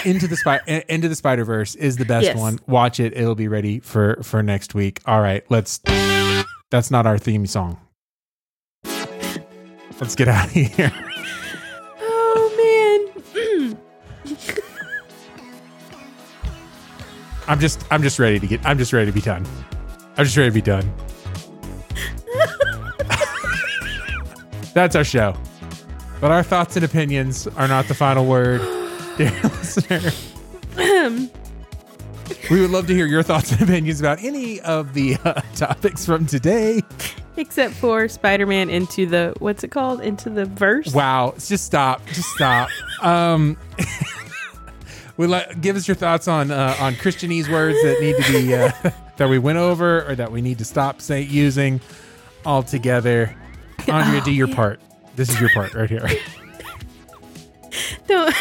Into 0.05 0.27
the 0.29 0.37
Spy 0.37 0.61
Into 0.89 1.09
the 1.09 1.15
Spider 1.17 1.45
Verse 1.45 1.75
is 1.75 1.97
the 1.97 2.05
best 2.05 2.25
Yes. 2.25 2.37
one. 2.37 2.59
Watch 2.67 3.01
it. 3.01 3.17
It'll 3.17 3.35
be 3.35 3.49
ready 3.49 3.81
for 3.81 4.19
for 4.23 4.43
next 4.43 4.75
week. 4.75 5.01
All 5.07 5.21
right. 5.21 5.45
Let's. 5.51 5.81
That's 6.71 6.91
not 6.91 7.07
our 7.07 7.19
theme 7.19 7.47
song. 7.47 7.79
Let's 10.01 10.15
get 10.15 10.29
out 10.29 10.47
of 10.47 10.53
here. 10.53 10.93
Oh 12.01 13.11
man. 13.17 13.79
I'm 17.49 17.59
just 17.59 17.83
I'm 17.91 18.03
just 18.03 18.19
ready 18.19 18.39
to 18.39 18.47
get 18.47 18.61
I'm 18.65 18.79
just 18.79 18.93
ready 18.93 19.07
to 19.07 19.13
be 19.13 19.21
done. 19.23 19.45
I'm 20.17 20.25
just 20.25 20.37
ready 20.37 20.51
to 20.51 20.55
be 20.55 20.61
done. 20.61 20.93
That's 24.75 24.95
our 24.95 25.05
show. 25.05 25.35
But 26.21 26.31
our 26.31 26.43
thoughts 26.43 26.77
and 26.77 26.85
opinions 26.85 27.47
are 27.47 27.67
not 27.69 27.87
the 27.87 27.95
final 27.95 28.27
word, 28.27 28.61
dear 29.19 29.33
listener. 29.43 30.13
We 32.51 32.61
would 32.61 32.71
love 32.71 32.87
to 32.87 32.95
hear 32.95 33.07
your 33.07 33.25
thoughts 33.25 33.51
and 33.53 33.63
opinions 33.63 33.99
about 34.01 34.23
any 34.23 34.61
of 34.61 34.95
the 34.95 35.17
uh, 35.25 35.41
topics 35.57 36.07
from 36.07 36.25
today. 36.25 36.83
Except 37.37 37.75
for 37.75 38.09
Spider-Man 38.09 38.71
into 38.71 39.07
the 39.07 39.35
what's 39.41 39.65
it 39.65 39.71
called? 39.71 40.01
Into 40.03 40.31
the 40.31 40.45
verse. 40.45 40.95
Wow, 40.95 41.35
just 41.39 41.65
stop, 41.65 42.05
just 42.07 42.29
stop. 42.31 42.69
um, 43.03 43.57
we 45.17 45.27
let 45.27 45.61
give 45.61 45.75
us 45.75 45.89
your 45.89 45.95
thoughts 45.97 46.29
on 46.29 46.51
uh, 46.51 46.77
on 46.79 46.95
Christianese 46.95 47.51
words 47.51 47.77
that 47.83 47.99
need 48.01 48.17
to 48.23 48.33
be 48.33 48.55
uh, 48.55 48.71
that 49.17 49.29
we 49.29 49.39
went 49.39 49.59
over 49.59 50.09
or 50.09 50.15
that 50.15 50.31
we 50.31 50.41
need 50.41 50.59
to 50.59 50.65
stop 50.65 51.01
say 51.01 51.23
using 51.23 51.81
altogether. 52.47 53.35
Andrea, 53.89 54.21
do 54.21 54.33
your 54.33 54.49
part. 54.49 54.81
This 55.17 55.29
is 55.29 55.41
your 55.41 55.51
part 55.51 55.75
right 55.75 55.91
here. 55.91 56.07
Don't 58.07 58.35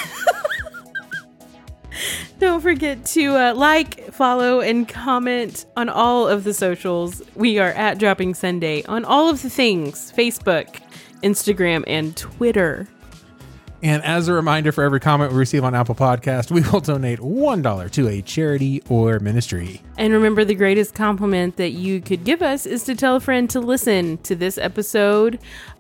Don't 2.40 2.62
forget 2.62 3.04
to 3.08 3.36
uh, 3.36 3.54
like, 3.56 4.14
follow, 4.14 4.60
and 4.60 4.88
comment 4.88 5.66
on 5.76 5.90
all 5.90 6.28
of 6.28 6.44
the 6.44 6.54
socials. 6.54 7.24
We 7.34 7.58
are 7.58 7.72
at 7.72 7.98
Dropping 7.98 8.36
Sunday 8.36 8.84
on 8.84 9.06
all 9.06 9.28
of 9.28 9.42
the 9.42 9.50
things 9.50 10.14
Facebook, 10.16 10.80
Instagram, 11.24 11.84
and 11.88 12.16
Twitter. 12.16 12.88
And 13.82 14.04
as 14.04 14.28
a 14.28 14.34
reminder 14.34 14.72
for 14.72 14.84
every 14.84 15.00
comment 15.00 15.32
we 15.32 15.38
receive 15.38 15.64
on 15.64 15.76
Apple 15.76 15.96
Podcast, 15.96 16.52
we 16.52 16.62
will 16.62 16.80
donate 16.80 17.20
$1 17.20 17.92
to 17.92 18.08
a 18.08 18.22
charity 18.22 18.82
or 18.90 19.20
ministry. 19.20 19.82
And 19.98 20.14
remember, 20.14 20.44
the 20.44 20.56
greatest 20.56 20.94
compliment 20.94 21.58
that 21.58 21.72
you 21.72 22.02
could 22.02 22.24
give 22.24 22.42
us 22.42 22.66
is 22.66 22.84
to 22.86 22.96
tell 22.96 23.16
a 23.16 23.20
friend 23.20 23.50
to 23.52 23.60
listen 23.60 24.18
to 24.20 24.36
this 24.36 24.58
episode 24.58 25.40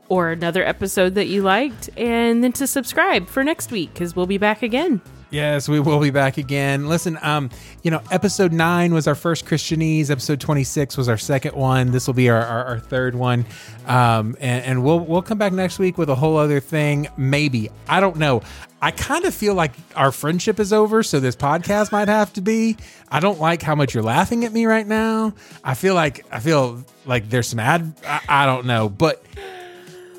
or 0.09 0.29
another 0.31 0.63
episode 0.65 1.15
that 1.15 1.27
you 1.27 1.41
liked, 1.41 1.89
and 1.97 2.43
then 2.43 2.51
to 2.53 2.67
subscribe 2.67 3.27
for 3.27 3.43
next 3.43 3.71
week 3.71 3.93
because 3.93 4.15
we'll 4.15 4.27
be 4.27 4.38
back 4.38 4.63
again. 4.63 5.01
Yes, 5.29 5.67
we 5.67 5.81
will 5.81 5.99
be 5.99 6.09
back 6.09 6.38
again. 6.38 6.88
Listen, 6.88 7.19
um, 7.21 7.49
you 7.84 7.91
know, 7.91 8.01
episode 8.11 8.53
nine 8.53 8.93
was 8.93 9.07
our 9.07 9.15
first 9.15 9.45
Christianese. 9.45 10.09
Episode 10.09 10.39
twenty 10.39 10.63
six 10.63 10.95
was 10.95 11.09
our 11.09 11.17
second 11.17 11.53
one. 11.53 11.91
This 11.91 12.07
will 12.07 12.13
be 12.13 12.29
our, 12.29 12.41
our, 12.41 12.63
our 12.63 12.79
third 12.79 13.13
one, 13.13 13.45
um, 13.88 14.38
and, 14.39 14.63
and 14.63 14.84
we'll 14.85 15.01
we'll 15.01 15.21
come 15.21 15.38
back 15.38 15.51
next 15.51 15.79
week 15.79 15.97
with 15.97 16.09
a 16.09 16.15
whole 16.15 16.38
other 16.38 16.61
thing. 16.61 17.09
Maybe 17.17 17.69
I 17.89 17.99
don't 17.99 18.15
know. 18.15 18.41
I 18.81 18.91
kind 18.91 19.25
of 19.25 19.34
feel 19.34 19.53
like 19.53 19.73
our 19.97 20.13
friendship 20.13 20.61
is 20.61 20.71
over, 20.71 21.03
so 21.03 21.19
this 21.19 21.35
podcast 21.35 21.91
might 21.91 22.07
have 22.07 22.31
to 22.34 22.41
be. 22.41 22.77
I 23.11 23.19
don't 23.19 23.39
like 23.39 23.61
how 23.61 23.75
much 23.75 23.93
you're 23.93 24.03
laughing 24.03 24.45
at 24.45 24.53
me 24.53 24.65
right 24.65 24.88
now. 24.88 25.34
I 25.61 25.73
feel 25.73 25.93
like 25.93 26.25
I 26.31 26.39
feel 26.39 26.85
like 27.05 27.29
there's 27.29 27.47
some 27.47 27.59
ad. 27.59 27.93
I, 28.05 28.21
I 28.29 28.45
don't 28.45 28.65
know, 28.65 28.88
but 28.88 29.21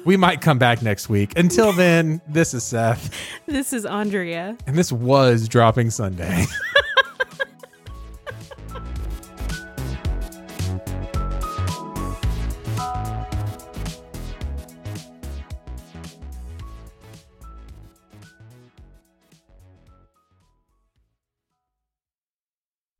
we 0.05 0.17
might 0.17 0.41
come 0.41 0.59
back 0.59 0.83
next 0.83 1.09
week. 1.09 1.37
Until 1.39 1.73
then, 1.73 2.21
this 2.29 2.55
is 2.55 2.65
Seth, 2.65 3.11
This 3.47 3.73
is 3.73 3.85
Andrea. 3.85 4.57
and 4.67 4.77
this 4.77 4.91
was 4.93 5.49
Dropping 5.49 5.91
Sunday. 5.91 6.45